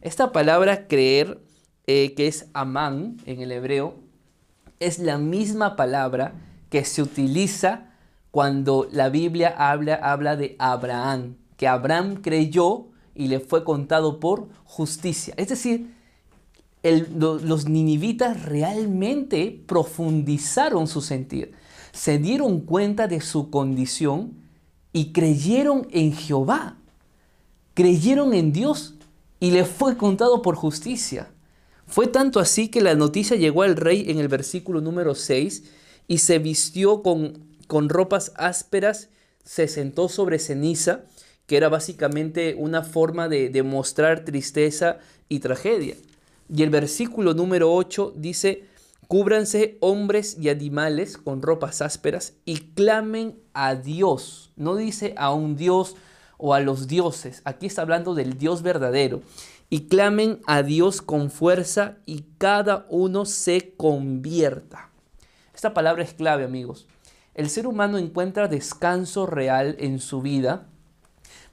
Esta 0.00 0.32
palabra 0.32 0.88
creer, 0.88 1.40
eh, 1.86 2.14
que 2.16 2.26
es 2.26 2.46
amán 2.52 3.18
en 3.26 3.40
el 3.40 3.52
hebreo, 3.52 3.94
es 4.80 4.98
la 4.98 5.18
misma 5.18 5.76
palabra 5.76 6.34
que 6.68 6.84
se 6.84 7.00
utiliza 7.00 7.92
cuando 8.32 8.88
la 8.90 9.08
Biblia 9.08 9.54
habla, 9.56 9.94
habla 9.94 10.34
de 10.34 10.56
Abraham, 10.58 11.36
que 11.56 11.68
Abraham 11.68 12.16
creyó 12.22 12.88
y 13.14 13.28
le 13.28 13.38
fue 13.38 13.62
contado 13.62 14.18
por 14.18 14.48
justicia. 14.64 15.32
Es 15.36 15.46
decir, 15.46 15.94
los 16.82 17.68
ninivitas 17.68 18.42
realmente 18.42 19.62
profundizaron 19.68 20.88
su 20.88 21.00
sentir 21.00 21.54
se 21.94 22.18
dieron 22.18 22.60
cuenta 22.60 23.06
de 23.06 23.20
su 23.20 23.50
condición 23.50 24.34
y 24.92 25.12
creyeron 25.12 25.86
en 25.92 26.12
Jehová. 26.12 26.76
Creyeron 27.72 28.34
en 28.34 28.52
Dios 28.52 28.94
y 29.38 29.52
le 29.52 29.64
fue 29.64 29.96
contado 29.96 30.42
por 30.42 30.56
justicia. 30.56 31.30
Fue 31.86 32.08
tanto 32.08 32.40
así 32.40 32.68
que 32.68 32.80
la 32.80 32.96
noticia 32.96 33.36
llegó 33.36 33.62
al 33.62 33.76
rey 33.76 34.10
en 34.10 34.18
el 34.18 34.26
versículo 34.26 34.80
número 34.80 35.14
6 35.14 35.62
y 36.08 36.18
se 36.18 36.40
vistió 36.40 37.02
con, 37.02 37.38
con 37.68 37.88
ropas 37.88 38.32
ásperas, 38.36 39.08
se 39.44 39.68
sentó 39.68 40.08
sobre 40.08 40.40
ceniza, 40.40 41.02
que 41.46 41.56
era 41.56 41.68
básicamente 41.68 42.56
una 42.58 42.82
forma 42.82 43.28
de 43.28 43.50
demostrar 43.50 44.24
tristeza 44.24 44.98
y 45.28 45.38
tragedia. 45.38 45.94
Y 46.52 46.62
el 46.62 46.70
versículo 46.70 47.34
número 47.34 47.72
8 47.72 48.14
dice, 48.16 48.64
Cúbranse 49.08 49.76
hombres 49.80 50.36
y 50.38 50.48
animales 50.48 51.18
con 51.18 51.42
ropas 51.42 51.82
ásperas 51.82 52.34
y 52.44 52.72
clamen 52.74 53.38
a 53.52 53.74
Dios. 53.74 54.52
No 54.56 54.76
dice 54.76 55.14
a 55.16 55.32
un 55.32 55.56
Dios 55.56 55.96
o 56.38 56.54
a 56.54 56.60
los 56.60 56.86
dioses. 56.86 57.42
Aquí 57.44 57.66
está 57.66 57.82
hablando 57.82 58.14
del 58.14 58.38
Dios 58.38 58.62
verdadero. 58.62 59.22
Y 59.70 59.88
clamen 59.88 60.40
a 60.46 60.62
Dios 60.62 61.02
con 61.02 61.30
fuerza 61.30 61.96
y 62.06 62.26
cada 62.38 62.86
uno 62.90 63.24
se 63.24 63.74
convierta. 63.76 64.90
Esta 65.54 65.74
palabra 65.74 66.04
es 66.04 66.14
clave, 66.14 66.44
amigos. 66.44 66.86
El 67.34 67.50
ser 67.50 67.66
humano 67.66 67.98
encuentra 67.98 68.46
descanso 68.46 69.26
real 69.26 69.74
en 69.80 69.98
su 69.98 70.22
vida, 70.22 70.68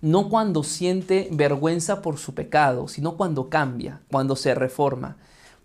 no 0.02 0.30
cuando 0.30 0.64
siente 0.64 1.30
vergüenza 1.32 2.02
por 2.02 2.18
su 2.18 2.36
pecado, 2.36 2.88
sino 2.88 3.18
cuando 3.18 3.50
cambia, 3.50 4.02
cuando 4.12 4.36
se 4.36 4.54
reforma. 4.54 5.18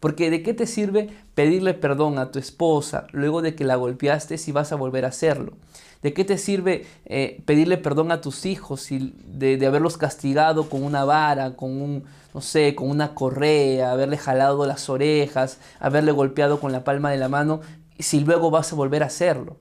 Porque 0.07 0.31
de 0.31 0.45
qué 0.45 0.55
te 0.55 0.69
sirve 0.69 1.09
pedirle 1.35 1.75
perdón 1.75 2.21
a 2.21 2.31
tu 2.31 2.38
esposa 2.38 3.09
luego 3.11 3.42
de 3.42 3.57
que 3.57 3.64
la 3.64 3.75
golpeaste 3.75 4.38
si 4.38 4.53
vas 4.53 4.71
a 4.71 4.77
volver 4.77 5.05
a 5.05 5.09
hacerlo. 5.09 5.55
¿De 6.01 6.14
qué 6.14 6.25
te 6.25 6.38
sirve 6.38 6.87
eh, 7.07 7.42
pedirle 7.45 7.77
perdón 7.77 8.12
a 8.12 8.21
tus 8.21 8.47
hijos 8.47 8.83
si 8.83 9.16
de, 9.25 9.57
de, 9.57 9.66
haberlos 9.66 9.97
castigado 9.99 10.69
con 10.69 10.85
una 10.85 11.05
vara, 11.05 11.57
con 11.57 11.83
un, 11.83 12.05
no 12.35 12.40
sé, 12.40 12.77
con 12.77 12.88
una 12.88 13.16
correa, 13.16 13.90
haberle 13.90 14.16
jalado 14.16 14.64
las 14.64 14.88
orejas, 14.88 15.59
haberle 15.81 16.12
golpeado 16.12 16.61
con 16.61 16.71
la 16.71 16.85
palma 16.85 17.11
de 17.11 17.16
la 17.16 17.29
mano, 17.29 17.62
si 17.99 18.21
luego 18.21 18.53
vas 18.53 18.73
a 18.73 18.77
volver 18.77 19.03
a 19.03 19.07
hacerlo? 19.07 19.57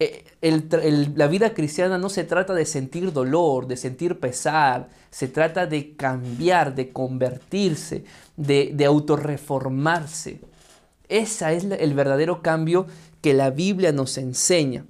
Eh, 0.00 0.24
la 1.16 1.26
vida 1.26 1.54
cristiana 1.54 1.98
no 1.98 2.08
se 2.08 2.22
trata 2.22 2.54
de 2.54 2.66
sentir 2.66 3.12
dolor, 3.12 3.66
de 3.66 3.76
sentir 3.76 4.20
pesar, 4.20 4.88
se 5.10 5.26
trata 5.26 5.66
de 5.66 5.96
cambiar, 5.96 6.74
de 6.74 6.90
convertirse, 6.90 8.04
de, 8.36 8.70
de 8.72 8.84
autorreformarse. 8.84 10.40
Ese 11.08 11.56
es 11.56 11.64
el 11.64 11.94
verdadero 11.94 12.42
cambio 12.42 12.86
que 13.20 13.34
la 13.34 13.50
Biblia 13.50 13.92
nos 13.92 14.18
enseña. 14.18 14.86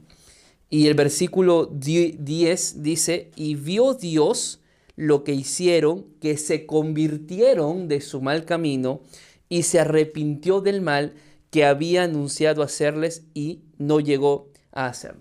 Y 0.69 0.89
el 0.89 0.95
versículo 0.95 1.67
10 1.67 2.83
dice, 2.83 3.31
y 3.37 3.55
vio 3.55 3.95
Dios 3.95 4.61
lo 4.97 5.25
que 5.25 5.33
hicieron, 5.33 6.05
que 6.21 6.37
se 6.37 6.67
convirtieron 6.67 7.89
de 7.89 8.03
su 8.03 8.21
mal 8.21 8.45
camino 8.45 9.01
y 9.49 9.63
se 9.63 9.81
arrepintió 9.81 10.61
del 10.61 10.83
mal 10.83 11.15
que 11.51 11.65
había 11.65 12.03
anunciado 12.03 12.63
hacerles 12.63 13.23
y 13.33 13.63
no 13.79 14.01
llegó 14.01 14.51
a. 14.87 15.15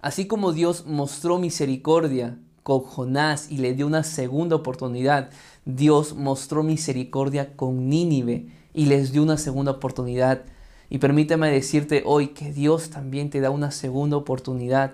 Así 0.00 0.26
como 0.26 0.52
Dios 0.52 0.86
mostró 0.86 1.38
misericordia 1.38 2.38
con 2.62 2.80
Jonás 2.80 3.50
y 3.50 3.58
le 3.58 3.74
dio 3.74 3.86
una 3.86 4.02
segunda 4.02 4.56
oportunidad, 4.56 5.30
Dios 5.66 6.14
mostró 6.14 6.62
misericordia 6.62 7.54
con 7.54 7.88
Nínive 7.88 8.48
y 8.72 8.86
les 8.86 9.12
dio 9.12 9.22
una 9.22 9.36
segunda 9.36 9.72
oportunidad. 9.72 10.42
Y 10.88 10.98
permíteme 10.98 11.50
decirte 11.50 12.02
hoy 12.06 12.28
que 12.28 12.52
Dios 12.52 12.88
también 12.88 13.28
te 13.28 13.40
da 13.40 13.50
una 13.50 13.70
segunda 13.70 14.16
oportunidad 14.16 14.92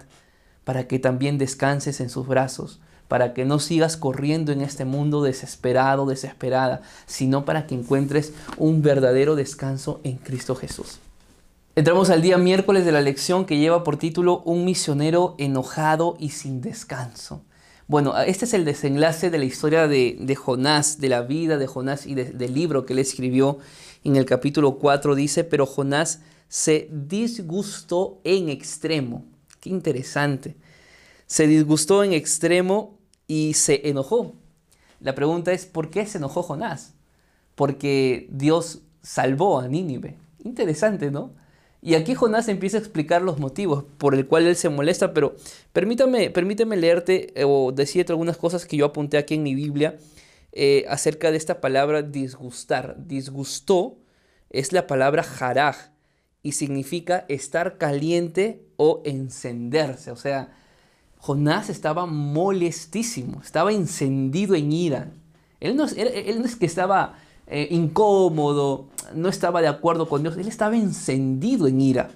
para 0.64 0.88
que 0.88 0.98
también 0.98 1.38
descanses 1.38 2.00
en 2.00 2.10
sus 2.10 2.26
brazos, 2.26 2.80
para 3.06 3.32
que 3.32 3.44
no 3.44 3.60
sigas 3.60 3.96
corriendo 3.96 4.50
en 4.50 4.60
este 4.60 4.84
mundo 4.84 5.22
desesperado, 5.22 6.06
desesperada, 6.06 6.82
sino 7.06 7.44
para 7.44 7.68
que 7.68 7.76
encuentres 7.76 8.32
un 8.58 8.82
verdadero 8.82 9.36
descanso 9.36 10.00
en 10.02 10.16
Cristo 10.16 10.56
Jesús. 10.56 10.98
Entramos 11.78 12.08
al 12.08 12.22
día 12.22 12.38
miércoles 12.38 12.86
de 12.86 12.92
la 12.92 13.02
lección 13.02 13.44
que 13.44 13.58
lleva 13.58 13.84
por 13.84 13.98
título 13.98 14.40
Un 14.46 14.64
misionero 14.64 15.34
enojado 15.36 16.16
y 16.18 16.30
sin 16.30 16.62
descanso. 16.62 17.44
Bueno, 17.86 18.16
este 18.16 18.46
es 18.46 18.54
el 18.54 18.64
desenlace 18.64 19.28
de 19.28 19.36
la 19.36 19.44
historia 19.44 19.86
de, 19.86 20.38
Jonás, 20.42 21.00
de 21.00 21.10
la 21.10 21.20
vida 21.20 21.58
de 21.58 21.66
Jonás 21.66 22.06
y 22.06 22.14
del 22.14 22.54
libro 22.54 22.86
que 22.86 22.94
él 22.94 22.98
escribió 22.98 23.58
en 24.04 24.16
el 24.16 24.24
capítulo 24.24 24.78
4. 24.78 25.14
Dice, 25.14 25.44
pero 25.44 25.66
Jonás 25.66 26.22
se 26.48 26.88
disgustó 26.90 28.22
en 28.24 28.48
extremo. 28.48 29.26
Qué 29.60 29.68
interesante. 29.68 30.56
Se 31.26 31.46
disgustó 31.46 32.02
en 32.02 32.14
extremo 32.14 32.96
y 33.26 33.52
se 33.52 33.86
enojó. 33.86 34.32
La 34.98 35.14
pregunta 35.14 35.52
es, 35.52 35.66
¿por 35.66 35.90
qué 35.90 36.06
se 36.06 36.16
enojó 36.16 36.42
Jonás? 36.42 36.94
Porque 37.54 38.28
Dios 38.30 38.80
salvó 39.02 39.60
a 39.60 39.68
Nínive. 39.68 40.16
Interesante, 40.42 41.10
¿no? 41.10 41.32
Y 41.86 41.94
aquí 41.94 42.16
Jonás 42.16 42.48
empieza 42.48 42.78
a 42.78 42.80
explicar 42.80 43.22
los 43.22 43.38
motivos 43.38 43.84
por 43.96 44.16
el 44.16 44.26
cual 44.26 44.48
él 44.48 44.56
se 44.56 44.68
molesta, 44.68 45.14
pero 45.14 45.36
permítame, 45.72 46.30
permíteme 46.30 46.76
leerte 46.76 47.32
eh, 47.40 47.44
o 47.46 47.70
decirte 47.70 48.10
algunas 48.10 48.36
cosas 48.36 48.66
que 48.66 48.76
yo 48.76 48.86
apunté 48.86 49.18
aquí 49.18 49.34
en 49.34 49.44
mi 49.44 49.54
Biblia 49.54 49.96
eh, 50.50 50.84
acerca 50.88 51.30
de 51.30 51.36
esta 51.36 51.60
palabra 51.60 52.02
disgustar. 52.02 52.96
Disgustó 53.06 53.98
es 54.50 54.72
la 54.72 54.88
palabra 54.88 55.22
jaraj 55.22 55.76
y 56.42 56.52
significa 56.52 57.24
estar 57.28 57.78
caliente 57.78 58.66
o 58.74 59.02
encenderse. 59.04 60.10
O 60.10 60.16
sea, 60.16 60.56
Jonás 61.18 61.70
estaba 61.70 62.04
molestísimo, 62.06 63.40
estaba 63.42 63.72
encendido 63.72 64.56
en 64.56 64.72
ira. 64.72 65.12
Él 65.60 65.76
no, 65.76 65.86
él 65.86 66.40
no 66.40 66.46
es 66.46 66.56
que 66.56 66.66
estaba 66.66 67.16
eh, 67.46 67.68
incómodo, 67.70 68.88
no 69.14 69.28
estaba 69.28 69.60
de 69.60 69.68
acuerdo 69.68 70.08
con 70.08 70.22
Dios, 70.22 70.36
él 70.36 70.48
estaba 70.48 70.76
encendido 70.76 71.66
en 71.66 71.80
ira. 71.80 72.10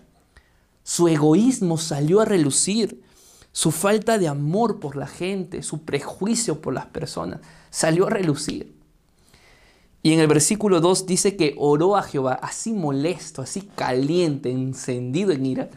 Su 0.83 1.09
egoísmo 1.09 1.79
salió 1.79 2.21
a 2.21 2.25
relucir, 2.25 3.03
su 3.53 3.71
falta 3.71 4.19
de 4.19 4.29
amor 4.29 4.81
por 4.81 4.97
la 4.97 5.07
gente, 5.07 5.63
su 5.63 5.85
prejuicio 5.85 6.61
por 6.61 6.75
las 6.75 6.87
personas, 6.87 7.41
salió 7.71 8.07
a 8.07 8.11
relucir. 8.11 8.81
Y 10.03 10.13
en 10.13 10.21
el 10.21 10.29
versículo 10.29 10.81
2 10.81 11.07
dice 11.07 11.37
que 11.37 11.55
oró 11.59 11.97
a 11.97 12.03
Jehová, 12.03 12.33
así 12.43 12.73
molesto, 12.73 13.43
así 13.43 13.63
caliente, 13.63 14.51
encendido 14.51 15.31
en 15.31 15.45
ira. 15.45 15.71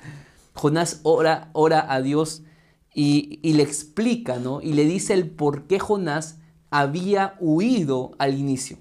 Jonás 0.54 1.02
ora, 1.04 1.50
ora 1.54 1.92
a 1.92 2.02
Dios 2.02 2.44
y, 2.94 3.40
le 3.44 3.64
explica, 3.64 4.38
¿no? 4.38 4.62
Y 4.62 4.74
le 4.74 4.86
dice 4.86 5.14
el 5.14 5.30
por 5.30 5.64
qué 5.64 5.80
Jonás 5.80 6.38
había 6.70 7.36
huido 7.40 8.12
al 8.18 8.38
inicio. 8.38 8.78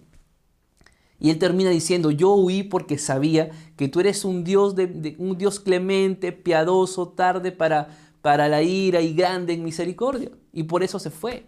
Y 1.22 1.30
él 1.30 1.38
termina 1.38 1.70
diciendo, 1.70 2.10
yo 2.10 2.32
huí 2.32 2.64
porque 2.64 2.98
sabía 2.98 3.52
que 3.76 3.86
tú 3.86 4.00
eres 4.00 4.24
un 4.24 4.42
Dios, 4.42 4.74
de, 4.74 5.14
un 5.18 5.38
Dios 5.38 5.60
clemente, 5.60 6.32
piadoso, 6.32 7.10
tarde 7.10 7.52
para, 7.52 7.96
para 8.22 8.48
la 8.48 8.62
ira 8.62 9.00
y 9.02 9.14
grande 9.14 9.52
en 9.52 9.62
misericordia. 9.62 10.32
Y 10.52 10.64
por 10.64 10.82
eso 10.82 10.98
se 10.98 11.10
fue. 11.10 11.46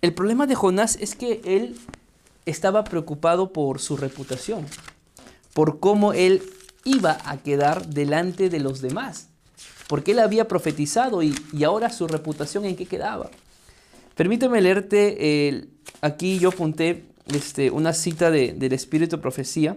El 0.00 0.14
problema 0.14 0.46
de 0.46 0.54
Jonás 0.54 0.96
es 0.98 1.14
que 1.14 1.42
él 1.44 1.76
estaba 2.46 2.82
preocupado 2.84 3.52
por 3.52 3.80
su 3.80 3.98
reputación, 3.98 4.64
por 5.52 5.78
cómo 5.78 6.14
él 6.14 6.42
iba 6.84 7.18
a 7.26 7.36
quedar 7.36 7.86
delante 7.86 8.48
de 8.48 8.60
los 8.60 8.80
demás, 8.80 9.28
porque 9.88 10.12
él 10.12 10.20
había 10.20 10.48
profetizado 10.48 11.22
y, 11.22 11.34
ahora 11.66 11.90
su 11.90 12.08
reputación 12.08 12.64
en 12.64 12.76
qué 12.76 12.86
quedaba. 12.86 13.30
Permíteme 14.14 14.62
leerte, 14.62 15.68
aquí 16.00 16.38
yo 16.38 16.48
apunté 16.48 17.09
este, 17.26 17.70
una 17.70 17.92
cita 17.92 18.30
del 18.30 18.72
Espíritu 18.72 19.16
de 19.16 19.22
Profecía 19.22 19.76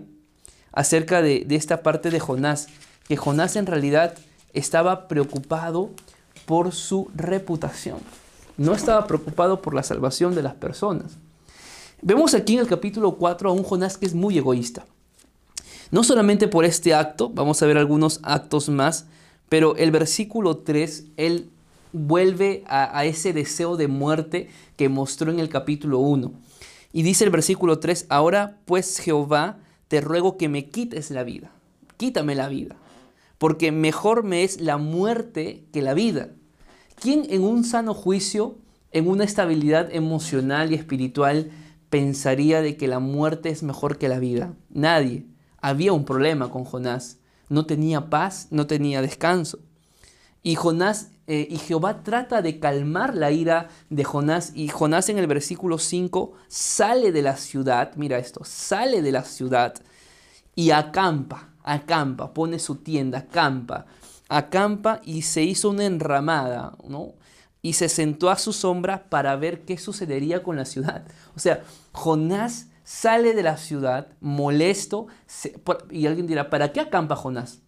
acerca 0.71 1.21
de, 1.21 1.45
esta 1.51 1.83
parte 1.83 2.09
de 2.09 2.19
Jonás, 2.19 2.67
que 3.07 3.15
Jonás 3.15 3.55
en 3.55 3.67
realidad 3.67 4.17
estaba 4.53 5.07
preocupado 5.07 5.91
por 6.45 6.73
su 6.73 7.09
reputación, 7.15 7.99
no 8.57 8.73
estaba 8.73 9.07
preocupado 9.07 9.61
por 9.61 9.73
la 9.73 9.83
salvación 9.83 10.35
de 10.35 10.43
las 10.43 10.55
personas. 10.55 11.17
Vemos 12.01 12.33
aquí 12.33 12.55
en 12.55 12.59
el 12.59 12.67
capítulo 12.67 13.15
4 13.15 13.49
a 13.49 13.53
un 13.53 13.63
Jonás 13.63 13.97
que 13.97 14.05
es 14.05 14.13
muy 14.13 14.37
egoísta. 14.37 14.85
No 15.91 16.03
solamente 16.03 16.47
por 16.47 16.65
este 16.65 16.93
acto, 16.93 17.29
vamos 17.29 17.61
a 17.61 17.65
ver 17.65 17.77
algunos 17.77 18.19
actos 18.23 18.67
más, 18.67 19.05
pero 19.47 19.75
el 19.75 19.91
versículo 19.91 20.57
3, 20.57 21.05
él 21.17 21.49
vuelve 21.93 22.63
a, 22.67 22.97
a 22.97 23.05
ese 23.05 23.31
deseo 23.31 23.77
de 23.77 23.87
muerte 23.87 24.49
que 24.75 24.89
mostró 24.89 25.31
en 25.31 25.39
el 25.39 25.49
capítulo 25.49 25.99
1. 25.99 26.33
Y 26.93 27.01
dice 27.01 27.25
el 27.25 27.31
versículo 27.31 27.79
3, 27.79 28.05
ahora 28.07 28.59
pues 28.65 28.99
Jehová, 28.99 29.57
te 29.87 29.99
ruego 29.99 30.37
que 30.37 30.47
me 30.47 30.69
quites 30.69 31.11
la 31.11 31.23
vida, 31.23 31.51
quítame 31.97 32.35
la 32.35 32.47
vida, 32.47 32.75
porque 33.39 33.71
mejor 33.71 34.23
me 34.23 34.43
es 34.43 34.61
la 34.61 34.77
muerte 34.77 35.65
que 35.73 35.81
la 35.81 35.95
vida. 35.95 36.29
¿Quién 36.95 37.25
en 37.29 37.43
un 37.43 37.63
sano 37.63 37.95
juicio, 37.95 38.59
en 38.91 39.07
una 39.07 39.23
estabilidad 39.23 39.93
emocional 39.93 40.71
y 40.71 40.75
espiritual, 40.75 41.51
pensaría 41.89 42.61
de 42.61 42.77
que 42.77 42.87
la 42.87 42.99
muerte 42.99 43.49
es 43.49 43.63
mejor 43.63 43.97
que 43.97 44.07
la 44.07 44.19
vida? 44.19 44.53
Nadie. 44.69 45.25
Había 45.57 45.93
un 45.93 46.05
problema 46.05 46.51
con 46.51 46.63
Jonás. 46.63 47.17
No 47.49 47.65
tenía 47.65 48.09
paz, 48.09 48.47
no 48.51 48.67
tenía 48.67 49.01
descanso. 49.01 49.59
Y 50.43 50.55
Jonás 50.55 51.09
eh, 51.25 51.47
y 51.49 51.57
Jehová 51.57 52.03
trata 52.03 52.41
de 52.41 52.59
calmar 52.59 53.15
la 53.15 53.31
ira 53.31 53.69
de 53.89 54.03
Jonás 54.03 54.51
y 54.55 54.67
Jonás 54.67 55.07
en 55.07 55.17
el 55.17 55.27
versículo 55.27 55.77
5 55.77 56.33
sale 56.49 57.13
de 57.13 57.21
la 57.21 57.37
ciudad, 57.37 57.93
mira 57.95 58.17
esto, 58.17 58.41
sale 58.43 59.01
de 59.01 59.11
la 59.13 59.23
ciudad 59.23 59.73
y 60.53 60.71
acampa, 60.71 61.53
acampa, 61.63 62.33
pone 62.33 62.59
su 62.59 62.75
tienda, 62.75 63.19
acampa, 63.19 63.85
acampa 64.27 64.99
y 65.05 65.21
se 65.21 65.43
hizo 65.43 65.69
una 65.69 65.85
enramada, 65.85 66.75
¿no? 66.87 67.13
Y 67.61 67.73
se 67.73 67.87
sentó 67.87 68.29
a 68.29 68.37
su 68.37 68.51
sombra 68.51 69.09
para 69.09 69.37
ver 69.37 69.63
qué 69.63 69.77
sucedería 69.77 70.43
con 70.43 70.57
la 70.57 70.65
ciudad. 70.65 71.07
O 71.37 71.39
sea, 71.39 71.63
Jonás 71.93 72.67
sale 72.83 73.33
de 73.33 73.43
la 73.43 73.55
ciudad 73.55 74.09
molesto 74.19 75.07
y 75.89 76.05
alguien 76.05 76.27
dirá, 76.27 76.49
¿para 76.49 76.73
qué 76.73 76.81
acampa 76.81 77.15
Jonás? 77.15 77.61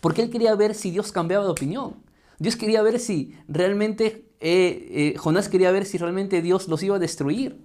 Porque 0.00 0.22
él 0.22 0.30
quería 0.30 0.54
ver 0.54 0.74
si 0.74 0.90
Dios 0.90 1.12
cambiaba 1.12 1.44
de 1.44 1.50
opinión. 1.50 2.03
Dios 2.38 2.56
quería 2.56 2.82
ver 2.82 2.98
si 2.98 3.34
realmente, 3.48 4.26
eh, 4.40 4.88
eh, 4.90 5.14
Jonás 5.16 5.48
quería 5.48 5.70
ver 5.70 5.86
si 5.86 5.98
realmente 5.98 6.42
Dios 6.42 6.68
los 6.68 6.82
iba 6.82 6.96
a 6.96 6.98
destruir. 6.98 7.60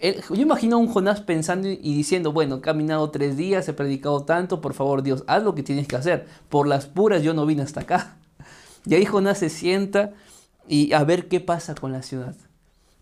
yo 0.00 0.42
imagino 0.42 0.76
a 0.76 0.78
un 0.78 0.88
Jonás 0.88 1.20
pensando 1.20 1.68
y 1.68 1.94
diciendo, 1.94 2.32
bueno, 2.32 2.56
he 2.56 2.60
caminado 2.60 3.10
tres 3.10 3.36
días, 3.36 3.68
he 3.68 3.72
predicado 3.72 4.24
tanto, 4.24 4.60
por 4.60 4.74
favor 4.74 5.02
Dios, 5.02 5.24
haz 5.26 5.42
lo 5.42 5.54
que 5.54 5.62
tienes 5.62 5.86
que 5.86 5.96
hacer. 5.96 6.26
Por 6.48 6.66
las 6.66 6.86
puras 6.86 7.22
yo 7.22 7.34
no 7.34 7.46
vine 7.46 7.62
hasta 7.62 7.80
acá. 7.80 8.16
Y 8.86 8.94
ahí 8.94 9.04
Jonás 9.04 9.36
se 9.36 9.50
sienta 9.50 10.14
y 10.66 10.94
a 10.94 11.04
ver 11.04 11.28
qué 11.28 11.38
pasa 11.40 11.74
con 11.74 11.92
la 11.92 12.02
ciudad. 12.02 12.34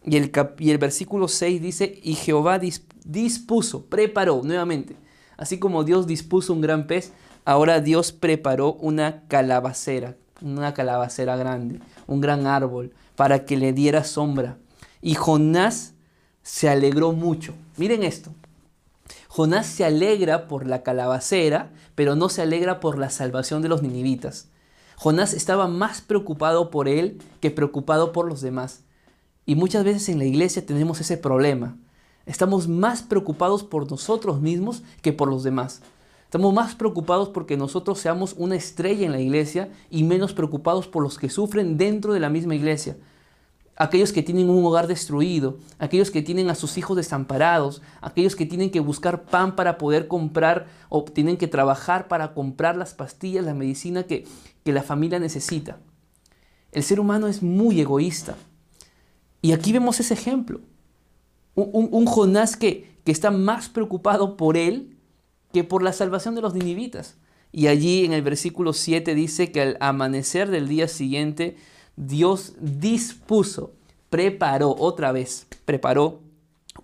Y 0.04 0.16
el, 0.16 0.33
y 0.58 0.71
el 0.71 0.79
versículo 0.79 1.29
6 1.29 1.62
dice, 1.62 2.00
y 2.02 2.14
Jehová 2.14 2.58
dispuso, 2.58 3.87
preparó 3.87 4.40
nuevamente. 4.42 4.96
Así 5.37 5.60
como 5.60 5.85
Dios 5.85 6.08
dispuso 6.08 6.52
un 6.52 6.60
gran 6.60 6.88
pez, 6.88 7.12
ahora 7.44 7.81
Dios 7.81 8.10
preparó 8.10 8.73
una 8.73 9.23
calabacera 9.29 10.16
una 10.43 10.75
calabacera 10.75 11.37
grande, 11.37 11.81
un 12.07 12.21
gran 12.21 12.47
árbol, 12.47 12.93
para 13.17 13.45
que 13.45 13.57
le 13.57 13.73
diera 13.73 14.05
sombra. 14.05 14.59
Y 15.01 15.15
Jonás 15.15 15.95
se 16.43 16.69
alegró 16.69 17.13
mucho. 17.13 17.55
Miren 17.77 18.03
esto. 18.03 18.33
Jonás 19.29 19.67
se 19.67 19.85
alegra 19.85 20.49
por 20.49 20.67
la 20.67 20.83
calabacera, 20.83 21.71
pero 21.95 22.17
no 22.17 22.29
se 22.29 22.43
alegra 22.43 22.81
por 22.81 22.99
la 22.99 23.11
salvación 23.11 23.63
de 23.63 23.69
los 23.69 23.83
ninivitas. 23.83 24.49
Jonás 24.97 25.35
estaba 25.35 25.69
más 25.69 26.01
preocupado 26.01 26.71
por 26.71 26.89
él 26.89 27.23
que 27.41 27.51
preocupado 27.51 28.13
por 28.13 28.27
los 28.27 28.41
demás. 28.41 28.81
Y 29.47 29.55
muchas 29.55 29.85
veces 29.85 30.09
en 30.09 30.19
la 30.19 30.25
iglesia 30.25 30.67
tenemos 30.67 31.01
ese 31.01 31.17
problema. 31.17 31.77
Estamos 32.27 32.69
más 32.69 33.03
preocupados 33.03 33.63
por 33.65 33.91
nosotros 33.91 34.41
mismos 34.41 34.83
que 35.01 35.13
por 35.13 35.29
los 35.29 35.45
demás. 35.45 35.83
Estamos 36.29 36.52
más 36.52 36.74
preocupados 36.74 37.31
porque 37.31 37.56
nosotros 37.56 38.00
seamos 38.00 38.35
una 38.37 38.54
estrella 38.54 39.06
en 39.06 39.12
la 39.12 39.20
iglesia 39.20 39.70
y 39.88 40.04
menos 40.04 40.35
preocupados 40.35 40.87
por 40.87 41.02
los 41.02 41.16
que 41.16 41.31
sufren 41.31 41.79
dentro 41.79 42.12
de 42.12 42.20
la 42.20 42.29
misma 42.29 42.54
iglesia. 42.54 42.98
Aquellos 43.76 44.12
que 44.12 44.22
tienen 44.22 44.50
un 44.50 44.62
hogar 44.62 44.88
destruido, 44.88 45.56
aquellos 45.79 46.10
que 46.10 46.20
tienen 46.20 46.50
a 46.50 46.54
sus 46.54 46.76
hijos 46.76 46.98
desamparados, 46.98 47.81
aquellos 48.02 48.37
que 48.37 48.44
tienen 48.44 48.70
que 48.70 48.81
buscar 48.81 49.22
pan 49.24 49.56
para 49.56 49.79
poder 49.79 50.06
comprar 50.06 50.66
o 50.90 51.02
tienen 51.02 51.38
que 51.38 51.48
trabajar 51.48 52.08
para 52.08 52.35
comprar 52.35 52.76
las 52.76 52.92
pastillas, 52.92 53.46
la 53.46 53.54
medicina 53.54 54.02
que, 54.02 54.26
la 54.66 54.83
familia 54.83 55.18
necesita. 55.18 55.79
El 56.72 56.83
ser 56.83 57.00
humano 57.00 57.26
es 57.26 57.42
muy 57.42 57.81
egoísta. 57.81 58.37
Y 59.40 59.52
aquí 59.52 59.72
vemos 59.72 59.98
ese 59.98 60.12
ejemplo. 60.12 60.60
Un, 61.54 62.04
Jonás 62.04 62.54
que, 62.54 62.98
que 63.02 63.12
está 63.12 63.31
más 63.31 63.70
preocupado 63.70 64.37
por 64.37 64.58
él 64.58 64.98
que 65.53 65.65
por 65.65 65.83
la 65.83 65.92
salvación 65.92 66.35
de 66.35 66.42
los 66.42 66.55
ninivitas. 66.55 67.17
Y 67.53 67.69
allí 67.69 68.05
en 68.05 68.13
el 68.13 68.23
versículo 68.23 68.73
7 68.73 69.15
dice 69.15 69.51
que 69.51 69.63
al 69.63 69.77
amanecer 69.81 70.51
del 70.51 70.69
día 70.69 70.88
siguiente, 70.88 71.57
Dios 71.96 72.55
dispuso, 72.61 73.73
preparó 74.11 74.75
otra 74.79 75.13
vez, 75.13 75.46
preparó 75.65 76.21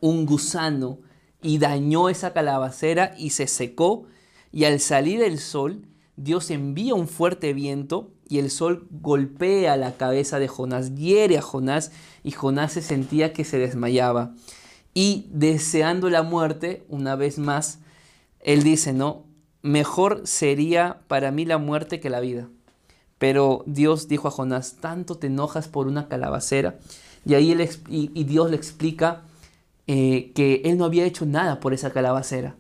un 0.00 0.26
gusano 0.26 0.98
y 1.42 1.58
dañó 1.58 2.08
esa 2.08 2.32
calabacera 2.32 3.14
y 3.18 3.30
se 3.30 3.46
secó. 3.46 4.06
Y 4.52 4.64
al 4.64 4.80
salir 4.80 5.22
el 5.22 5.38
sol, 5.38 5.86
Dios 6.16 6.50
envía 6.50 6.94
un 6.94 7.08
fuerte 7.08 7.52
viento 7.52 8.10
y 8.28 8.38
el 8.38 8.50
sol 8.50 8.86
golpea 8.90 9.76
la 9.76 9.96
cabeza 9.96 10.38
de 10.38 10.48
Jonás, 10.48 10.94
hiere 10.94 11.38
a 11.38 11.42
Jonás 11.42 11.92
y 12.22 12.30
Jonás 12.30 12.72
se 12.72 12.82
sentía 12.82 13.32
que 13.32 13.44
se 13.44 13.58
desmayaba. 13.58 14.34
Y 14.94 15.26
deseando 15.30 16.08
la 16.08 16.22
muerte, 16.22 16.84
una 16.88 17.16
vez 17.16 17.38
más, 17.38 17.80
él 18.44 18.62
dice, 18.62 18.92
no, 18.92 19.24
mejor 19.62 20.22
sería 20.24 21.00
para 21.08 21.30
mí 21.32 21.44
la 21.44 21.58
muerte 21.58 21.98
que 21.98 22.10
la 22.10 22.20
vida. 22.20 22.48
Pero 23.18 23.64
Dios 23.66 24.06
dijo 24.06 24.28
a 24.28 24.30
Jonás, 24.30 24.76
tanto 24.80 25.16
te 25.16 25.28
enojas 25.28 25.66
por 25.66 25.86
una 25.86 26.08
calabacera. 26.08 26.78
Y 27.24 27.34
ahí 27.34 27.54
Dios 28.24 28.50
le 28.50 28.56
explica 28.56 29.22
eh, 29.86 30.32
que 30.34 30.60
él 30.66 30.76
no 30.76 30.84
había 30.84 31.06
hecho 31.06 31.24
nada 31.24 31.58
por 31.58 31.72
esa 31.72 31.90
calabacera. 31.90 32.54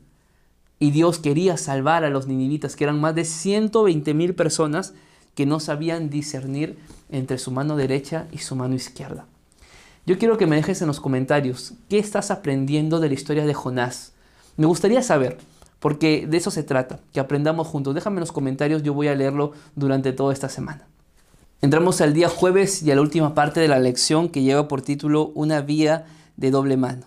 Y 0.78 0.90
Dios 0.90 1.18
quería 1.18 1.58
salvar 1.58 2.04
a 2.04 2.10
los 2.10 2.26
ninivitas, 2.26 2.76
que 2.76 2.84
eran 2.84 3.00
más 3.00 3.14
de 3.14 3.26
120 3.26 4.14
mil 4.14 4.34
personas 4.34 4.94
que 5.34 5.44
no 5.44 5.60
sabían 5.60 6.08
discernir 6.08 6.78
entre 7.10 7.38
su 7.38 7.50
mano 7.50 7.76
derecha 7.76 8.26
y 8.32 8.38
su 8.38 8.56
mano 8.56 8.74
izquierda. 8.74 9.26
Yo 10.06 10.18
quiero 10.18 10.38
que 10.38 10.46
me 10.46 10.56
dejes 10.56 10.80
en 10.80 10.88
los 10.88 11.00
comentarios 11.00 11.74
qué 11.88 11.98
estás 11.98 12.30
aprendiendo 12.30 13.00
de 13.00 13.08
la 13.08 13.14
historia 13.14 13.44
de 13.44 13.54
Jonás. 13.54 14.12
Me 14.56 14.66
gustaría 14.66 15.02
saber 15.02 15.38
porque 15.84 16.26
de 16.26 16.38
eso 16.38 16.50
se 16.50 16.62
trata, 16.62 17.00
que 17.12 17.20
aprendamos 17.20 17.66
juntos. 17.66 17.94
Déjame 17.94 18.16
en 18.16 18.20
los 18.20 18.32
comentarios, 18.32 18.82
yo 18.82 18.94
voy 18.94 19.08
a 19.08 19.14
leerlo 19.14 19.52
durante 19.76 20.14
toda 20.14 20.32
esta 20.32 20.48
semana. 20.48 20.88
Entramos 21.60 22.00
al 22.00 22.14
día 22.14 22.30
jueves 22.30 22.82
y 22.82 22.90
a 22.90 22.94
la 22.94 23.02
última 23.02 23.34
parte 23.34 23.60
de 23.60 23.68
la 23.68 23.78
lección 23.78 24.30
que 24.30 24.40
lleva 24.40 24.66
por 24.66 24.80
título 24.80 25.30
Una 25.34 25.60
vía 25.60 26.06
de 26.38 26.50
doble 26.50 26.78
mano. 26.78 27.04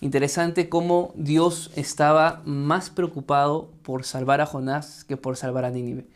Interesante 0.00 0.68
cómo 0.68 1.12
Dios 1.16 1.72
estaba 1.74 2.40
más 2.44 2.88
preocupado 2.88 3.72
por 3.82 4.04
salvar 4.04 4.40
a 4.40 4.46
Jonás 4.46 5.02
que 5.02 5.16
por 5.16 5.36
salvar 5.36 5.64
a 5.64 5.70
Nínive. 5.70 6.06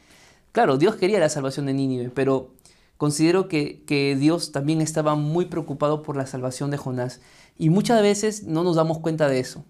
Claro, 0.52 0.78
Dios 0.78 0.94
quería 0.94 1.18
la 1.18 1.28
salvación 1.28 1.66
de 1.66 1.72
Nínive, 1.72 2.10
pero 2.10 2.52
considero 2.96 3.48
que, 3.48 3.82
que 3.88 4.14
Dios 4.14 4.52
también 4.52 4.80
estaba 4.82 5.16
muy 5.16 5.46
preocupado 5.46 6.04
por 6.04 6.16
la 6.16 6.26
salvación 6.26 6.70
de 6.70 6.76
Jonás. 6.76 7.20
Y 7.58 7.70
muchas 7.70 8.00
veces 8.02 8.44
no 8.44 8.62
nos 8.62 8.76
damos 8.76 9.00
cuenta 9.00 9.28
de 9.28 9.40
eso. 9.40 9.64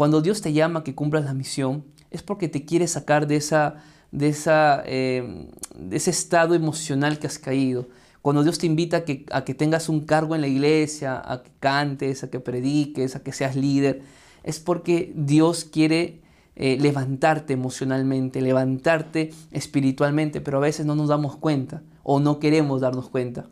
Cuando 0.00 0.22
Dios 0.22 0.40
te 0.40 0.54
llama 0.54 0.80
a 0.80 0.82
que 0.82 0.94
cumplas 0.94 1.26
la 1.26 1.34
misión, 1.34 1.84
es 2.10 2.22
porque 2.22 2.48
te 2.48 2.64
quiere 2.64 2.88
sacar 2.88 3.26
de, 3.26 3.36
esa, 3.36 3.84
de, 4.12 4.28
esa, 4.28 4.82
eh, 4.86 5.46
de 5.76 5.94
ese 5.94 6.08
estado 6.08 6.54
emocional 6.54 7.18
que 7.18 7.26
has 7.26 7.38
caído. 7.38 7.86
Cuando 8.22 8.42
Dios 8.42 8.56
te 8.56 8.64
invita 8.64 8.96
a 8.96 9.04
que, 9.04 9.26
a 9.30 9.44
que 9.44 9.52
tengas 9.52 9.90
un 9.90 10.06
cargo 10.06 10.34
en 10.34 10.40
la 10.40 10.46
iglesia, 10.46 11.20
a 11.22 11.42
que 11.42 11.50
cantes, 11.60 12.24
a 12.24 12.30
que 12.30 12.40
prediques, 12.40 13.14
a 13.14 13.22
que 13.22 13.30
seas 13.32 13.56
líder, 13.56 14.00
es 14.42 14.58
porque 14.58 15.12
Dios 15.14 15.66
quiere 15.66 16.22
eh, 16.56 16.78
levantarte 16.80 17.52
emocionalmente, 17.52 18.40
levantarte 18.40 19.34
espiritualmente, 19.50 20.40
pero 20.40 20.56
a 20.56 20.62
veces 20.62 20.86
no 20.86 20.94
nos 20.94 21.10
damos 21.10 21.36
cuenta 21.36 21.82
o 22.04 22.20
no 22.20 22.38
queremos 22.38 22.80
darnos 22.80 23.10
cuenta. 23.10 23.48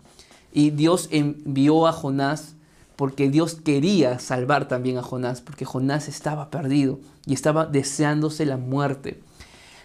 Y 0.51 0.70
Dios 0.70 1.11
envió 1.12 1.86
a 1.86 1.92
Jonás 1.92 2.55
porque 2.99 3.30
Dios 3.30 3.55
quería 3.55 4.18
salvar 4.18 4.66
también 4.66 4.99
a 4.99 5.05
Jonás, 5.05 5.40
porque 5.40 5.64
Jonás 5.64 6.09
estaba 6.09 6.51
perdido 6.51 6.99
y 7.26 7.32
estaba 7.32 7.64
deseándose 7.64 8.44
la 8.44 8.57
muerte. 8.57 9.20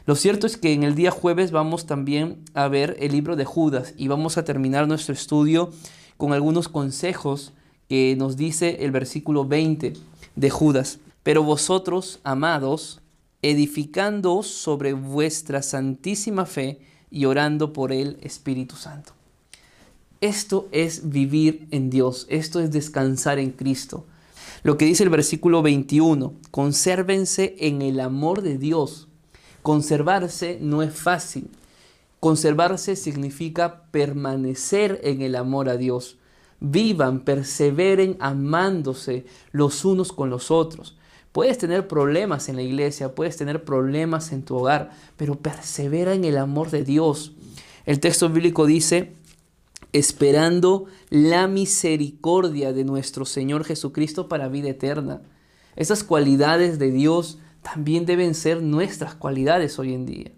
Lo 0.07 0.15
cierto 0.15 0.47
es 0.47 0.57
que 0.57 0.73
en 0.73 0.81
el 0.81 0.95
día 0.95 1.11
jueves 1.11 1.51
vamos 1.51 1.85
también 1.85 2.43
a 2.55 2.67
ver 2.69 2.97
el 2.99 3.11
libro 3.11 3.35
de 3.35 3.45
Judas 3.45 3.93
y 3.97 4.07
vamos 4.07 4.39
a 4.39 4.45
terminar 4.45 4.87
nuestro 4.87 5.13
estudio 5.13 5.69
con 6.17 6.33
algunos 6.33 6.69
consejos 6.69 7.53
que 7.87 8.15
nos 8.17 8.35
dice 8.35 8.77
el 8.83 8.89
versículo 8.89 9.45
20 9.45 9.93
de 10.35 10.49
Judas. 10.49 10.97
Pero 11.21 11.43
vosotros, 11.43 12.19
amados, 12.23 12.99
edificándoos 13.43 14.47
sobre 14.47 14.93
vuestra 14.93 15.61
santísima 15.61 16.47
fe 16.47 16.79
y 17.11 17.25
orando 17.25 17.73
por 17.73 17.91
el 17.91 18.17
Espíritu 18.21 18.75
Santo. 18.75 19.13
Esto 20.23 20.69
es 20.71 21.09
vivir 21.09 21.67
en 21.71 21.89
Dios, 21.89 22.27
esto 22.29 22.61
es 22.61 22.71
descansar 22.71 23.39
en 23.39 23.51
Cristo. 23.51 24.05
Lo 24.63 24.77
que 24.77 24.85
dice 24.85 25.03
el 25.03 25.09
versículo 25.09 25.61
21, 25.61 26.31
consérvense 26.49 27.57
en 27.59 27.81
el 27.81 27.99
amor 27.99 28.41
de 28.41 28.57
Dios. 28.57 29.09
Conservarse 29.63 30.59
no 30.61 30.81
es 30.81 30.93
fácil. 30.95 31.49
Conservarse 32.21 32.95
significa 32.95 33.83
permanecer 33.91 35.01
en 35.03 35.21
el 35.21 35.35
amor 35.35 35.67
a 35.67 35.75
Dios. 35.75 36.15
Vivan, 36.61 37.25
perseveren 37.25 38.15
amándose 38.21 39.25
los 39.51 39.83
unos 39.83 40.13
con 40.13 40.29
los 40.29 40.51
otros. 40.51 40.97
Puedes 41.33 41.57
tener 41.57 41.89
problemas 41.89 42.47
en 42.47 42.55
la 42.55 42.61
iglesia, 42.61 43.13
puedes 43.13 43.35
tener 43.35 43.65
problemas 43.65 44.31
en 44.31 44.43
tu 44.43 44.55
hogar, 44.55 44.91
pero 45.17 45.35
persevera 45.35 46.13
en 46.13 46.23
el 46.23 46.37
amor 46.37 46.71
de 46.71 46.85
Dios. 46.85 47.33
El 47.85 47.99
texto 47.99 48.29
bíblico 48.29 48.65
dice, 48.65 49.11
esperando 49.93 50.85
la 51.09 51.47
misericordia 51.47 52.73
de 52.73 52.83
nuestro 52.83 53.25
Señor 53.25 53.63
Jesucristo 53.63 54.27
para 54.27 54.49
vida 54.49 54.69
eterna. 54.69 55.21
Esas 55.75 56.03
cualidades 56.03 56.79
de 56.79 56.91
Dios 56.91 57.37
también 57.61 58.05
deben 58.05 58.33
ser 58.35 58.61
nuestras 58.61 59.15
cualidades 59.15 59.79
hoy 59.79 59.93
en 59.93 60.05
día. 60.05 60.31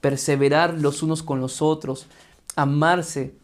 Perseverar 0.00 0.74
los 0.80 1.02
unos 1.02 1.22
con 1.22 1.40
los 1.40 1.62
otros, 1.62 2.06
amarse 2.56 3.34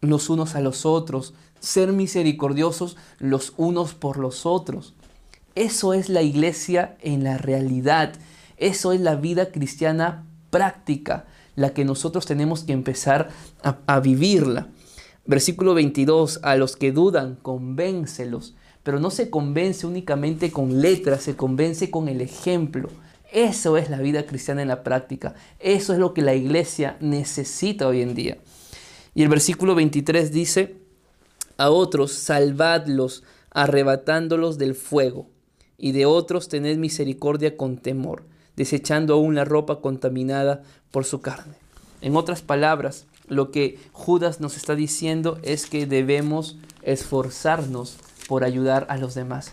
los 0.00 0.28
unos 0.28 0.56
a 0.56 0.60
los 0.60 0.84
otros, 0.84 1.32
ser 1.60 1.92
misericordiosos 1.92 2.96
los 3.18 3.54
unos 3.56 3.94
por 3.94 4.18
los 4.18 4.44
otros. 4.44 4.94
Eso 5.54 5.94
es 5.94 6.08
la 6.08 6.22
iglesia 6.22 6.96
en 7.00 7.22
la 7.22 7.38
realidad. 7.38 8.14
Eso 8.56 8.92
es 8.92 9.00
la 9.00 9.14
vida 9.14 9.50
cristiana 9.52 10.26
práctica, 10.50 11.26
la 11.54 11.72
que 11.72 11.84
nosotros 11.84 12.26
tenemos 12.26 12.64
que 12.64 12.72
empezar 12.72 13.30
a, 13.62 13.78
a 13.86 14.00
vivirla. 14.00 14.68
Versículo 15.26 15.72
22, 15.72 16.40
a 16.42 16.56
los 16.56 16.76
que 16.76 16.92
dudan, 16.92 17.36
convéncelos, 17.40 18.54
pero 18.82 19.00
no 19.00 19.10
se 19.10 19.30
convence 19.30 19.86
únicamente 19.86 20.52
con 20.52 20.82
letras, 20.82 21.22
se 21.22 21.34
convence 21.34 21.90
con 21.90 22.08
el 22.08 22.20
ejemplo. 22.20 22.90
Eso 23.32 23.78
es 23.78 23.88
la 23.88 23.98
vida 23.98 24.26
cristiana 24.26 24.60
en 24.60 24.68
la 24.68 24.82
práctica, 24.82 25.34
eso 25.60 25.94
es 25.94 25.98
lo 25.98 26.12
que 26.12 26.20
la 26.20 26.34
iglesia 26.34 26.98
necesita 27.00 27.88
hoy 27.88 28.02
en 28.02 28.14
día. 28.14 28.38
Y 29.14 29.22
el 29.22 29.28
versículo 29.28 29.74
23 29.74 30.30
dice, 30.30 30.76
a 31.56 31.70
otros 31.70 32.12
salvadlos, 32.12 33.22
arrebatándolos 33.50 34.58
del 34.58 34.74
fuego, 34.74 35.28
y 35.78 35.92
de 35.92 36.04
otros 36.04 36.48
tened 36.48 36.76
misericordia 36.76 37.56
con 37.56 37.78
temor, 37.78 38.24
desechando 38.56 39.14
aún 39.14 39.34
la 39.34 39.44
ropa 39.44 39.80
contaminada 39.80 40.62
por 40.90 41.04
su 41.04 41.20
carne. 41.20 41.54
En 42.02 42.14
otras 42.16 42.42
palabras, 42.42 43.06
lo 43.28 43.50
que 43.50 43.78
Judas 43.92 44.40
nos 44.40 44.56
está 44.56 44.74
diciendo 44.74 45.38
es 45.42 45.66
que 45.66 45.86
debemos 45.86 46.58
esforzarnos 46.82 47.96
por 48.28 48.44
ayudar 48.44 48.86
a 48.88 48.96
los 48.96 49.14
demás. 49.14 49.52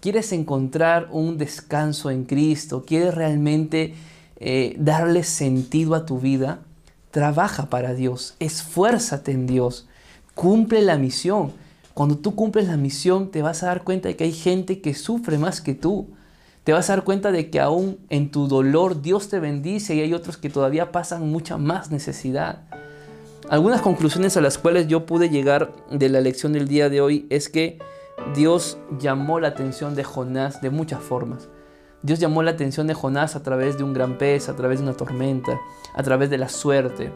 ¿Quieres 0.00 0.32
encontrar 0.32 1.08
un 1.10 1.38
descanso 1.38 2.10
en 2.10 2.24
Cristo? 2.24 2.84
¿Quieres 2.86 3.14
realmente 3.14 3.94
eh, 4.36 4.76
darle 4.78 5.24
sentido 5.24 5.94
a 5.94 6.06
tu 6.06 6.20
vida? 6.20 6.60
Trabaja 7.10 7.68
para 7.68 7.94
Dios, 7.94 8.36
esfuérzate 8.38 9.32
en 9.32 9.46
Dios, 9.46 9.88
cumple 10.34 10.82
la 10.82 10.98
misión. 10.98 11.52
Cuando 11.94 12.16
tú 12.16 12.36
cumples 12.36 12.68
la 12.68 12.76
misión 12.76 13.32
te 13.32 13.42
vas 13.42 13.62
a 13.62 13.66
dar 13.66 13.82
cuenta 13.82 14.08
de 14.08 14.14
que 14.14 14.24
hay 14.24 14.32
gente 14.32 14.80
que 14.80 14.94
sufre 14.94 15.36
más 15.36 15.60
que 15.60 15.74
tú. 15.74 16.10
Te 16.62 16.72
vas 16.72 16.90
a 16.90 16.92
dar 16.92 17.04
cuenta 17.04 17.32
de 17.32 17.50
que 17.50 17.58
aún 17.58 17.98
en 18.08 18.30
tu 18.30 18.46
dolor 18.46 19.02
Dios 19.02 19.28
te 19.28 19.40
bendice 19.40 19.96
y 19.96 20.00
hay 20.00 20.14
otros 20.14 20.36
que 20.36 20.50
todavía 20.50 20.92
pasan 20.92 21.28
mucha 21.28 21.56
más 21.56 21.90
necesidad. 21.90 22.68
Algunas 23.50 23.80
conclusiones 23.80 24.36
a 24.36 24.42
las 24.42 24.58
cuales 24.58 24.88
yo 24.88 25.06
pude 25.06 25.30
llegar 25.30 25.72
de 25.90 26.10
la 26.10 26.20
lección 26.20 26.52
del 26.52 26.68
día 26.68 26.90
de 26.90 27.00
hoy 27.00 27.26
es 27.30 27.48
que 27.48 27.78
Dios 28.34 28.76
llamó 29.00 29.40
la 29.40 29.48
atención 29.48 29.94
de 29.94 30.04
Jonás 30.04 30.60
de 30.60 30.68
muchas 30.68 31.02
formas. 31.02 31.48
Dios 32.02 32.18
llamó 32.18 32.42
la 32.42 32.50
atención 32.50 32.86
de 32.86 32.92
Jonás 32.92 33.36
a 33.36 33.42
través 33.42 33.78
de 33.78 33.84
un 33.84 33.94
gran 33.94 34.18
pez, 34.18 34.50
a 34.50 34.54
través 34.54 34.80
de 34.80 34.84
una 34.84 34.98
tormenta, 34.98 35.58
a 35.94 36.02
través 36.02 36.28
de 36.28 36.36
la 36.36 36.50
suerte. 36.50 37.10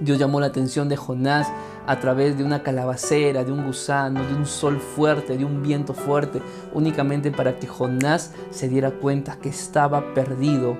Dios 0.00 0.18
llamó 0.18 0.38
la 0.38 0.48
atención 0.48 0.90
de 0.90 0.98
Jonás 0.98 1.50
a 1.86 1.98
través 1.98 2.36
de 2.36 2.44
una 2.44 2.62
calabacera, 2.62 3.42
de 3.42 3.50
un 3.52 3.64
gusano, 3.64 4.22
de 4.22 4.34
un 4.34 4.44
sol 4.44 4.78
fuerte, 4.78 5.38
de 5.38 5.46
un 5.46 5.62
viento 5.62 5.94
fuerte, 5.94 6.42
únicamente 6.74 7.30
para 7.30 7.58
que 7.58 7.68
Jonás 7.68 8.34
se 8.50 8.68
diera 8.68 8.90
cuenta 8.90 9.38
que 9.38 9.48
estaba 9.48 10.12
perdido, 10.12 10.76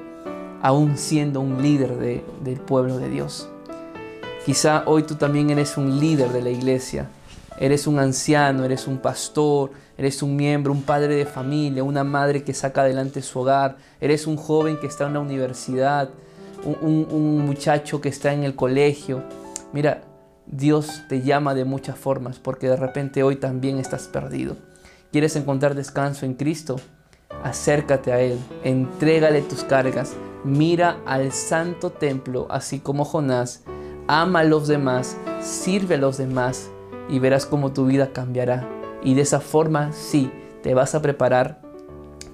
aún 0.60 0.98
siendo 0.98 1.40
un 1.40 1.62
líder 1.62 1.96
del 1.96 2.60
pueblo 2.60 2.98
de 2.98 3.08
Dios. 3.08 3.48
Quizá 4.44 4.82
hoy 4.84 5.04
tú 5.04 5.14
también 5.14 5.48
eres 5.48 5.78
un 5.78 5.98
líder 5.98 6.28
de 6.28 6.42
la 6.42 6.50
iglesia, 6.50 7.08
eres 7.58 7.86
un 7.86 7.98
anciano, 7.98 8.64
eres 8.64 8.86
un 8.86 8.98
pastor, 8.98 9.70
eres 9.96 10.22
un 10.22 10.36
miembro, 10.36 10.70
un 10.70 10.82
padre 10.82 11.16
de 11.16 11.24
familia, 11.24 11.82
una 11.82 12.04
madre 12.04 12.44
que 12.44 12.52
saca 12.52 12.82
adelante 12.82 13.22
su 13.22 13.40
hogar, 13.40 13.78
eres 14.02 14.26
un 14.26 14.36
joven 14.36 14.76
que 14.78 14.86
está 14.86 15.06
en 15.06 15.14
la 15.14 15.20
universidad, 15.20 16.10
un, 16.62 17.46
muchacho 17.46 18.02
que 18.02 18.10
está 18.10 18.34
en 18.34 18.44
el 18.44 18.54
colegio. 18.54 19.22
Mira, 19.72 20.02
Dios 20.46 21.04
te 21.08 21.22
llama 21.22 21.54
de 21.54 21.64
muchas 21.64 21.96
formas 21.98 22.38
porque 22.38 22.68
de 22.68 22.76
repente 22.76 23.22
hoy 23.22 23.36
también 23.36 23.78
estás 23.78 24.08
perdido. 24.08 24.58
¿Quieres 25.10 25.36
encontrar 25.36 25.74
descanso 25.74 26.26
en 26.26 26.34
Cristo? 26.34 26.76
Acércate 27.42 28.12
a 28.12 28.20
Él, 28.20 28.38
entrégale 28.62 29.40
tus 29.40 29.64
cargas, 29.64 30.14
mira 30.44 30.98
al 31.06 31.32
santo 31.32 31.90
templo, 31.90 32.46
así 32.50 32.78
como 32.78 33.04
Jonás, 33.04 33.62
ama 34.06 34.40
a 34.40 34.44
los 34.44 34.68
demás, 34.68 35.16
sirve 35.40 35.94
a 35.94 35.98
los 35.98 36.18
demás 36.18 36.70
y 37.08 37.18
verás 37.18 37.46
cómo 37.46 37.72
tu 37.72 37.86
vida 37.86 38.12
cambiará. 38.12 38.68
Y 39.02 39.14
de 39.14 39.22
esa 39.22 39.40
forma 39.40 39.92
sí, 39.92 40.30
te 40.62 40.74
vas 40.74 40.94
a 40.94 41.02
preparar 41.02 41.60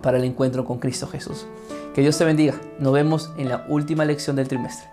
para 0.02 0.18
el 0.18 0.24
encuentro 0.24 0.64
con 0.64 0.78
Cristo 0.78 1.06
Jesús. 1.06 1.46
Que 1.94 2.02
Dios 2.02 2.16
te 2.16 2.24
bendiga. 2.24 2.54
Nos 2.78 2.92
vemos 2.92 3.32
en 3.36 3.48
la 3.48 3.66
última 3.68 4.04
lección 4.04 4.36
del 4.36 4.48
trimestre. 4.48 4.88